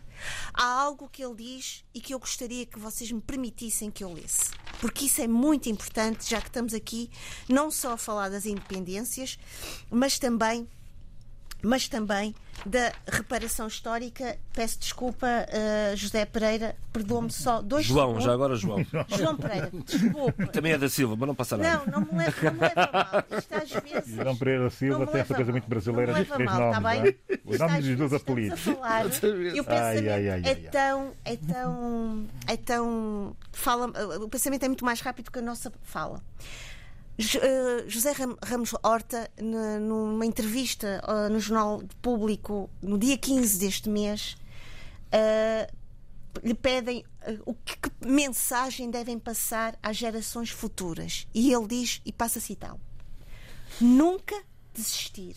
há 0.52 0.64
algo 0.64 1.08
que 1.08 1.24
ele 1.24 1.34
diz 1.36 1.84
e 1.94 2.00
que 2.00 2.12
eu 2.12 2.18
gostaria 2.18 2.66
que 2.66 2.78
vocês 2.78 3.10
me 3.10 3.20
permitissem 3.20 3.90
que 3.90 4.02
eu 4.02 4.12
lesse. 4.12 4.50
Porque 4.80 5.06
isso 5.06 5.22
é 5.22 5.28
muito 5.28 5.68
importante, 5.68 6.28
já 6.28 6.40
que 6.40 6.48
estamos 6.48 6.74
aqui 6.74 7.10
não 7.48 7.70
só 7.70 7.92
a 7.92 7.96
falar 7.96 8.28
das 8.28 8.44
independências, 8.44 9.38
mas 9.90 10.18
também 10.18 10.68
mas 11.66 11.88
também 11.88 12.32
da 12.64 12.92
reparação 13.08 13.66
histórica. 13.66 14.38
Peço 14.52 14.78
desculpa, 14.78 15.26
uh, 15.26 15.96
José 15.96 16.24
Pereira, 16.24 16.76
perdoa-me 16.92 17.30
só 17.30 17.60
dois 17.60 17.84
João, 17.84 18.06
segundos. 18.06 18.24
já 18.24 18.32
agora 18.32 18.54
João. 18.54 18.86
João 19.18 19.36
Pereira, 19.36 19.70
desculpa. 19.84 20.46
Também 20.46 20.72
é 20.72 20.78
da 20.78 20.88
Silva, 20.88 21.16
mas 21.18 21.26
não 21.26 21.34
passa 21.34 21.56
nada. 21.56 21.84
Não, 21.86 22.00
não 22.00 22.12
me 22.12 22.18
leva, 22.18 22.42
não 22.42 22.52
me 22.52 22.60
leva 22.60 22.90
mal. 22.92 23.38
Isto 23.38 23.54
às 23.54 23.70
vezes. 23.82 24.14
João 24.14 24.36
Pereira 24.36 24.64
da 24.64 24.70
Silva 24.70 25.06
tem 25.08 25.20
essa 25.20 25.34
coisa 25.34 25.50
muito 25.50 25.68
brasileira 25.68 26.14
dos 26.14 26.28
três 26.28 26.50
mal, 26.50 26.60
nomes. 26.60 26.74
Tá 26.74 26.88
bem? 26.88 27.16
É? 27.28 27.38
Os 27.44 27.58
nomes 27.58 27.84
dos 27.84 27.96
dois 27.96 28.12
apelidos. 28.12 28.60
Falar, 28.60 29.06
e 29.54 29.60
o 29.60 29.64
pensamento 29.64 30.08
ai, 30.08 30.08
ai, 30.08 30.28
ai, 30.28 30.42
é 30.44 30.54
tão. 30.54 31.12
É 31.24 31.36
tão. 31.36 32.26
É 32.46 32.56
tão. 32.56 33.36
Fala, 33.52 33.92
o 34.22 34.28
pensamento 34.28 34.64
é 34.64 34.68
muito 34.68 34.84
mais 34.84 35.00
rápido 35.00 35.32
que 35.32 35.38
a 35.40 35.42
nossa 35.42 35.72
fala. 35.82 36.22
Eh, 37.18 37.88
José 37.88 38.12
Ramos 38.42 38.74
Horta, 38.82 39.30
numa 39.40 40.26
entrevista 40.26 41.02
eh, 41.06 41.28
no 41.30 41.40
Jornal 41.40 41.82
Público 42.02 42.68
no 42.82 42.98
dia 42.98 43.16
15 43.16 43.58
deste 43.58 43.88
mês, 43.88 44.36
eh, 45.10 45.66
lhe 46.44 46.52
pedem 46.52 47.04
o 47.46 47.54
que, 47.54 47.78
mensagem 48.06 48.90
devem 48.90 49.18
passar 49.18 49.78
às 49.82 49.96
gerações 49.96 50.50
futuras. 50.50 51.26
E 51.34 51.52
ele 51.52 51.66
diz, 51.66 52.02
e 52.04 52.12
passa 52.12 52.38
a 52.38 52.42
citá-lo: 52.42 52.80
Nunca 53.80 54.36
desistir, 54.74 55.36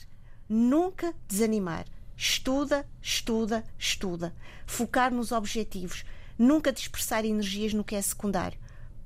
nunca 0.49 1.13
desanimar. 1.27 1.86
Estuda, 2.17 2.86
estuda, 3.01 3.63
estuda. 3.77 4.36
Focar 4.65 5.13
nos 5.13 5.32
objetivos. 5.32 6.03
Nunca 6.38 6.73
dispersar 6.73 7.23
energias 7.23 7.73
no 7.73 7.86
que 7.86 7.95
é 7.95 8.01
secundário 8.01 8.59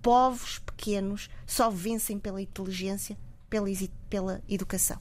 povos 0.04 0.60
pequenos 0.60 1.30
só 1.48 1.70
vencem 1.70 2.20
pela 2.20 2.42
inteligência, 2.42 3.18
pela, 3.50 3.68
pela 4.10 4.44
educação. 4.48 5.00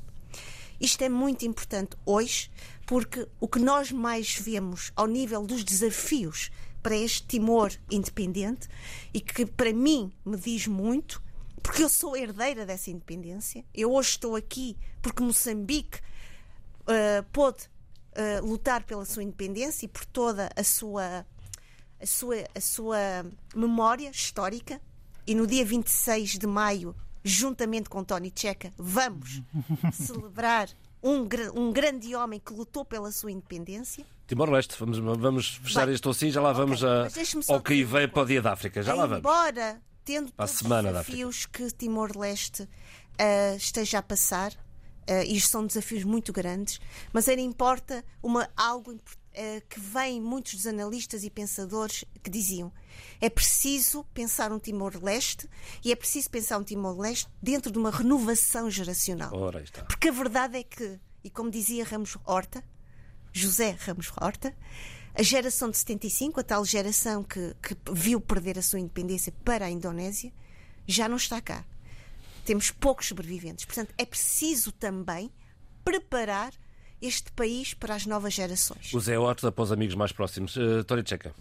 Isto 0.81 1.03
é 1.03 1.09
muito 1.09 1.45
importante 1.45 1.97
hoje, 2.07 2.51
porque 2.87 3.29
o 3.39 3.49
que 3.49 3.59
nós 3.59 3.93
mais 3.93 4.35
vemos 4.37 4.93
ao 4.97 5.07
nível 5.07 5.45
dos 5.45 5.63
desafios 5.63 6.51
para 6.83 6.97
este 6.97 7.27
Timor 7.27 7.73
independente 7.91 8.69
e 9.13 9.21
que 9.21 9.45
para 9.45 9.73
mim 9.73 10.13
me 10.25 10.37
diz 10.37 10.67
muito, 10.67 11.23
porque 11.63 11.83
eu 11.83 11.89
sou 11.89 12.17
herdeira 12.17 12.65
dessa 12.65 12.91
independência. 12.91 13.65
Eu 13.75 13.93
hoje 13.93 14.11
estou 14.11 14.35
aqui 14.35 14.77
porque 15.01 15.23
Moçambique 15.23 15.99
uh, 16.83 17.23
pôde 17.33 17.65
uh, 18.17 18.45
lutar 18.45 18.85
pela 18.85 19.05
sua 19.05 19.23
independência 19.23 19.87
e 19.87 19.89
por 19.89 20.05
toda 20.07 20.49
a 20.57 20.65
sua, 20.65 21.25
a 22.01 22.07
sua, 22.07 22.37
a 22.55 22.61
sua 22.61 22.99
memória 23.55 24.11
histórica 24.11 24.81
e 25.27 25.35
no 25.35 25.47
dia 25.47 25.65
26 25.65 26.39
de 26.39 26.47
maio, 26.47 26.95
juntamente 27.25 27.89
com 27.89 28.03
Tony 28.03 28.33
Checa, 28.35 28.73
vamos 28.77 29.43
celebrar 29.93 30.69
um, 31.03 31.27
um 31.55 31.73
grande 31.73 32.15
homem 32.15 32.41
que 32.41 32.53
lutou 32.53 32.85
pela 32.85 33.11
sua 33.11 33.31
independência. 33.31 34.05
Timor-Leste, 34.27 34.77
vamos, 34.79 34.99
vamos 34.99 35.57
fechar 35.57 35.87
Bem, 35.87 35.95
isto 35.95 36.09
assim, 36.11 36.31
já 36.31 36.41
lá 36.41 36.53
okay, 36.53 36.65
vamos 36.65 36.85
a, 36.85 37.09
ao 37.49 37.61
que 37.61 37.73
aí 37.75 37.85
vem 37.85 38.09
para 38.09 38.23
o 38.23 38.27
dia 38.27 38.41
da 38.41 38.53
África, 38.53 38.83
já 38.83 38.95
lá 38.95 39.07
vamos. 39.07 39.19
Embora 39.19 39.81
tendo 40.05 40.33
a 40.37 40.47
semana 40.47 40.89
os 40.89 41.07
desafios 41.07 41.47
que 41.47 41.71
Timor-Leste 41.71 42.63
uh, 42.63 43.57
esteja 43.57 43.99
a 43.99 44.03
passar, 44.03 44.53
uh, 45.09 45.23
isto 45.27 45.51
são 45.51 45.67
desafios 45.67 46.05
muito 46.05 46.33
grandes, 46.33 46.81
mas 47.13 47.29
ainda 47.29 47.43
importa 47.43 48.05
uma, 48.23 48.49
algo 48.57 48.97
eh, 49.35 49.63
que 49.69 49.81
vem 49.81 50.21
muitos 50.21 50.55
dos 50.55 50.67
analistas 50.67 51.25
e 51.25 51.31
pensadores 51.31 52.05
que 52.23 52.29
diziam 52.29 52.71
é 53.19 53.31
preciso 53.31 54.05
pensar 54.13 54.53
um 54.53 54.59
Timor-Leste 54.59 55.49
e 55.83 55.91
é 55.91 55.97
preciso 55.97 56.29
pensar 56.29 56.59
um 56.59 56.63
Timor-Leste 56.63 57.31
dentro 57.43 57.73
de 57.73 57.79
uma 57.79 57.91
renovação 57.91 58.71
geracional. 58.71 59.31
Porque 59.85 60.09
a 60.09 60.13
verdade 60.13 60.59
é 60.59 60.63
que, 60.63 61.01
e 61.25 61.31
como 61.31 61.51
dizia 61.51 61.83
Ramos 61.83 62.19
Horta, 62.27 62.63
José 63.33 63.75
Ramos 63.81 64.13
Horta, 64.21 64.55
a 65.15 65.23
geração 65.23 65.71
de 65.71 65.79
75, 65.79 66.41
a 66.41 66.43
tal 66.43 66.65
geração 66.65 67.23
que, 67.23 67.55
que 67.63 67.75
viu 67.91 68.21
perder 68.21 68.59
a 68.59 68.63
sua 68.63 68.81
independência 68.81 69.33
para 69.45 69.65
a 69.65 69.71
Indonésia, 69.71 70.33
já 70.87 71.09
não 71.09 71.17
está 71.17 71.41
cá. 71.41 71.65
Temos 72.45 72.71
poucos 72.71 73.07
sobreviventes. 73.07 73.65
Portanto, 73.65 73.95
é 73.97 74.05
preciso 74.05 74.73
também 74.73 75.31
preparar 75.85 76.53
este 77.01 77.33
país 77.33 77.75
para 77.75 77.95
as 77.95 78.07
novas 78.07 78.33
gerações. 78.33 78.93
O 78.95 79.01
Zé 79.01 79.19
Horta 79.19 79.51
para 79.51 79.63
os 79.63 79.73
amigos 79.73 79.95
mais 79.95 80.13
próximos. 80.13 80.57
Uh, 80.57 80.85
Tória 80.85 81.03
Tcheca. 81.03 81.35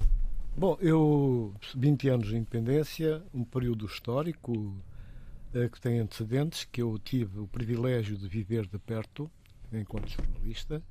Bom, 0.58 0.78
eu, 0.82 1.54
20 1.76 2.10
anos 2.10 2.28
de 2.30 2.36
independência, 2.36 3.24
um 3.34 3.44
período 3.44 3.86
histórico 3.86 4.52
uh, 4.52 5.70
que 5.72 5.80
tem 5.80 6.00
antecedentes, 6.00 6.68
que 6.70 6.82
eu 6.82 6.98
tive 7.00 7.40
o 7.40 7.48
privilégio 7.48 8.18
de 8.18 8.28
viver 8.28 8.66
de 8.66 8.78
perto, 8.78 9.30
enquanto 9.72 10.10
jornalista. 10.10 10.82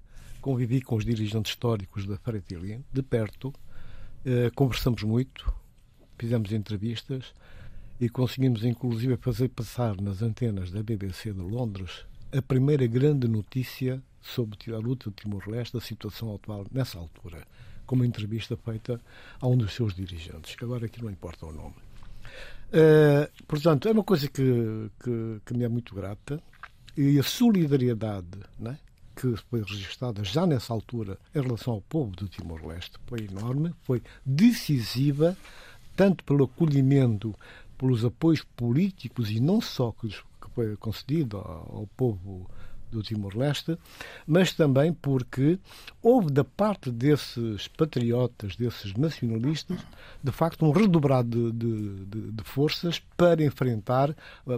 Convivi 0.40 0.80
com 0.80 0.96
os 0.96 1.04
dirigentes 1.04 1.52
históricos 1.52 2.06
da 2.06 2.16
Fretilin, 2.16 2.84
de 2.92 3.02
perto. 3.02 3.48
Uh, 4.24 4.54
conversamos 4.54 5.02
muito, 5.02 5.52
fizemos 6.16 6.52
entrevistas 6.52 7.34
e 8.00 8.08
conseguimos, 8.08 8.64
inclusive, 8.64 9.16
fazer 9.18 9.48
passar 9.50 10.00
nas 10.00 10.22
antenas 10.22 10.70
da 10.70 10.82
BBC 10.82 11.32
de 11.32 11.40
Londres 11.40 12.06
a 12.32 12.40
primeira 12.40 12.86
grande 12.86 13.28
notícia 13.28 14.02
sobre 14.22 14.74
a 14.74 14.78
luta 14.78 15.10
de 15.10 15.16
Timor-Leste, 15.16 15.76
a 15.76 15.80
situação 15.80 16.34
atual 16.34 16.64
nessa 16.72 16.98
altura, 16.98 17.46
com 17.86 17.96
uma 17.96 18.06
entrevista 18.06 18.56
feita 18.56 19.00
a 19.40 19.46
um 19.46 19.56
dos 19.56 19.74
seus 19.74 19.94
dirigentes, 19.94 20.54
que 20.54 20.64
agora 20.64 20.86
aqui 20.86 21.02
não 21.02 21.10
importa 21.10 21.44
o 21.44 21.52
nome. 21.52 21.74
Uh, 22.72 23.44
portanto, 23.46 23.88
é 23.88 23.92
uma 23.92 24.04
coisa 24.04 24.28
que, 24.28 24.90
que, 25.02 25.40
que, 25.44 25.54
me 25.54 25.64
é 25.64 25.68
muito 25.68 25.94
grata 25.94 26.40
e 26.96 27.18
a 27.18 27.22
solidariedade 27.22 28.38
né, 28.58 28.78
que 29.16 29.34
foi 29.50 29.62
registrada 29.62 30.22
já 30.22 30.46
nessa 30.46 30.72
altura 30.72 31.18
em 31.34 31.40
relação 31.42 31.74
ao 31.74 31.80
povo 31.80 32.12
do 32.12 32.28
Timor-Leste 32.28 32.96
foi 33.06 33.26
enorme, 33.30 33.74
foi 33.82 34.00
decisiva, 34.24 35.36
tanto 35.96 36.22
pelo 36.22 36.44
acolhimento, 36.44 37.34
pelos 37.80 38.04
apoios 38.04 38.42
políticos 38.54 39.30
e 39.30 39.40
não 39.40 39.58
só 39.58 39.90
que, 39.90 40.08
que 40.08 40.50
foi 40.54 40.76
concedido 40.76 41.38
ao, 41.38 41.88
povo 41.96 42.46
do 42.90 43.02
Timor-Leste, 43.02 43.78
mas 44.26 44.52
também 44.52 44.92
porque 44.92 45.58
houve 46.02 46.30
da 46.30 46.44
parte 46.44 46.90
desses 46.90 47.68
patriotas, 47.68 48.56
desses 48.56 48.92
nacionalistas, 48.94 49.78
de 50.22 50.32
facto 50.32 50.66
um 50.66 50.72
redobrado 50.72 51.52
de, 51.52 52.04
de, 52.04 52.32
de 52.32 52.44
forças 52.44 52.98
para 53.16 53.42
enfrentar 53.44 54.14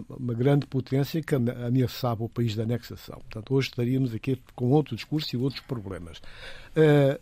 uma 0.09 0.35
grande 0.35 0.66
potência 0.66 1.23
que 1.23 1.35
ameaçava 1.35 2.25
o 2.25 2.29
país 2.29 2.57
da 2.57 2.64
anexação. 2.64 3.18
Portanto, 3.18 3.55
hoje 3.55 3.68
estaríamos 3.68 4.14
aqui 4.14 4.41
com 4.57 4.70
outro 4.70 4.97
discurso 4.97 5.37
e 5.37 5.39
outros 5.39 5.61
problemas. 5.61 6.20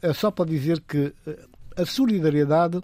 É 0.01 0.13
só 0.15 0.31
para 0.31 0.49
dizer 0.49 0.81
que 0.81 1.13
eh, 1.27 1.39
a 1.81 1.87
solidariedade 1.87 2.81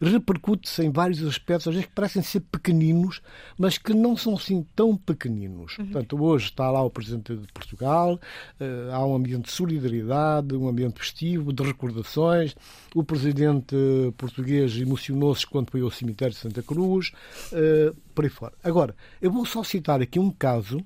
repercute-se 0.00 0.82
em 0.82 0.90
vários 0.90 1.22
aspectos, 1.22 1.68
às 1.68 1.74
vezes 1.74 1.88
que 1.88 1.94
parecem 1.94 2.22
ser 2.22 2.40
pequeninos, 2.40 3.20
mas 3.58 3.76
que 3.76 3.92
não 3.92 4.16
são 4.16 4.34
assim 4.34 4.66
tão 4.74 4.96
pequeninos. 4.96 5.76
Uhum. 5.78 5.84
Portanto, 5.86 6.22
hoje 6.22 6.46
está 6.46 6.70
lá 6.70 6.82
o 6.82 6.90
Presidente 6.90 7.36
de 7.36 7.52
Portugal, 7.52 8.18
uh, 8.58 8.92
há 8.92 9.04
um 9.04 9.14
ambiente 9.14 9.46
de 9.46 9.52
solidariedade, 9.52 10.56
um 10.56 10.68
ambiente 10.68 10.98
festivo, 10.98 11.52
de 11.52 11.62
recordações. 11.62 12.56
O 12.94 13.04
Presidente 13.04 13.76
português 14.16 14.74
emocionou-se 14.76 15.46
quando 15.46 15.70
foi 15.70 15.82
ao 15.82 15.90
cemitério 15.90 16.32
de 16.32 16.40
Santa 16.40 16.62
Cruz, 16.62 17.12
uh, 17.52 17.94
por 18.14 18.24
aí 18.24 18.30
fora. 18.30 18.54
Agora, 18.64 18.96
eu 19.20 19.30
vou 19.30 19.44
só 19.44 19.62
citar 19.62 20.00
aqui 20.00 20.18
um 20.18 20.30
caso 20.30 20.82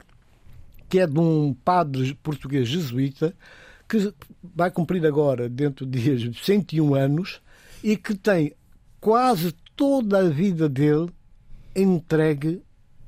que 0.88 0.98
é 0.98 1.06
de 1.06 1.18
um 1.18 1.54
padre 1.64 2.14
português 2.22 2.68
jesuíta 2.68 3.34
que 3.88 4.12
vai 4.42 4.70
cumprir 4.70 5.06
agora, 5.06 5.48
dentro 5.48 5.86
de 5.86 6.00
dias, 6.00 6.36
101 6.44 6.94
anos 6.94 7.40
e 7.84 7.98
que 7.98 8.14
tem 8.14 8.54
quase 8.98 9.52
toda 9.76 10.20
a 10.20 10.30
vida 10.30 10.70
dele 10.70 11.10
entregue 11.76 12.62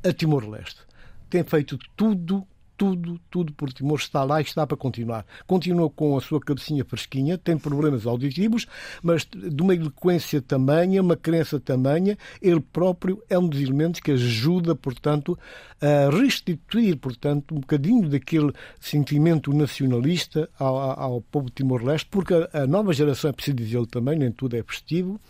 a 0.05 0.13
Timor-Leste. 0.13 0.83
Tem 1.31 1.43
feito 1.43 1.79
tudo 1.97 2.47
tudo, 2.77 3.19
tudo 3.31 3.53
por 3.53 3.73
Timor 3.73 3.99
está 3.99 4.23
lá 4.25 4.41
e 4.41 4.45
está 4.45 4.67
para 4.67 4.77
continuar. 4.77 5.25
Continua 5.47 5.89
com 5.91 6.17
a 6.17 6.21
sua 6.21 6.41
cabecinha 6.41 6.85
fresquinha, 6.85 7.39
tem 7.39 7.57
problemas 7.57 8.07
auditivos, 8.07 8.67
mas 9.03 9.25
de 9.25 9.63
uma 9.63 9.75
eloquência 9.75 10.41
tamanha, 10.41 11.03
uma 11.03 11.17
crença 11.17 11.59
tamanha, 11.59 12.17
ele 12.41 12.61
próprio 12.61 13.23
é 13.29 13.39
um 13.39 13.49
dos 13.49 13.61
elementos 13.61 14.01
que 14.01 14.13
ajuda, 14.13 14.75
portanto, 14.75 15.39
a 15.81 16.11
restituir, 16.11 16.97
portanto, 16.97 17.55
um 17.55 17.61
bocadinho 17.61 18.09
daquele 18.09 18.53
sentimento 18.81 19.53
nacionalista 19.53 20.49
ao, 20.59 20.77
ao 20.79 21.21
povo 21.21 21.51
Timor-Leste, 21.51 22.09
porque 22.11 22.35
a, 22.35 22.63
a 22.63 22.67
nova 22.67 22.93
geração, 22.93 23.31
é 23.31 23.33
preciso 23.33 23.57
dizer 23.57 23.87
também, 23.87 24.19
nem 24.19 24.31
tudo 24.31 24.57
é 24.57 24.63
festivo, 24.63 25.21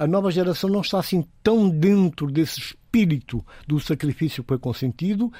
a 0.00 0.06
nova 0.06 0.30
geração 0.30 0.70
não 0.70 0.80
está 0.80 0.98
assim 0.98 1.22
tão 1.42 1.68
dentro 1.68 2.30
desse 2.30 2.58
espírito 2.58 3.44
do 3.68 3.78
sacrifício 3.78 4.42
que 4.42 4.48
foi 4.48 4.58
consentido 4.58 5.30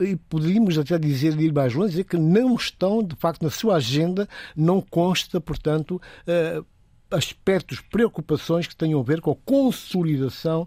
e 0.00 0.16
poderíamos 0.16 0.78
até 0.78 0.98
dizer, 0.98 1.38
ir 1.38 1.52
mais 1.52 1.74
longe, 1.74 1.90
dizer 1.90 2.04
que 2.04 2.16
não 2.16 2.54
estão, 2.54 3.02
de 3.02 3.14
facto, 3.16 3.42
na 3.42 3.50
sua 3.50 3.76
agenda, 3.76 4.26
não 4.56 4.80
consta, 4.80 5.38
portanto, 5.38 6.00
uh, 6.26 6.64
aspectos, 7.10 7.82
preocupações 7.82 8.66
que 8.66 8.74
tenham 8.74 8.98
a 8.98 9.02
ver 9.02 9.20
com 9.20 9.30
a 9.32 9.36
consolidação 9.44 10.66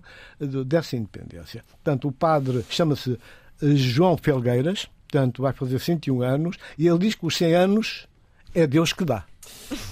dessa 0.67 0.95
independência. 0.95 1.63
Portanto, 1.67 2.09
o 2.09 2.11
padre 2.11 2.63
chama-se 2.69 3.17
eh, 3.61 3.75
João 3.75 4.17
Felgueiras, 4.17 4.87
portanto, 5.07 5.41
vai 5.41 5.53
fazer 5.53 5.79
101 5.79 6.21
anos, 6.21 6.57
e 6.77 6.87
ele 6.87 6.99
diz 6.99 7.15
que 7.15 7.25
os 7.25 7.37
100 7.37 7.53
anos 7.55 8.07
é 8.53 8.65
Deus 8.67 8.93
que 8.93 9.05
dá. 9.05 9.25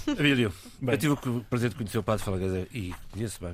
Abílio, 0.08 0.54
eu 0.82 0.98
tive 0.98 1.14
o 1.14 1.44
prazer 1.50 1.70
de 1.70 1.76
conhecer 1.76 1.98
o 1.98 2.04
Padre 2.04 2.24
Falgueza 2.24 2.68
e 2.74 2.94
conheço 3.12 3.40
bem. 3.42 3.54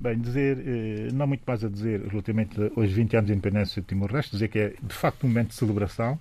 Bem, 0.00 0.18
dizer, 0.18 0.58
eh, 0.66 1.08
não 1.12 1.26
muito 1.26 1.42
mais 1.46 1.62
a 1.62 1.68
dizer 1.68 2.06
relativamente 2.06 2.58
aos 2.74 2.90
20 2.90 3.16
anos 3.16 3.26
de 3.26 3.32
independência 3.34 3.82
de 3.82 3.88
Timor-Leste, 3.88 4.30
dizer 4.30 4.48
que 4.48 4.58
é 4.58 4.74
de 4.82 4.94
facto 4.94 5.24
um 5.24 5.28
momento 5.28 5.48
de 5.48 5.56
celebração. 5.56 6.18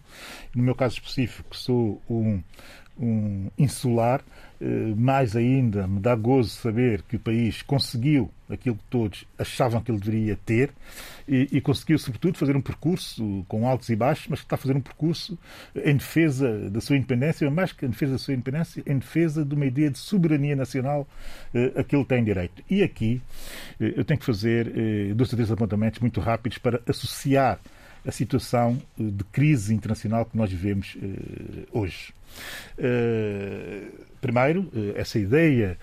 No 0.54 0.64
meu 0.64 0.76
caso 0.76 0.96
específico, 0.96 1.56
sou 1.56 2.02
um, 2.10 2.44
um 3.00 3.50
insular, 3.58 4.22
eh, 4.62 4.94
mais 4.96 5.36
ainda 5.36 5.88
me 5.88 6.00
dá 6.00 6.16
gozo 6.16 6.50
saber 6.50 7.02
que 7.04 7.16
o 7.16 7.20
país 7.20 7.62
conseguiu 7.62 8.30
aquilo 8.50 8.76
que 8.76 8.84
todos 8.90 9.26
achavam 9.38 9.82
que 9.82 9.92
ele 9.92 10.00
deveria 10.00 10.36
ter 10.36 10.72
e, 11.28 11.48
e, 11.52 11.62
conseguiu, 11.62 12.00
sobretudo, 12.00 12.38
fazer 12.38 12.58
um 12.58 12.62
percurso 12.62 13.46
com 13.48 13.68
altos 13.68 13.90
e 13.90 13.96
baixos, 13.96 14.28
mas 14.28 14.40
que 14.40 14.46
está 14.46 14.56
a 14.56 14.58
fazer 14.58 14.76
um 14.76 14.82
percurso 14.82 15.38
em 15.76 15.96
defesa 15.96 16.70
da 16.70 16.82
sua 16.82 16.98
independência, 16.98 17.50
mais 17.50 17.72
que 17.72 17.86
em 17.86 17.90
defesa 17.90 18.14
da 18.14 18.18
sua 18.18 18.34
independência, 18.34 18.84
em 18.86 18.98
defesa 18.98 19.46
de 19.46 19.56
uma 19.56 19.66
ideia 19.66 19.92
de 19.92 20.00
soberania 20.00 20.56
nacional 20.56 21.08
eh, 21.54 21.74
a 21.76 21.84
que 21.84 21.96
ele 21.96 22.06
tem 22.06 22.24
direito. 22.24 22.64
E 22.70 22.84
aqui 22.84 23.22
eh, 23.80 23.94
eu 23.96 24.04
tenho 24.04 24.20
que 24.20 24.26
fazer 24.26 24.74
dois 25.16 25.32
ou 25.32 25.38
três 25.38 25.52
apontamentos 25.52 26.00
muito 26.00 26.20
rápidos 26.20 26.58
para 26.58 26.82
associar 26.88 27.60
a 28.06 28.12
situação 28.12 28.82
de 28.98 29.24
crise 29.26 29.74
internacional 29.74 30.26
que 30.26 30.38
nós 30.38 30.50
vivemos 30.52 30.98
hoje. 31.72 32.14
Uh, 32.78 33.92
primeiro, 34.22 34.72
essa 34.96 35.18
ideia 35.18 35.78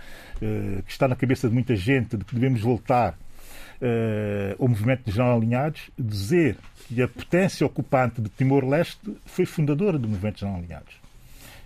que 0.84 0.92
está 0.92 1.08
na 1.08 1.16
cabeça 1.16 1.48
de 1.48 1.54
muita 1.54 1.74
gente 1.74 2.16
de 2.16 2.24
que 2.24 2.34
devemos 2.34 2.60
voltar 2.60 3.18
ao 4.58 4.68
movimento 4.68 5.04
de 5.04 5.12
General 5.12 5.36
Alinhados, 5.36 5.90
dizer 5.98 6.56
que 6.86 7.02
a 7.02 7.08
potência 7.08 7.66
ocupante 7.66 8.20
de 8.20 8.28
Timor-Leste 8.28 9.16
foi 9.24 9.44
fundadora 9.44 9.98
do 9.98 10.08
movimento 10.08 10.34
de 10.34 10.40
General 10.40 10.60
Alinhados. 10.60 11.05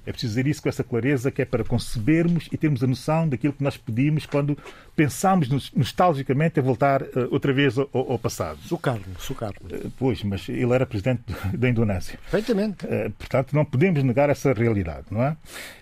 É 0.07 0.13
preciso 0.13 0.33
dizer 0.33 0.47
isso 0.47 0.63
com 0.63 0.69
essa 0.69 0.83
clareza, 0.83 1.31
que 1.31 1.43
é 1.43 1.45
para 1.45 1.63
concebermos 1.63 2.49
e 2.51 2.57
termos 2.57 2.83
a 2.83 2.87
noção 2.87 3.29
daquilo 3.29 3.53
que 3.53 3.63
nós 3.63 3.77
pedimos 3.77 4.27
quando 4.27 4.57
pensamos 4.97 5.49
nostalgicamente 5.75 6.59
em 6.59 6.63
voltar 6.63 7.03
uh, 7.03 7.29
outra 7.31 7.53
vez 7.53 7.79
ao, 7.79 7.89
ao 7.93 8.19
passado. 8.19 8.59
Sukarno, 8.63 9.05
Sukarno. 9.19 9.61
Uh, 9.71 9.91
pois, 9.99 10.23
mas 10.23 10.49
ele 10.49 10.73
era 10.73 10.87
presidente 10.87 11.23
da 11.53 11.69
Indonésia. 11.69 12.19
Perfeitamente. 12.31 12.87
Uh, 12.87 13.11
portanto, 13.19 13.55
não 13.55 13.65
podemos 13.65 14.03
negar 14.03 14.31
essa 14.31 14.53
realidade, 14.53 15.07
não 15.11 15.23
é? 15.23 15.37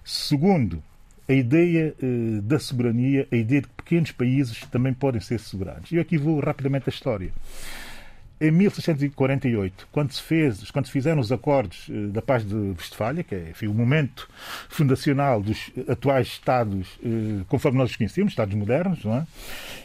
Segundo, 0.05 0.83
a 1.29 1.33
ideia 1.33 1.95
da 2.43 2.59
soberania, 2.59 3.29
a 3.31 3.37
ideia 3.37 3.61
de 3.61 3.69
que 3.69 3.75
pequenos 3.75 4.11
países 4.13 4.61
também 4.71 4.95
podem 4.95 5.21
ser 5.21 5.39
soberanos. 5.39 5.93
E 5.93 5.97
eu 5.97 6.01
aqui 6.01 6.17
vou 6.17 6.41
rapidamente 6.41 6.89
à 6.89 6.91
história 6.91 7.31
em 8.41 8.51
1648, 8.51 9.89
quando 9.91 10.13
se, 10.13 10.23
fez, 10.23 10.71
quando 10.71 10.87
se 10.87 10.93
fizeram 10.93 11.21
os 11.21 11.33
acordos 11.33 11.89
eh, 11.91 12.07
da 12.09 12.23
Paz 12.23 12.47
de 12.47 12.55
Westfália, 12.55 13.25
que 13.25 13.35
é 13.35 13.51
enfim, 13.51 13.67
o 13.67 13.75
momento 13.75 14.29
fundacional 14.69 15.43
dos 15.43 15.71
atuais 15.89 16.29
Estados, 16.29 16.99
eh, 17.05 17.45
conforme 17.49 17.79
nós 17.79 17.91
os 17.91 17.97
conhecemos, 17.97 18.33
Estados 18.33 18.55
modernos, 18.55 19.05
é? 19.05 19.27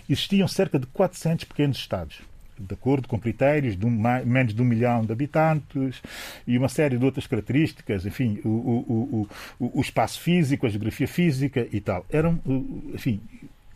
existiam 0.10 0.48
cerca 0.48 0.78
de 0.78 0.86
400 0.88 1.46
pequenos 1.46 1.78
Estados 1.78 2.22
de 2.60 2.74
acordo 2.74 3.08
com 3.08 3.20
critérios 3.20 3.76
de 3.76 3.86
um, 3.86 3.90
menos 4.26 4.54
de 4.54 4.62
um 4.62 4.66
milhão 4.66 5.04
de 5.04 5.12
habitantes 5.12 6.02
e 6.46 6.58
uma 6.58 6.70
série 6.70 6.98
de 6.98 7.04
outras 7.04 7.26
características, 7.26 8.06
enfim, 8.06 8.40
o, 8.46 8.48
o, 8.50 9.28
o, 9.60 9.80
o 9.80 9.82
espaço 9.82 10.20
físico, 10.22 10.66
a 10.66 10.70
geografia 10.70 11.08
física 11.08 11.68
e 11.72 11.82
tal. 11.82 12.06
Eram, 12.10 12.40
enfim, 12.94 13.20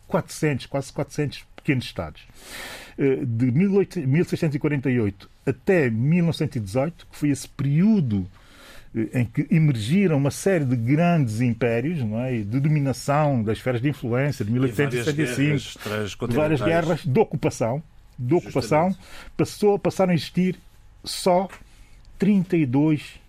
400, 0.06 0.66
quase 0.66 0.92
400 0.92 1.44
pequenos 1.68 1.84
Estados. 1.84 2.22
Eh, 2.98 3.24
de 3.24 3.50
1648 3.52 5.30
até 5.46 5.90
1918, 5.90 7.06
que 7.10 7.16
foi 7.16 7.28
esse 7.28 7.46
período 7.48 8.26
eh, 8.96 9.20
em 9.20 9.24
que 9.26 9.46
emergiram 9.50 10.16
uma 10.16 10.30
série 10.30 10.64
de 10.64 10.76
grandes 10.76 11.40
impérios 11.40 12.00
não 12.00 12.20
é? 12.20 12.32
de 12.32 12.58
dominação 12.58 13.42
das 13.42 13.58
esferas 13.58 13.82
de 13.82 13.90
influência 13.90 14.44
de 14.44 14.50
1865, 14.50 15.78
várias, 15.84 16.14
várias 16.34 16.60
guerras 16.62 17.04
de 17.04 17.20
ocupação, 17.20 17.82
de 18.18 18.34
ocupação 18.34 18.96
passou, 19.36 19.78
passaram 19.78 20.12
a 20.12 20.14
existir 20.14 20.58
só 21.04 21.48
32 22.18 23.20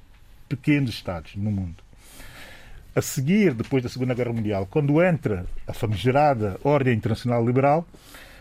pequenos 0.47 0.89
Estados 0.91 1.35
no 1.35 1.51
mundo. 1.51 1.83
A 2.95 3.01
seguir, 3.01 3.53
depois 3.53 3.83
da 3.83 3.87
Segunda 3.87 4.15
Guerra 4.15 4.33
Mundial, 4.33 4.65
quando 4.65 5.01
entra 5.01 5.45
a 5.67 5.73
famigerada 5.73 6.59
Ordem 6.63 6.95
Internacional 6.95 7.45
Liberal, 7.45 7.87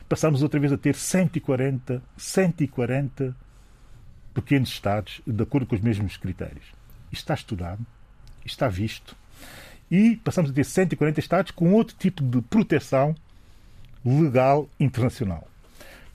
passamos 0.08 0.42
outra 0.42 0.58
vez 0.58 0.72
a 0.72 0.78
ter 0.78 0.94
140, 0.94 2.02
140 2.16 3.36
pequenos 4.34 4.70
Estados 4.70 5.20
de 5.26 5.42
acordo 5.42 5.66
com 5.66 5.74
os 5.74 5.80
mesmos 5.80 6.16
critérios. 6.16 6.64
Isto 7.12 7.22
está 7.22 7.34
estudado, 7.34 7.84
está 8.44 8.68
visto. 8.68 9.16
E 9.90 10.16
passamos 10.16 10.50
a 10.50 10.54
ter 10.54 10.64
140 10.64 11.20
Estados 11.20 11.50
com 11.50 11.72
outro 11.72 11.96
tipo 11.98 12.22
de 12.22 12.40
proteção 12.42 13.14
legal 14.04 14.68
internacional. 14.78 15.46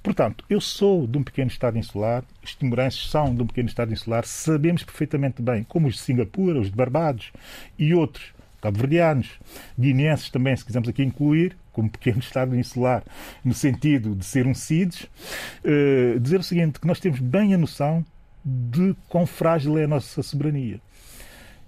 Portanto, 0.01 0.43
eu 0.49 0.59
sou 0.59 1.07
de 1.07 1.17
um 1.17 1.23
pequeno 1.23 1.49
Estado 1.49 1.77
insular, 1.77 2.25
os 2.43 2.53
timorenses 2.53 3.09
são 3.09 3.33
de 3.33 3.41
um 3.41 3.47
pequeno 3.47 3.69
Estado 3.69 3.93
insular, 3.93 4.25
sabemos 4.25 4.83
perfeitamente 4.83 5.41
bem, 5.41 5.63
como 5.63 5.87
os 5.87 5.95
de 5.95 6.01
Singapura, 6.01 6.59
os 6.59 6.69
de 6.69 6.75
Barbados 6.75 7.31
e 7.79 7.93
outros, 7.93 8.32
cabo-verdianos, 8.63 9.29
guineenses 9.77 10.29
também, 10.29 10.55
se 10.55 10.63
quisermos 10.63 10.87
aqui 10.87 11.03
incluir, 11.03 11.57
como 11.73 11.89
pequeno 11.89 12.19
Estado 12.23 12.55
insular, 12.55 13.03
no 13.43 13.53
sentido 13.53 14.15
de 14.15 14.23
ser 14.23 14.47
um 14.47 14.53
CIDES, 14.53 15.03
uh, 15.03 16.19
dizer 16.19 16.39
o 16.39 16.43
seguinte, 16.43 16.79
que 16.79 16.87
nós 16.87 16.99
temos 16.99 17.19
bem 17.19 17.53
a 17.53 17.57
noção 17.57 18.05
de 18.45 18.95
quão 19.09 19.25
frágil 19.25 19.77
é 19.77 19.83
a 19.83 19.87
nossa 19.87 20.23
soberania. 20.23 20.79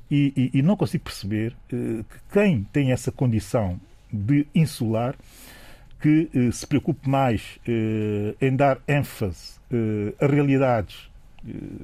E, 0.10 0.52
e, 0.54 0.60
e 0.60 0.62
não 0.62 0.78
consigo 0.78 1.04
perceber 1.04 1.52
uh, 1.74 2.04
que 2.04 2.18
quem 2.32 2.64
tem 2.72 2.92
essa 2.92 3.12
condição 3.12 3.80
de 4.12 4.48
insular 4.56 5.16
que 6.00 6.30
uh, 6.34 6.52
se 6.54 6.66
preocupe 6.66 7.10
mais 7.10 7.60
em 8.40 8.56
dar 8.56 8.80
ênfase 8.88 9.56
a 10.22 10.28
realidades 10.28 11.10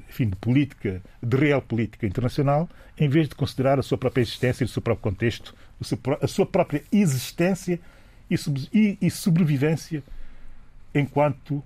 enfim, 0.08 0.28
de 0.28 0.36
política, 0.36 1.02
de 1.22 1.36
real 1.36 1.62
política 1.62 2.06
internacional, 2.06 2.68
em 2.98 3.08
vez 3.08 3.28
de 3.28 3.34
considerar 3.34 3.78
a 3.78 3.82
sua 3.82 3.96
própria 3.96 4.22
existência, 4.22 4.64
o 4.64 4.68
seu 4.68 4.82
próprio 4.82 5.02
contexto, 5.02 5.54
a 6.20 6.26
sua 6.26 6.46
própria 6.46 6.82
existência 6.90 7.80
e 8.30 9.10
sobrevivência 9.10 10.02
enquanto 10.94 11.62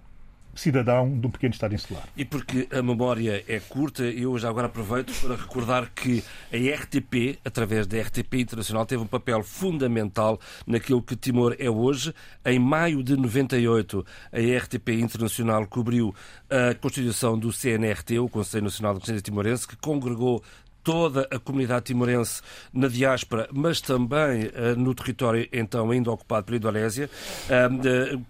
cidadão 0.57 1.19
de 1.19 1.27
um 1.27 1.31
pequeno 1.31 1.53
Estado 1.53 1.75
insular. 1.75 2.09
E 2.17 2.25
porque 2.25 2.67
a 2.73 2.83
memória 2.83 3.45
é 3.47 3.61
curta, 3.61 4.03
eu 4.03 4.37
já 4.39 4.49
agora 4.49 4.67
aproveito 4.67 5.13
para 5.21 5.37
recordar 5.37 5.93
que 5.95 6.25
a 6.53 6.57
RTP, 6.57 7.39
através 7.45 7.87
da 7.87 8.01
RTP 8.01 8.35
Internacional, 8.35 8.87
teve 8.87 9.03
um 9.03 9.07
papel 9.07 9.43
fundamental 9.43 10.41
naquilo 10.67 11.03
que 11.03 11.15
Timor 11.15 11.55
é 11.59 11.71
hoje. 11.71 12.15
Em 12.45 12.59
maio 12.59 13.03
de 13.03 13.17
98, 13.17 14.05
a 14.33 14.59
RTP 14.59 14.89
Internacional 15.01 15.67
cobriu 15.67 16.15
a 16.51 16.75
constituição 16.75 17.39
do 17.39 17.53
CNRT, 17.53 18.19
o 18.19 18.29
Conselho 18.29 18.65
Nacional 18.65 18.95
de 18.95 19.01
Resistência 19.01 19.23
Timorense, 19.23 19.69
que 19.69 19.77
congregou 19.77 20.43
toda 20.87 21.27
a 21.33 21.39
comunidade 21.41 21.87
timorense 21.87 22.41
na 22.73 22.87
diáspora, 22.87 23.49
mas 23.53 23.81
também 23.81 24.49
no 24.77 24.95
território 24.95 25.49
então 25.53 25.91
ainda 25.91 26.13
ocupado 26.13 26.47
pela 26.47 26.59
Indonésia. 26.59 27.11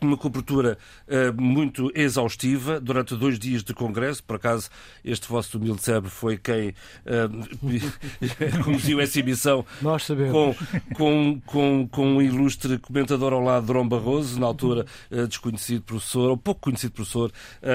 Uma 0.01 0.17
cobertura 0.17 0.79
muito 1.37 1.93
exaustiva 1.95 2.81
durante 2.81 3.15
dois 3.15 3.39
dias 3.39 3.63
de 3.63 3.75
congresso. 3.75 4.25
Por 4.25 4.37
acaso, 4.37 4.71
este 5.05 5.29
vosso 5.29 5.59
humilde 5.59 5.83
cérebro 5.83 6.09
foi 6.09 6.39
quem 6.39 6.75
conduziu 8.65 9.03
essa 9.03 9.21
emissão 9.21 9.63
com, 10.33 10.57
com, 10.95 11.41
com, 11.45 11.89
com 11.89 12.07
um 12.07 12.23
ilustre 12.23 12.79
comentador 12.79 13.35
ao 13.35 13.41
lado, 13.43 13.71
Dom 13.71 13.87
Barroso, 13.87 14.41
na 14.41 14.47
altura 14.47 14.87
desconhecido 15.29 15.83
professor, 15.83 16.31
ou 16.31 16.39
pouco 16.39 16.63
conhecido 16.63 16.93
professor 16.93 17.31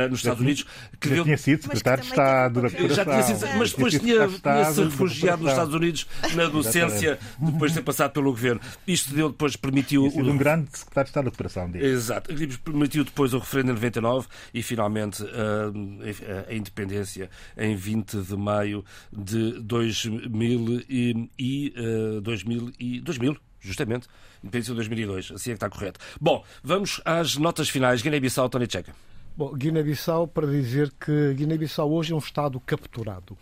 nos 0.09 0.21
Estados 0.21 0.41
Unidos. 0.41 0.65
Que 0.99 1.09
já 1.09 1.15
deu... 1.15 1.23
tinha 1.25 1.37
sido 1.37 1.61
secretário 1.61 2.01
de 2.01 2.09
Estado 2.09 2.61
da 2.63 2.67
Já 2.67 3.05
tinha 3.05 3.21
sido, 3.21 3.47
mas 3.59 3.71
depois 3.71 3.93
tinha, 3.93 4.27
tinha 4.27 4.70
se 4.71 4.83
refugiado 4.83 5.43
nos 5.43 5.51
Estados 5.51 5.73
Unidos 5.73 6.07
na 6.35 6.47
docência, 6.47 7.19
depois 7.39 7.71
de 7.71 7.79
ter 7.79 7.83
passado 7.83 8.11
pelo 8.11 8.31
governo. 8.31 8.61
Isto 8.87 9.13
deu, 9.13 9.29
depois 9.29 9.55
permitiu. 9.55 10.05
O... 10.05 10.19
um 10.19 10.37
grande 10.37 10.69
secretário 10.77 11.05
de 11.05 11.09
Estado 11.09 11.25
da 11.25 11.31
Cooperação 11.31 11.69
dele. 11.69 11.85
Exato. 11.85 12.33
Permitiu 12.63 13.03
depois 13.03 13.33
o 13.33 13.39
referendo 13.39 13.71
em 13.71 13.75
99 13.75 14.27
e 14.53 14.63
finalmente 14.63 15.23
a, 15.23 16.49
a 16.49 16.53
independência 16.53 17.29
em 17.57 17.75
20 17.75 18.17
de 18.17 18.37
maio 18.37 18.83
de 19.11 19.59
2000 19.61 20.83
e, 20.89 21.29
e 21.37 21.73
uh, 22.17 22.21
2000 22.21 22.73
e 22.79 23.01
2000 23.01 23.37
justamente, 23.61 24.07
independência 24.43 24.71
de 24.71 24.77
2002, 24.77 25.31
assim 25.33 25.51
é 25.51 25.53
que 25.53 25.57
está 25.57 25.69
correto. 25.69 25.99
Bom, 26.19 26.43
vamos 26.63 26.99
às 27.05 27.37
notas 27.37 27.69
finais. 27.69 28.01
Guiné-Bissau, 28.01 28.49
Tony 28.49 28.67
Checa. 28.69 28.93
Bom, 29.37 29.53
Guiné-Bissau, 29.53 30.27
para 30.27 30.47
dizer 30.47 30.91
que 30.99 31.33
Guiné-Bissau 31.35 31.91
hoje 31.91 32.11
é 32.11 32.15
um 32.15 32.19
Estado 32.19 32.59
capturado, 32.59 33.37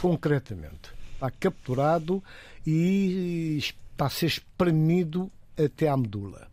concretamente. 0.00 0.92
Está 1.14 1.30
capturado 1.30 2.22
e 2.66 3.56
está 3.58 4.06
a 4.06 4.10
ser 4.10 4.26
espremido 4.26 5.30
até 5.56 5.88
à 5.88 5.96
medula. 5.96 6.48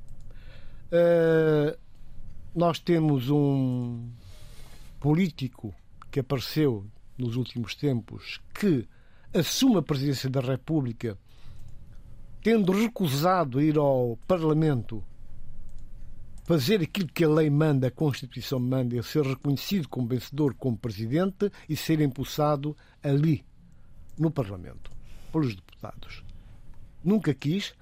Uh, 0.92 1.78
nós 2.54 2.80
temos 2.80 3.30
um 3.30 4.10
político 5.00 5.74
que 6.12 6.20
apareceu 6.20 6.86
nos 7.18 7.36
últimos 7.36 7.76
tempos 7.76 8.42
que 8.54 8.88
assume 9.34 9.78
a 9.78 9.82
presidência 9.82 10.30
da 10.30 10.42
República 10.42 11.18
tendo 12.44 12.72
recusado 12.72 13.62
ir 13.62 13.78
ao 13.78 14.18
Parlamento 14.28 15.04
fazer 16.52 16.82
aquilo 16.82 17.08
que 17.08 17.24
a 17.24 17.30
lei 17.30 17.50
manda, 17.50 17.88
a 17.88 17.92
Constituição 17.92 18.60
manda, 18.60 18.98
é 18.98 19.02
ser 19.02 19.24
reconhecido 19.26 19.88
como 19.88 20.06
vencedor, 20.06 20.54
como 20.54 20.76
presidente 20.76 21.50
e 21.70 21.78
ser 21.78 22.02
impulsado 22.02 22.76
ali, 23.02 23.46
no 24.20 24.30
Parlamento, 24.30 24.92
pelos 25.32 25.56
deputados. 25.56 26.26
Nunca 27.02 27.34
quis. 27.34 27.74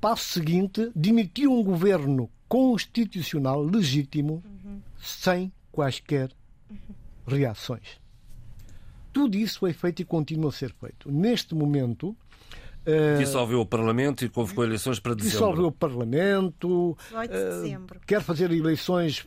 Passo 0.00 0.24
seguinte, 0.24 0.90
demitiu 0.96 1.52
um 1.52 1.62
governo 1.62 2.30
constitucional 2.48 3.62
legítimo, 3.62 4.42
uhum. 4.64 4.80
sem 4.98 5.52
quaisquer 5.70 6.30
reações. 7.26 8.00
Tudo 9.12 9.36
isso 9.36 9.58
foi 9.58 9.74
feito 9.74 10.00
e 10.00 10.04
continua 10.06 10.48
a 10.48 10.52
ser 10.54 10.72
feito. 10.72 11.12
Neste 11.12 11.54
momento, 11.54 12.16
dissolveu 13.18 13.60
o 13.60 13.66
Parlamento 13.66 14.24
e 14.24 14.28
convocou 14.28 14.64
eleições 14.64 14.98
para 15.00 15.14
dezembro. 15.14 15.38
Dissolveu 15.38 15.66
o 15.66 15.72
Parlamento. 15.72 16.96
18 17.10 17.30
de 17.30 17.36
eh, 17.36 17.48
dezembro. 17.50 18.00
quer 18.06 18.22
fazer 18.22 18.50
eleições 18.50 19.26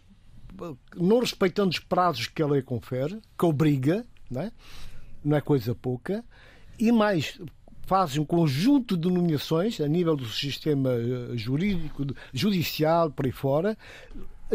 não 0.96 1.20
respeitando 1.20 1.70
os 1.70 1.80
prazos 1.80 2.28
que 2.28 2.42
a 2.42 2.48
lei 2.48 2.62
confere, 2.62 3.20
que 3.38 3.46
obriga, 3.46 4.06
não 4.30 4.42
é, 4.42 4.52
não 5.24 5.38
é 5.38 5.42
coisa 5.42 5.76
pouca. 5.76 6.24
E 6.80 6.92
mais, 6.92 7.40
faz 7.86 8.18
um 8.18 8.26
conjunto 8.26 8.98
de 8.98 9.10
nomeações 9.10 9.80
a 9.80 9.88
nível 9.88 10.16
do 10.16 10.28
sistema 10.28 10.92
eh, 10.92 11.36
jurídico, 11.36 12.06
judicial, 12.34 13.12
por 13.12 13.26
aí 13.26 13.32
fora, 13.32 13.78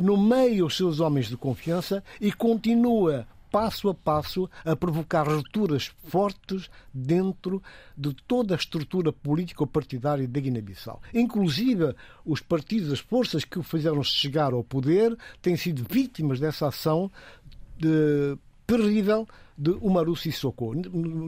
nomeia 0.00 0.64
os 0.64 0.76
seus 0.76 1.00
homens 1.00 1.28
de 1.28 1.36
confiança 1.36 2.02
e 2.20 2.32
continua 2.32 3.26
passo 3.52 3.90
a 3.90 3.94
passo 3.94 4.50
a 4.64 4.74
provocar 4.74 5.28
rupturas 5.28 5.92
fortes 6.08 6.70
dentro 6.92 7.62
de 7.96 8.14
toda 8.26 8.54
a 8.54 8.56
estrutura 8.56 9.12
político-partidária 9.12 10.26
da 10.26 10.40
Guiné-Bissau. 10.40 11.02
Inclusive, 11.12 11.94
os 12.24 12.40
partidos, 12.40 12.90
as 12.90 13.00
forças 13.00 13.44
que 13.44 13.58
o 13.58 13.62
fizeram 13.62 14.02
chegar 14.02 14.54
ao 14.54 14.64
poder 14.64 15.16
têm 15.42 15.56
sido 15.56 15.86
vítimas 15.88 16.40
dessa 16.40 16.68
ação 16.68 17.10
de, 17.78 18.38
terrível 18.66 19.28
de 19.56 19.70
Umaru 19.80 20.16
Sissoko, 20.16 20.74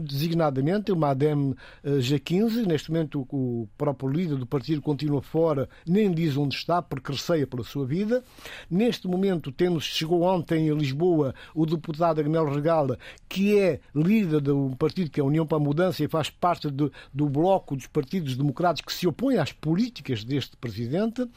designadamente 0.02 0.92
o 0.92 0.96
Madem 0.96 1.54
eh, 1.82 1.98
G15. 1.98 2.66
Neste 2.66 2.90
momento, 2.90 3.26
o 3.30 3.68
próprio 3.76 4.08
líder 4.08 4.36
do 4.36 4.46
partido 4.46 4.80
continua 4.82 5.22
fora, 5.22 5.68
nem 5.86 6.10
diz 6.12 6.36
onde 6.36 6.54
está, 6.54 6.82
porque 6.82 7.12
receia 7.12 7.46
pela 7.46 7.64
sua 7.64 7.86
vida. 7.86 8.22
Neste 8.70 9.06
momento, 9.06 9.52
temos, 9.52 9.84
chegou 9.84 10.22
ontem 10.22 10.70
a 10.70 10.74
Lisboa 10.74 11.34
o 11.54 11.66
deputado 11.66 12.20
Agnel 12.20 12.52
Regala, 12.52 12.98
que 13.28 13.58
é 13.58 13.80
líder 13.94 14.40
de 14.40 14.50
um 14.50 14.72
partido 14.72 15.10
que 15.10 15.20
é 15.20 15.22
a 15.22 15.26
União 15.26 15.46
para 15.46 15.58
a 15.58 15.60
Mudança 15.60 16.02
e 16.02 16.08
faz 16.08 16.30
parte 16.30 16.70
do, 16.70 16.92
do 17.12 17.28
bloco 17.28 17.76
dos 17.76 17.86
partidos 17.86 18.36
democráticos 18.36 18.94
que 18.94 19.00
se 19.00 19.06
opõem 19.06 19.38
às 19.38 19.52
políticas 19.52 20.24
deste 20.24 20.56
presidente 20.56 21.28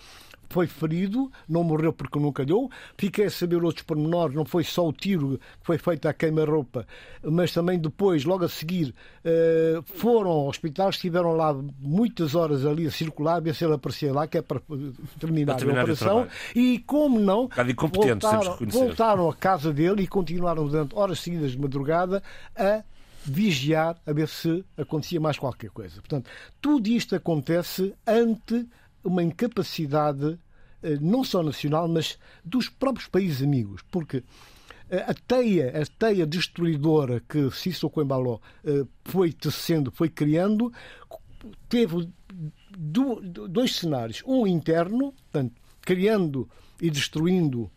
foi 0.49 0.67
ferido, 0.67 1.31
não 1.47 1.63
morreu 1.63 1.91
porque 1.93 2.19
não 2.19 2.31
calhou. 2.31 2.69
Fiquei 2.97 3.25
a 3.25 3.29
saber 3.29 3.63
outros 3.63 3.83
pormenores, 3.83 4.35
não 4.35 4.45
foi 4.45 4.63
só 4.63 4.87
o 4.87 4.93
tiro 4.93 5.37
que 5.59 5.65
foi 5.65 5.77
feito 5.77 6.07
à 6.07 6.13
queima-roupa, 6.13 6.85
mas 7.23 7.51
também 7.51 7.79
depois, 7.79 8.23
logo 8.25 8.45
a 8.45 8.49
seguir, 8.49 8.93
eh, 9.23 9.79
foram 9.85 10.31
ao 10.31 10.47
hospital, 10.47 10.89
estiveram 10.89 11.33
lá 11.33 11.53
muitas 11.79 12.35
horas 12.35 12.65
ali 12.65 12.87
a 12.87 12.91
circular, 12.91 13.37
a 13.37 13.39
ver 13.39 13.55
se 13.55 13.65
ele 13.65 13.73
aparecia 13.73 14.13
lá, 14.13 14.27
que 14.27 14.37
é 14.37 14.41
para 14.41 14.61
terminar, 15.19 15.53
para 15.53 15.59
terminar 15.59 15.81
a 15.81 15.83
operação. 15.83 16.27
E 16.55 16.79
como 16.79 17.19
não, 17.19 17.49
voltaram, 17.93 18.57
voltaram 18.67 19.29
à 19.29 19.35
casa 19.35 19.73
dele 19.73 20.03
e 20.03 20.07
continuaram 20.07 20.67
durante 20.67 20.95
horas 20.95 21.19
seguidas 21.19 21.51
de 21.51 21.59
madrugada 21.59 22.23
a 22.55 22.83
vigiar 23.27 23.97
a 24.05 24.13
ver 24.13 24.27
se 24.27 24.63
acontecia 24.77 25.19
mais 25.19 25.37
qualquer 25.37 25.69
coisa. 25.69 25.95
Portanto, 25.95 26.29
tudo 26.61 26.87
isto 26.87 27.15
acontece 27.15 27.93
ante 28.05 28.65
uma 29.07 29.23
incapacidade 29.23 30.37
eh, 30.83 30.97
não 31.01 31.23
só 31.23 31.41
nacional, 31.41 31.87
mas 31.87 32.19
dos 32.43 32.69
próprios 32.69 33.07
países 33.07 33.41
amigos, 33.41 33.81
porque 33.89 34.23
eh, 34.89 35.03
a 35.07 35.13
teia, 35.13 35.81
a 35.81 35.85
teia 35.85 36.25
destruidora 36.25 37.21
que 37.27 37.49
Sissoko 37.51 38.01
Embalo 38.01 38.41
eh, 38.63 38.85
foi 39.05 39.31
tecendo, 39.31 39.91
foi 39.91 40.09
criando, 40.09 40.71
teve 41.67 42.09
dois 42.77 43.75
cenários. 43.75 44.21
Um 44.25 44.45
interno, 44.45 45.13
portanto, 45.13 45.53
criando 45.81 46.47
e 46.81 46.89
destruindo 46.89 47.71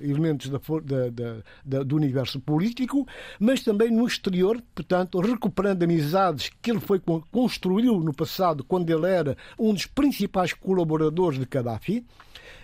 elementos 0.00 0.48
da, 0.48 0.58
da, 0.58 1.42
da, 1.64 1.82
do 1.82 1.96
universo 1.96 2.40
político, 2.40 3.06
mas 3.38 3.62
também 3.62 3.90
no 3.90 4.06
exterior, 4.06 4.62
portanto, 4.74 5.20
recuperando 5.20 5.82
amizades 5.82 6.50
que 6.60 6.70
ele 6.70 6.80
foi 6.80 7.00
construiu 7.30 8.00
no 8.00 8.12
passado, 8.12 8.64
quando 8.64 8.90
ele 8.90 9.06
era 9.06 9.36
um 9.58 9.72
dos 9.72 9.86
principais 9.86 10.52
colaboradores 10.52 11.38
de 11.38 11.46
Gaddafi 11.46 12.04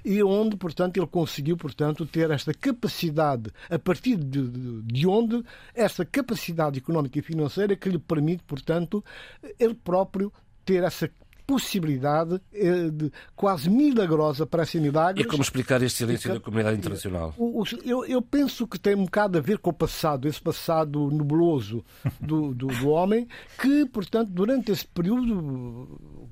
e 0.04 0.22
onde, 0.22 0.56
portanto, 0.56 0.96
ele 0.96 1.06
conseguiu, 1.06 1.56
portanto, 1.56 2.06
ter 2.06 2.30
esta 2.30 2.54
capacidade, 2.54 3.50
a 3.68 3.78
partir 3.78 4.16
de, 4.16 4.48
de, 4.48 4.82
de, 4.82 5.06
onde 5.06 5.42
essa 5.74 6.04
capacidade 6.04 6.78
económica 6.78 7.18
e 7.18 7.22
financeira 7.22 7.76
que 7.76 7.88
lhe 7.88 7.98
permite, 7.98 8.42
portanto, 8.44 9.04
ele 9.58 9.74
próprio 9.74 10.32
ter 10.64 10.82
essa 10.84 11.10
possibilidade 11.48 12.38
eh, 12.52 12.90
de 12.92 13.10
quase 13.34 13.70
milagrosa, 13.70 14.46
parece 14.46 14.78
milagre. 14.78 15.22
E 15.22 15.24
como 15.24 15.42
explicar 15.42 15.82
este 15.82 15.96
silêncio 15.96 16.34
da 16.34 16.40
comunidade 16.40 16.76
internacional? 16.76 17.34
Eu, 17.82 18.04
eu, 18.04 18.20
penso 18.20 18.66
que 18.66 18.78
tem 18.78 18.94
um 18.94 19.06
bocado 19.06 19.38
a 19.38 19.40
ver 19.40 19.56
com 19.56 19.70
o 19.70 19.72
passado, 19.72 20.28
esse 20.28 20.42
passado 20.42 21.10
nebuloso 21.10 21.82
do, 22.20 22.54
do, 22.54 22.66
do 22.66 22.88
homem, 22.90 23.26
que, 23.58 23.86
portanto, 23.86 24.30
durante 24.30 24.70
esse 24.70 24.86
período 24.86 26.28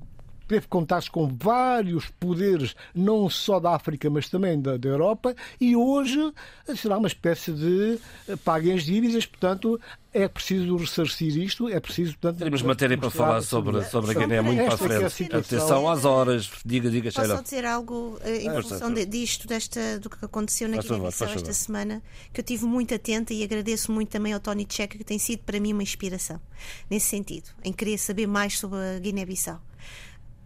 teve 0.46 0.66
contatos 0.68 1.08
com 1.08 1.28
vários 1.28 2.06
poderes, 2.20 2.74
não 2.94 3.28
só 3.28 3.58
da 3.60 3.74
África, 3.74 4.08
mas 4.08 4.28
também 4.28 4.60
da, 4.60 4.76
da 4.76 4.88
Europa, 4.88 5.34
e 5.60 5.76
hoje 5.76 6.32
será 6.76 6.98
uma 6.98 7.08
espécie 7.08 7.52
de 7.52 7.98
eh, 8.28 8.36
paguem 8.36 8.74
as 8.74 8.84
dívidas, 8.84 9.26
portanto, 9.26 9.80
é 10.12 10.26
preciso 10.28 10.76
ressarcir 10.76 11.36
isto, 11.36 11.68
é 11.68 11.78
preciso, 11.78 12.12
portanto... 12.12 12.38
Teremos 12.38 12.62
matéria 12.62 12.96
para 12.96 13.10
falar 13.10 13.42
sobre, 13.42 13.84
sobre 13.84 14.12
a 14.12 14.14
Guiné 14.14 14.40
muito 14.40 14.64
para 14.64 14.74
a 14.74 14.78
frente. 14.78 15.28
É 15.30 15.36
Atenção 15.36 15.88
às 15.90 16.06
horas, 16.06 16.50
diga, 16.64 16.88
diga, 16.88 17.10
Sheila. 17.10 17.28
Posso 17.28 17.36
só 17.36 17.42
dizer 17.42 17.66
algo 17.66 18.18
eh, 18.22 18.44
em 18.44 18.62
função 18.62 18.94
de, 18.94 19.04
disto, 19.04 19.46
desta, 19.46 19.98
do 19.98 20.08
que 20.08 20.24
aconteceu 20.24 20.68
na 20.68 20.78
Guiné-Bissau 20.78 21.28
esta 21.28 21.52
semana, 21.52 22.02
que 22.32 22.40
eu 22.40 22.44
tive 22.44 22.64
muito 22.64 22.94
atenta 22.94 23.34
e 23.34 23.44
agradeço 23.44 23.92
muito 23.92 24.08
também 24.08 24.32
ao 24.32 24.40
Tony 24.40 24.66
Checa, 24.68 24.96
que 24.96 25.04
tem 25.04 25.18
sido 25.18 25.40
para 25.40 25.60
mim 25.60 25.74
uma 25.74 25.82
inspiração, 25.82 26.40
nesse 26.88 27.06
sentido, 27.06 27.50
em 27.62 27.72
querer 27.72 27.98
saber 27.98 28.26
mais 28.26 28.58
sobre 28.58 28.78
a 28.78 28.98
Guiné-Bissau 28.98 29.60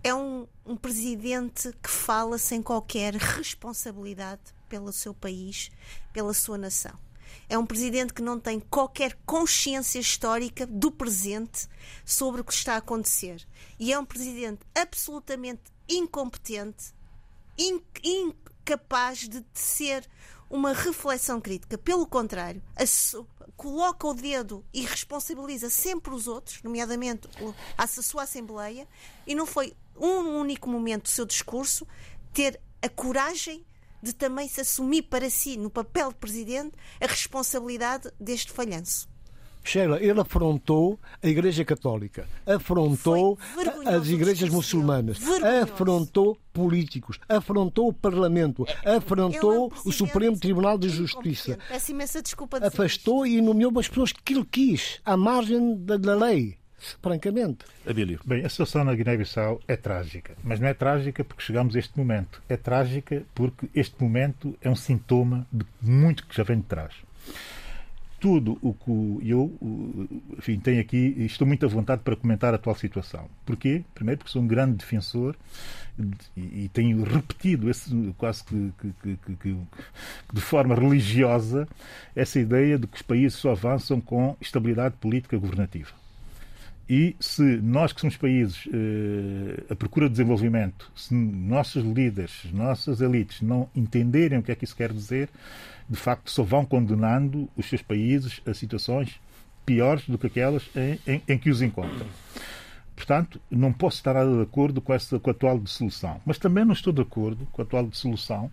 é 0.02 0.14
um, 0.14 0.46
um 0.64 0.76
presidente 0.76 1.72
que 1.82 1.90
fala 1.90 2.38
sem 2.38 2.62
qualquer 2.62 3.14
responsabilidade 3.14 4.40
pelo 4.68 4.92
seu 4.92 5.12
país, 5.12 5.70
pela 6.12 6.32
sua 6.32 6.56
nação. 6.56 6.96
é 7.48 7.58
um 7.58 7.66
presidente 7.66 8.14
que 8.14 8.22
não 8.22 8.38
tem 8.38 8.60
qualquer 8.60 9.18
consciência 9.26 9.98
histórica 9.98 10.66
do 10.66 10.90
presente 10.90 11.68
sobre 12.04 12.40
o 12.40 12.44
que 12.44 12.52
está 12.52 12.74
a 12.74 12.78
acontecer. 12.78 13.46
E 13.78 13.92
é 13.92 13.98
um 13.98 14.04
presidente 14.04 14.60
absolutamente 14.74 15.62
incompetente, 15.88 16.94
incapaz 17.58 19.28
de 19.28 19.44
ser 19.52 20.08
uma 20.48 20.72
reflexão 20.72 21.40
crítica. 21.40 21.76
Pelo 21.76 22.06
contrário, 22.06 22.62
coloca 23.56 24.06
o 24.06 24.14
dedo 24.14 24.64
e 24.72 24.82
responsabiliza 24.82 25.68
sempre 25.68 26.14
os 26.14 26.26
outros, 26.26 26.62
nomeadamente 26.62 27.28
a 27.76 27.86
sua 27.86 28.22
Assembleia, 28.22 28.86
e 29.26 29.34
não 29.34 29.46
foi 29.46 29.74
um 30.00 30.38
único 30.38 30.68
momento 30.68 31.04
do 31.04 31.08
seu 31.08 31.26
discurso 31.26 31.86
ter 32.32 32.60
a 32.82 32.88
coragem 32.88 33.64
de 34.02 34.14
também 34.14 34.48
se 34.48 34.60
assumir 34.60 35.02
para 35.02 35.28
si, 35.28 35.56
no 35.56 35.68
papel 35.68 36.08
de 36.08 36.16
presidente, 36.16 36.72
a 37.00 37.06
responsabilidade 37.06 38.10
deste 38.18 38.50
falhanço. 38.50 39.08
Sheila, 39.62 40.02
ele 40.02 40.18
afrontou 40.18 40.98
a 41.22 41.28
Igreja 41.28 41.64
Católica, 41.64 42.26
afrontou 42.46 43.38
as 43.86 44.08
igrejas 44.08 44.48
muçulmanas, 44.48 45.18
afrontou 45.62 46.36
políticos, 46.52 47.20
afrontou 47.28 47.88
o 47.88 47.92
Parlamento, 47.92 48.66
é, 48.82 48.96
afrontou 48.96 49.70
é 49.70 49.88
o 49.88 49.92
Supremo 49.92 50.38
Tribunal 50.38 50.78
de 50.78 50.88
Justiça. 50.88 51.58
Peço 51.68 51.90
imensa 51.90 52.22
desculpa. 52.22 52.58
De 52.58 52.66
afastou 52.66 53.26
e 53.26 53.40
nomeou 53.40 53.78
as 53.78 53.86
pessoas 53.86 54.12
que 54.12 54.32
ele 54.32 54.46
quis, 54.50 54.98
à 55.04 55.16
margem 55.16 55.76
da, 55.84 55.96
da 55.96 56.14
lei 56.14 56.59
francamente. 57.02 57.64
Abílio. 57.86 58.20
Bem, 58.24 58.44
a 58.44 58.48
situação 58.48 58.84
na 58.84 58.94
Guiné-Bissau 58.94 59.60
é 59.66 59.76
trágica, 59.76 60.36
mas 60.42 60.60
não 60.60 60.68
é 60.68 60.74
trágica 60.74 61.24
porque 61.24 61.42
chegamos 61.42 61.76
a 61.76 61.78
este 61.78 61.96
momento. 61.96 62.42
É 62.48 62.56
trágica 62.56 63.22
porque 63.34 63.68
este 63.74 64.02
momento 64.02 64.56
é 64.60 64.70
um 64.70 64.76
sintoma 64.76 65.46
de 65.52 65.64
muito 65.80 66.26
que 66.26 66.36
já 66.36 66.42
vem 66.42 66.58
de 66.58 66.64
trás 66.64 66.94
tudo 68.20 68.58
o 68.60 68.74
que 68.74 69.30
eu 69.30 69.50
enfim, 70.38 70.60
tenho 70.60 70.80
aqui, 70.80 71.14
estou 71.20 71.46
muito 71.46 71.64
à 71.64 71.68
vontade 71.68 72.02
para 72.02 72.14
comentar 72.14 72.52
a 72.52 72.56
atual 72.56 72.76
situação. 72.76 73.28
Porquê? 73.46 73.82
Primeiro 73.94 74.18
porque 74.18 74.30
sou 74.30 74.42
um 74.42 74.46
grande 74.46 74.76
defensor 74.76 75.34
e, 76.36 76.64
e 76.64 76.70
tenho 76.72 77.02
repetido 77.02 77.70
esse, 77.70 78.14
quase 78.18 78.44
que, 78.44 78.72
que, 78.78 79.16
que, 79.16 79.36
que, 79.36 79.56
de 80.32 80.40
forma 80.40 80.74
religiosa 80.74 81.66
essa 82.14 82.38
ideia 82.38 82.78
de 82.78 82.86
que 82.86 82.96
os 82.96 83.02
países 83.02 83.38
só 83.38 83.52
avançam 83.52 84.00
com 84.00 84.36
estabilidade 84.40 84.96
política 85.00 85.38
governativa. 85.38 85.99
E 86.92 87.14
se 87.20 87.40
nós 87.40 87.92
que 87.92 88.00
somos 88.00 88.16
países 88.16 88.66
eh, 88.66 89.62
a 89.70 89.76
procura 89.76 90.06
de 90.06 90.14
desenvolvimento, 90.14 90.90
se 90.96 91.14
nossos 91.14 91.84
líderes, 91.84 92.46
nossas 92.52 93.00
elites 93.00 93.42
não 93.42 93.70
entenderem 93.76 94.40
o 94.40 94.42
que 94.42 94.50
é 94.50 94.56
que 94.56 94.64
isso 94.64 94.74
quer 94.74 94.92
dizer, 94.92 95.28
de 95.88 95.96
facto 95.96 96.32
só 96.32 96.42
vão 96.42 96.64
condenando 96.64 97.48
os 97.56 97.66
seus 97.66 97.80
países 97.80 98.42
a 98.44 98.52
situações 98.52 99.20
piores 99.64 100.04
do 100.08 100.18
que 100.18 100.26
aquelas 100.26 100.68
em, 100.74 100.98
em, 101.06 101.22
em 101.28 101.38
que 101.38 101.48
os 101.48 101.62
encontram. 101.62 102.08
Portanto, 103.00 103.40
não 103.50 103.72
posso 103.72 103.96
estar 103.96 104.12
de 104.12 104.42
acordo 104.42 104.78
com, 104.78 104.92
essa, 104.92 105.18
com 105.18 105.30
a 105.30 105.32
atual 105.32 105.58
dissolução. 105.58 106.20
Mas 106.26 106.36
também 106.36 106.66
não 106.66 106.74
estou 106.74 106.92
de 106.92 107.00
acordo 107.00 107.48
com 107.50 107.62
a 107.62 107.64
atual 107.64 107.86
dissolução 107.86 108.50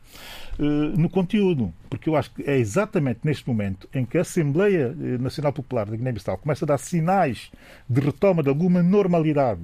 uh, 0.58 0.64
no 0.98 1.10
conteúdo, 1.10 1.74
porque 1.90 2.08
eu 2.08 2.16
acho 2.16 2.32
que 2.32 2.44
é 2.44 2.58
exatamente 2.58 3.20
neste 3.26 3.46
momento 3.46 3.90
em 3.94 4.06
que 4.06 4.18
a 4.18 4.22
Assembleia 4.22 4.96
eh, 4.98 5.18
Nacional 5.18 5.52
Popular 5.52 5.86
da 5.86 5.98
Guiné-Bissau 5.98 6.38
começa 6.38 6.64
a 6.64 6.68
dar 6.68 6.78
sinais 6.78 7.52
de 7.90 8.00
retoma 8.00 8.42
de 8.42 8.48
alguma 8.48 8.82
normalidade, 8.82 9.60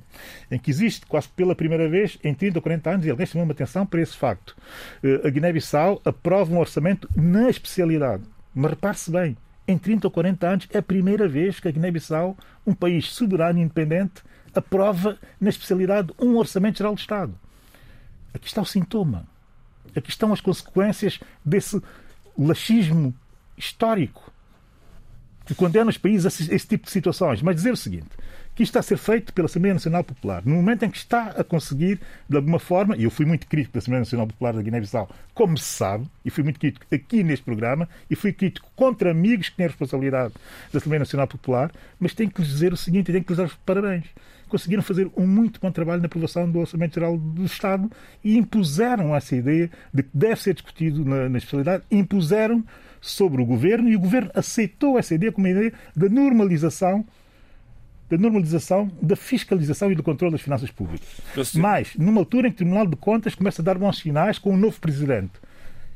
em 0.52 0.60
que 0.60 0.70
existe 0.70 1.06
quase 1.06 1.30
pela 1.30 1.56
primeira 1.56 1.88
vez 1.88 2.20
em 2.22 2.34
30 2.34 2.58
ou 2.58 2.62
40 2.62 2.90
anos, 2.90 3.06
e 3.06 3.10
alguém 3.10 3.26
chamou 3.26 3.50
atenção 3.50 3.86
para 3.86 4.02
esse 4.02 4.18
facto, 4.18 4.54
uh, 5.02 5.26
a 5.26 5.30
Guiné-Bissau 5.30 6.02
aprova 6.04 6.54
um 6.54 6.60
orçamento 6.60 7.08
na 7.16 7.50
especialidade. 7.50 8.24
Mas 8.54 8.72
repare-se 8.72 9.10
bem, 9.10 9.38
em 9.66 9.78
30 9.78 10.08
ou 10.08 10.12
40 10.12 10.46
anos 10.46 10.68
é 10.74 10.80
a 10.80 10.84
primeira 10.84 11.26
vez 11.26 11.62
que 11.62 11.70
a 11.70 11.72
Guiné-Bissau, 11.72 12.38
um 12.68 12.74
país 12.74 13.06
soberano 13.14 13.60
e 13.60 13.62
independente, 13.62 14.22
aprova 14.54 15.18
na 15.40 15.50
especialidade 15.50 16.14
um 16.20 16.36
Orçamento 16.38 16.78
Geral 16.78 16.96
do 16.96 17.00
Estado. 17.00 17.34
Aqui 18.34 18.48
está 18.48 18.62
o 18.62 18.66
sintoma. 18.66 19.26
Aqui 19.96 20.10
estão 20.10 20.34
as 20.34 20.42
consequências 20.42 21.20
desse 21.46 21.82
laxismo 22.38 23.14
histórico 23.58 24.32
que 25.46 25.54
condena 25.54 25.90
os 25.90 25.98
países 25.98 26.26
a 26.26 26.56
esse 26.56 26.68
tipo 26.68 26.86
de 26.86 26.92
situações. 26.92 27.42
Mas 27.42 27.56
dizer 27.56 27.74
o 27.74 27.78
seguinte: 27.78 28.10
que 28.56 28.64
isto 28.64 28.72
está 28.72 28.80
a 28.80 28.84
ser 28.84 28.98
feito 28.98 29.34
pela 29.34 29.48
Assembleia 29.48 29.74
Nacional 29.74 30.04
Popular, 30.04 30.44
no 30.46 30.56
momento 30.56 30.84
em 30.84 30.90
que 30.90 30.98
está 30.98 31.28
a 31.30 31.44
conseguir, 31.44 32.00
de 32.30 32.36
alguma 32.36 32.60
forma, 32.60 32.96
e 32.96 33.04
eu 33.04 33.12
fui 33.12 33.26
muito 33.26 33.48
crítico 33.48 33.74
da 33.74 33.80
Assembleia 33.80 34.02
Nacional 34.02 34.28
Popular 34.28 34.54
da 34.54 34.62
Guiné-Bissau, 34.62 35.10
como 35.34 35.58
se 35.58 35.66
sabe, 35.66 36.08
e 36.24 36.30
fui 36.30 36.44
muito 36.44 36.60
crítico 36.60 36.86
aqui 36.94 37.24
neste 37.24 37.44
programa, 37.44 37.90
e 38.10 38.16
fui 38.16 38.32
crítico 38.32 38.70
contra 38.76 39.12
amigos 39.12 39.50
que 39.50 39.58
têm 39.58 39.66
a 39.66 39.70
responsabilidade 39.70 40.34
da 40.72 40.78
Assembleia 40.78 41.00
Nacional 41.00 41.28
Popular, 41.28 41.72
mas 42.00 42.14
tenho 42.14 42.30
que 42.30 42.42
lhes 42.42 42.50
dizer 42.50 42.72
o 42.72 42.78
seguinte, 42.78 43.10
e 43.10 43.12
tenho 43.12 43.24
que 43.24 43.32
lhes 43.32 43.38
dar 43.38 43.46
os 43.46 43.56
parabéns. 43.66 44.06
Conseguiram 44.54 44.84
fazer 44.84 45.10
um 45.18 45.26
muito 45.26 45.60
bom 45.60 45.72
trabalho 45.72 46.00
na 46.00 46.06
aprovação 46.06 46.48
do 46.48 46.60
Orçamento 46.60 46.94
Geral 46.94 47.18
do 47.18 47.44
Estado 47.44 47.92
e 48.24 48.38
impuseram 48.38 49.16
essa 49.16 49.36
ideia 49.36 49.68
de 49.92 50.04
que 50.04 50.10
deve 50.14 50.40
ser 50.40 50.54
discutido 50.54 51.04
na, 51.04 51.28
na 51.28 51.40
especialidade, 51.40 51.84
impuseram 51.90 52.64
sobre 53.02 53.42
o 53.42 53.46
governo 53.48 53.90
e 53.90 53.96
o 53.96 54.00
governo 54.00 54.30
aceitou 54.36 55.00
essa 55.00 55.16
ideia 55.16 55.32
como 55.32 55.48
uma 55.48 55.52
ideia 55.52 55.74
da 55.96 56.08
normalização 56.08 57.04
da 58.08 58.16
normalização, 58.16 58.92
da 59.02 59.16
fiscalização 59.16 59.92
e 59.92 59.96
do 59.96 60.04
controle 60.04 60.34
das 60.34 60.42
finanças 60.42 60.70
públicas. 60.70 61.10
Mas, 61.56 61.96
numa 61.96 62.22
altura 62.22 62.48
em 62.48 62.52
que 62.52 62.58
o 62.58 62.58
Tribunal 62.58 62.86
de 62.86 62.96
Contas 62.96 63.34
começa 63.34 63.64
a 63.64 63.66
dar 63.66 63.80
bons 63.80 63.98
sinais 63.98 64.38
com 64.38 64.52
um 64.52 64.58
novo 64.58 64.80
presidente. 64.80 65.32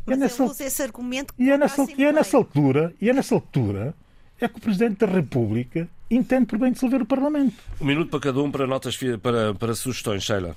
E 0.07 0.13
é 0.13 0.15
nessa, 0.15 0.45
esse 0.45 0.81
argumento 0.81 1.31
e 1.37 1.51
é 1.51 1.57
nessa, 1.59 1.85
e 1.95 2.03
é 2.03 2.11
nessa 2.11 2.37
altura, 2.37 2.91
e 2.99 3.07
é 3.07 3.13
nessa 3.13 3.35
altura 3.35 3.93
é 4.45 4.47
que 4.47 4.57
o 4.57 4.61
Presidente 4.61 5.05
da 5.05 5.07
República 5.07 5.88
entende 6.09 6.45
por 6.45 6.59
bem 6.59 6.71
dissolver 6.71 7.01
o 7.01 7.05
Parlamento. 7.05 7.55
Um 7.81 7.85
minuto 7.85 8.09
para 8.09 8.19
cada 8.19 8.41
um 8.41 8.51
para 8.51 8.67
notas 8.67 8.97
para, 9.21 9.53
para 9.53 9.75
sugestões, 9.75 10.23
Sheila. 10.23 10.55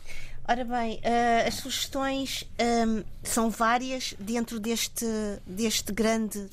Ora 0.48 0.64
bem, 0.64 0.96
uh, 0.96 1.46
as 1.46 1.54
sugestões 1.54 2.44
um, 2.58 2.64
ehm, 2.64 3.04
são 3.22 3.50
várias 3.50 4.14
dentro 4.18 4.58
deste, 4.58 5.06
deste 5.46 5.92
grande 5.92 6.48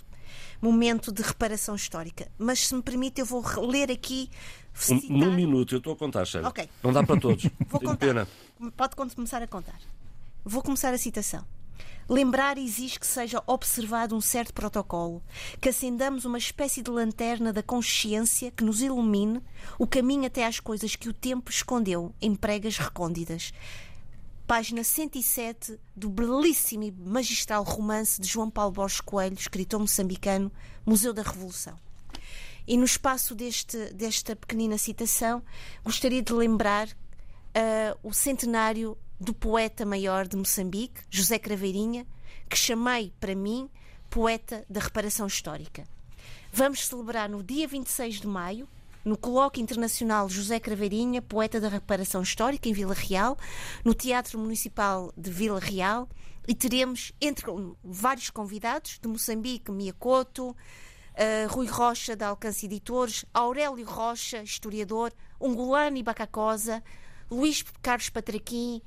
momento 0.62 1.12
de 1.12 1.22
reparação 1.22 1.76
histórica. 1.76 2.28
Mas 2.38 2.68
se 2.68 2.76
me 2.76 2.82
permite, 2.82 3.22
eu 3.22 3.26
vou 3.26 3.44
ler 3.66 3.92
aqui 3.92 4.30
um, 4.92 5.18
num 5.18 5.34
minuto, 5.34 5.74
eu 5.74 5.80
estou 5.80 5.94
a 5.94 5.96
contar, 5.96 6.26
Sheila. 6.26 6.50
Okay. 6.50 6.70
Não 6.84 6.94
dá 6.94 7.04
para 7.04 7.20
todos. 7.20 7.44
Vou 7.68 7.80
Tenho 7.80 7.92
contar. 7.92 7.98
pena. 7.98 8.28
Pode 8.76 8.96
começar 8.96 9.42
a 9.42 9.48
contar. 9.48 9.80
Vou 10.46 10.62
começar 10.62 10.94
a 10.94 10.98
citação. 10.98 11.44
Lembrar 12.10 12.58
exige 12.58 12.98
que 12.98 13.06
seja 13.06 13.44
observado 13.46 14.16
um 14.16 14.22
certo 14.22 14.54
protocolo, 14.54 15.22
que 15.60 15.68
acendamos 15.68 16.24
uma 16.24 16.38
espécie 16.38 16.82
de 16.82 16.90
lanterna 16.90 17.52
da 17.52 17.62
consciência 17.62 18.50
que 18.50 18.64
nos 18.64 18.82
ilumine 18.82 19.42
o 19.78 19.86
caminho 19.86 20.26
até 20.26 20.46
às 20.46 20.60
coisas 20.60 20.96
que 20.96 21.10
o 21.10 21.14
tempo 21.14 21.52
escondeu 21.52 22.16
em 22.22 22.34
pregas 22.34 22.78
recônditas. 22.78 23.52
Página 24.48 24.86
107 24.86 25.78
do 25.94 26.10
belíssimo 26.10 26.84
e 26.84 26.92
magistral 26.92 27.64
romance 27.64 28.22
de 28.22 28.28
João 28.28 28.50
Paulo 28.50 28.72
Borges 28.72 29.02
Coelho, 29.02 29.36
escritor 29.38 29.82
moçambicano, 29.82 30.50
Museu 30.86 31.12
da 31.12 31.22
Revolução. 31.22 31.78
E 32.66 32.78
no 32.78 32.86
espaço 32.86 33.36
deste, 33.36 33.94
desta 33.94 34.34
pequenina 34.34 34.78
citação, 34.78 35.44
gostaria 35.84 36.22
de 36.22 36.32
lembrar 36.32 36.88
uh, 36.88 38.00
o 38.02 38.14
centenário 38.14 38.98
do 39.20 39.34
poeta 39.34 39.86
maior 39.86 40.28
de 40.28 40.38
Moçambique, 40.38 41.02
José 41.10 41.40
Craveirinha, 41.40 42.06
que 42.50 42.58
chamei 42.58 43.12
para 43.20 43.36
mim 43.36 43.70
poeta 44.10 44.66
da 44.70 44.80
reparação 44.80 45.28
histórica. 45.28 45.86
Vamos 46.52 46.86
celebrar 46.88 47.30
no 47.30 47.44
dia 47.44 47.68
26 47.68 48.22
de 48.22 48.28
maio, 48.28 48.68
no 49.04 49.18
Colóquio 49.18 49.62
Internacional 49.62 50.30
José 50.30 50.60
Craveirinha, 50.60 51.22
poeta 51.22 51.60
da 51.60 51.70
reparação 51.70 52.22
histórica, 52.22 52.68
em 52.68 52.74
Vila 52.74 52.94
Real, 52.94 53.38
no 53.84 53.94
Teatro 53.94 54.38
Municipal 54.38 55.14
de 55.16 55.32
Vila 55.32 55.60
Real, 55.60 56.08
e 56.48 56.56
teremos, 56.56 57.12
entre 57.20 57.46
vários 57.84 58.30
convidados, 58.30 59.00
de 59.02 59.08
Moçambique, 59.08 59.72
Miacoto, 59.72 60.50
uh, 60.50 60.56
Rui 61.50 61.68
Rocha, 61.68 62.16
da 62.16 62.28
Alcance 62.28 62.66
Editores, 62.66 63.26
Aurélio 63.34 63.86
Rocha, 63.86 64.42
historiador, 64.44 65.12
Ungulano 65.40 65.98
e 65.98 66.04
Bacacosa, 66.04 66.84
Luís 67.30 67.64
Carlos 67.82 68.10
Patraquim, 68.10 68.82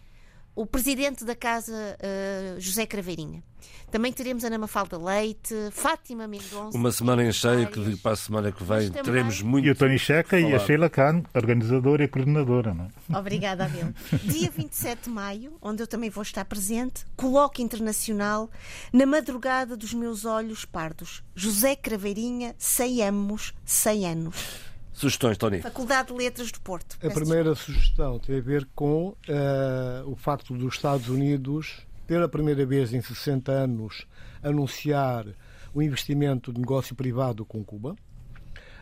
o 0.61 0.67
presidente 0.67 1.25
da 1.25 1.35
casa 1.35 1.73
uh, 1.75 2.61
José 2.61 2.85
Craveirinha. 2.85 3.43
Também 3.91 4.13
teremos 4.13 4.45
Ana 4.45 4.59
Mafalda 4.59 4.99
Leite, 4.99 5.55
Fátima 5.73 6.29
Mendonça. 6.29 6.77
Uma 6.77 6.93
semana 6.93 7.25
em 7.25 7.33
cheio 7.33 7.67
que 7.67 7.97
para 7.97 8.13
a 8.13 8.17
semana 8.17 8.53
que 8.53 8.63
vem 8.63 8.91
teremos 8.91 9.41
muito. 9.41 9.67
E 9.67 9.71
o 9.71 9.75
Tony 9.75 9.99
Checa 9.99 10.39
e 10.39 10.55
a 10.55 10.59
Sheila 10.59 10.91
Khan, 10.91 11.23
organizadora 11.35 12.05
e 12.05 12.09
coordenadora. 12.09 12.75
Não 12.75 12.85
é? 12.85 13.19
Obrigada, 13.19 13.65
Abel. 13.65 13.93
Dia 14.23 14.51
27 14.51 15.05
de 15.05 15.11
maio, 15.11 15.55
onde 15.63 15.83
eu 15.83 15.87
também 15.87 16.11
vou 16.11 16.23
estar 16.23 16.45
presente, 16.45 17.07
colóquio 17.17 17.65
internacional 17.65 18.51
na 18.93 19.07
madrugada 19.07 19.77
dos 19.77 19.95
meus 19.95 20.27
olhos 20.27 20.67
pardos. 20.67 21.25
José 21.35 21.75
Craveirinha, 21.75 22.55
100 22.59 23.03
anos, 23.03 23.55
100 23.65 24.07
anos. 24.07 24.70
Sugestões, 25.01 25.39
Tony. 25.39 25.63
Faculdade 25.63 26.09
de 26.09 26.15
Letras 26.15 26.53
do 26.53 26.61
Porto. 26.61 26.99
A 27.03 27.09
primeira 27.09 27.55
sugestão 27.55 28.19
tem 28.19 28.37
a 28.37 28.41
ver 28.43 28.69
com 28.75 29.09
uh, 29.09 29.17
o 30.05 30.15
facto 30.15 30.53
dos 30.53 30.75
Estados 30.75 31.09
Unidos, 31.09 31.87
pela 32.07 32.29
primeira 32.29 32.67
vez 32.67 32.93
em 32.93 33.01
60 33.01 33.51
anos, 33.51 34.07
anunciar 34.43 35.25
o 35.73 35.81
investimento 35.81 36.53
de 36.53 36.61
negócio 36.61 36.95
privado 36.95 37.47
com 37.47 37.65
Cuba. 37.65 37.97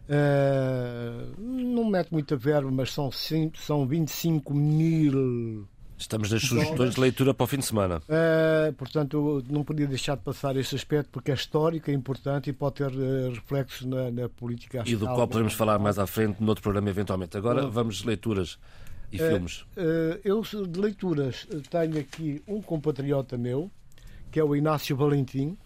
Uh, 0.08 1.40
não 1.40 1.84
mete 1.84 2.10
muita 2.10 2.36
verba, 2.36 2.68
mas 2.68 2.92
são, 2.92 3.10
são 3.54 3.86
25 3.86 4.52
mil 4.52 5.68
Estamos 5.98 6.30
nas 6.30 6.42
sugestões 6.42 6.94
de 6.94 7.00
leitura 7.00 7.34
para 7.34 7.44
o 7.44 7.46
fim 7.46 7.58
de 7.58 7.66
semana. 7.66 8.00
Uh, 8.08 8.72
portanto, 8.74 9.44
não 9.50 9.64
podia 9.64 9.86
deixar 9.86 10.16
de 10.16 10.22
passar 10.22 10.56
este 10.56 10.76
aspecto 10.76 11.10
porque 11.10 11.32
é 11.32 11.34
histórico, 11.34 11.90
é 11.90 11.94
importante 11.94 12.48
e 12.48 12.52
pode 12.52 12.76
ter 12.76 12.90
uh, 12.90 13.30
reflexos 13.30 13.84
na, 13.84 14.10
na 14.10 14.28
política. 14.28 14.84
E 14.86 14.94
do 14.94 15.06
qual 15.06 15.26
podemos 15.26 15.54
falar 15.54 15.78
mais 15.78 15.98
à 15.98 16.06
frente 16.06 16.40
no 16.40 16.48
outro 16.48 16.62
programa, 16.62 16.88
eventualmente. 16.88 17.36
Agora 17.36 17.66
uh, 17.66 17.70
vamos 17.70 17.96
de 17.96 18.06
leituras 18.06 18.58
e 19.10 19.18
filmes. 19.18 19.64
eu, 20.22 20.42
de 20.42 20.80
leituras, 20.80 21.46
tenho 21.70 21.98
aqui 21.98 22.42
um 22.46 22.60
compatriota 22.60 23.36
meu, 23.36 23.70
que 24.30 24.38
é 24.38 24.44
o 24.44 24.54
Inácio 24.54 24.94
Valentim, 24.94 25.56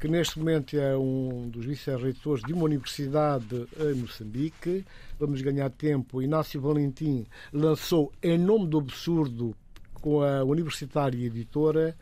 que 0.00 0.08
neste 0.08 0.38
momento 0.38 0.78
é 0.78 0.96
um 0.96 1.48
dos 1.48 1.66
vice-reitores 1.66 2.42
de 2.44 2.52
uma 2.52 2.64
universidade 2.64 3.66
em 3.80 3.94
Moçambique. 3.94 4.84
Vamos 5.18 5.42
ganhar 5.42 5.70
tempo. 5.70 6.22
Inácio 6.22 6.60
Valentim 6.60 7.26
lançou 7.52 8.12
Em 8.22 8.38
Nome 8.38 8.68
do 8.68 8.78
Absurdo 8.78 9.56
com 10.04 10.22
a 10.22 10.44
Universitária 10.44 11.24
Editora 11.24 11.96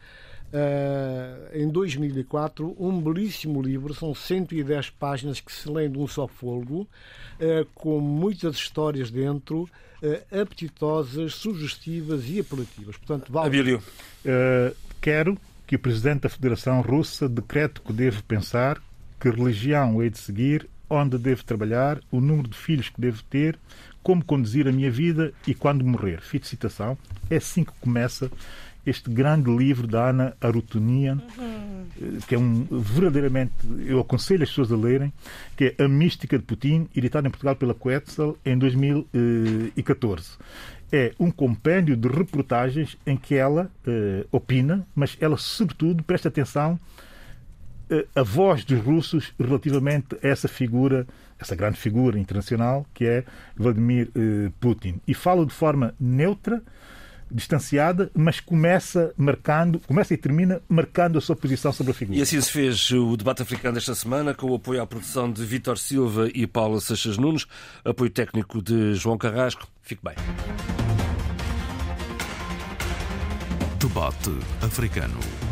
uh, 0.53 1.57
em 1.57 1.69
2004 1.69 2.75
um 2.77 3.01
belíssimo 3.01 3.63
livro, 3.63 3.95
são 3.95 4.13
110 4.13 4.91
páginas 4.91 5.39
que 5.39 5.53
se 5.53 5.71
lêem 5.71 5.89
de 5.89 5.99
um 5.99 6.09
só 6.09 6.27
fôlego, 6.27 6.81
uh, 6.81 7.65
com 7.77 8.01
muitas 8.01 8.57
histórias 8.57 9.09
dentro, 9.09 9.71
uh, 10.03 10.41
apetitosas, 10.43 11.37
sugestivas 11.37 12.29
e 12.29 12.41
apelativas. 12.41 12.97
Portanto, 12.97 13.31
vale... 13.31 13.79
quero 15.01 15.39
que 15.65 15.77
o 15.77 15.79
Presidente 15.79 16.23
da 16.23 16.29
Federação 16.29 16.81
Russa 16.81 17.29
decrete 17.29 17.81
que 17.81 17.93
devo 17.93 18.21
pensar, 18.25 18.83
que 19.21 19.31
religião 19.31 20.03
hei 20.03 20.11
de 20.11 20.19
seguir, 20.19 20.69
onde 20.91 21.17
devo 21.17 21.45
trabalhar, 21.45 22.01
o 22.11 22.21
número 22.21 22.49
de 22.49 22.57
filhos 22.57 22.89
que 22.89 23.01
devo 23.01 23.23
ter, 23.31 23.57
como 24.03 24.25
conduzir 24.25 24.67
a 24.69 24.73
minha 24.73 24.91
vida 24.91 25.33
e 25.47 25.55
quando 25.55 25.85
morrer. 25.85 26.21
Fim 26.21 26.39
de 26.39 26.49
citação. 26.49 26.97
É 27.31 27.37
assim 27.37 27.65
que 27.65 27.73
começa 27.81 28.31
este 28.85 29.11
grande 29.11 29.51
livro 29.51 29.87
da 29.87 30.11
Ana 30.11 30.37
Arutunian, 30.41 31.21
uhum. 31.39 32.19
que 32.27 32.35
é 32.35 32.39
um 32.39 32.65
verdadeiramente, 32.65 33.53
eu 33.87 34.01
aconselho 34.01 34.43
as 34.43 34.49
pessoas 34.49 34.73
a 34.73 34.77
lerem, 34.77 35.13
que 35.57 35.75
é 35.79 35.85
A 35.85 35.89
Mística 35.89 36.37
de 36.37 36.45
Putin, 36.45 36.89
editado 36.95 37.27
em 37.27 37.31
Portugal 37.31 37.55
pela 37.55 37.75
Quetzal 37.75 38.37
em 38.45 38.59
2014. 38.59 40.31
É 40.91 41.15
um 41.19 41.31
compêndio 41.31 41.97
de 41.97 42.09
reportagens 42.09 42.99
em 43.07 43.17
que 43.17 43.35
ela 43.35 43.71
uh, 43.87 44.27
opina, 44.31 44.87
mas 44.95 45.17
ela, 45.21 45.39
sobretudo, 45.39 46.03
presta 46.03 46.29
atenção 46.29 46.79
uh, 47.91 48.07
a 48.15 48.23
voz 48.23 48.65
dos 48.65 48.79
russos 48.81 49.33
relativamente 49.39 50.17
a 50.23 50.29
essa 50.29 50.49
figura 50.49 51.07
essa 51.43 51.55
grande 51.55 51.79
figura 51.79 52.19
internacional 52.19 52.87
que 52.95 53.05
é 53.05 53.25
Vladimir 53.57 54.11
uh, 54.17 54.51
Putin. 54.61 55.01
E 55.07 55.15
fala 55.15 55.45
de 55.45 55.53
forma 55.53 55.95
neutra, 56.01 56.63
distanciada, 57.31 58.11
mas 58.15 58.41
começa 58.41 59.13
marcando, 59.17 59.81
começa 59.81 60.15
e 60.15 60.17
termina 60.17 60.61
marcando 60.69 61.19
a 61.19 61.21
sua 61.21 61.35
posição 61.35 61.73
sobre 61.73 61.93
a 61.93 61.95
figura. 61.95 62.19
E 62.19 62.23
assim 62.23 62.41
se 62.41 62.51
fez 62.51 62.91
o 62.91 63.17
debate 63.17 63.43
africano 63.43 63.75
desta 63.75 63.95
semana, 63.95 64.35
com 64.35 64.51
o 64.51 64.55
apoio 64.55 64.83
à 64.83 64.87
produção 64.87 65.31
de 65.31 65.45
Vítor 65.45 65.79
Silva 65.79 66.29
e 66.35 66.47
Paula 66.47 66.81
Seixas 66.81 67.17
Nunes, 67.17 67.47
apoio 67.85 68.11
técnico 68.11 68.63
de 68.63 68.95
João 68.95 69.19
Carrasco. 69.19 69.67
Fique 69.83 70.03
bem. 70.05 70.15
Debate 73.79 74.31
africano. 74.61 75.52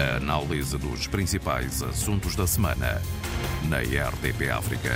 A 0.00 0.16
análise 0.16 0.78
dos 0.78 1.06
principais 1.06 1.82
assuntos 1.82 2.34
da 2.34 2.46
semana 2.46 3.02
na 3.68 3.80
RDP 3.80 4.48
África. 4.48 4.90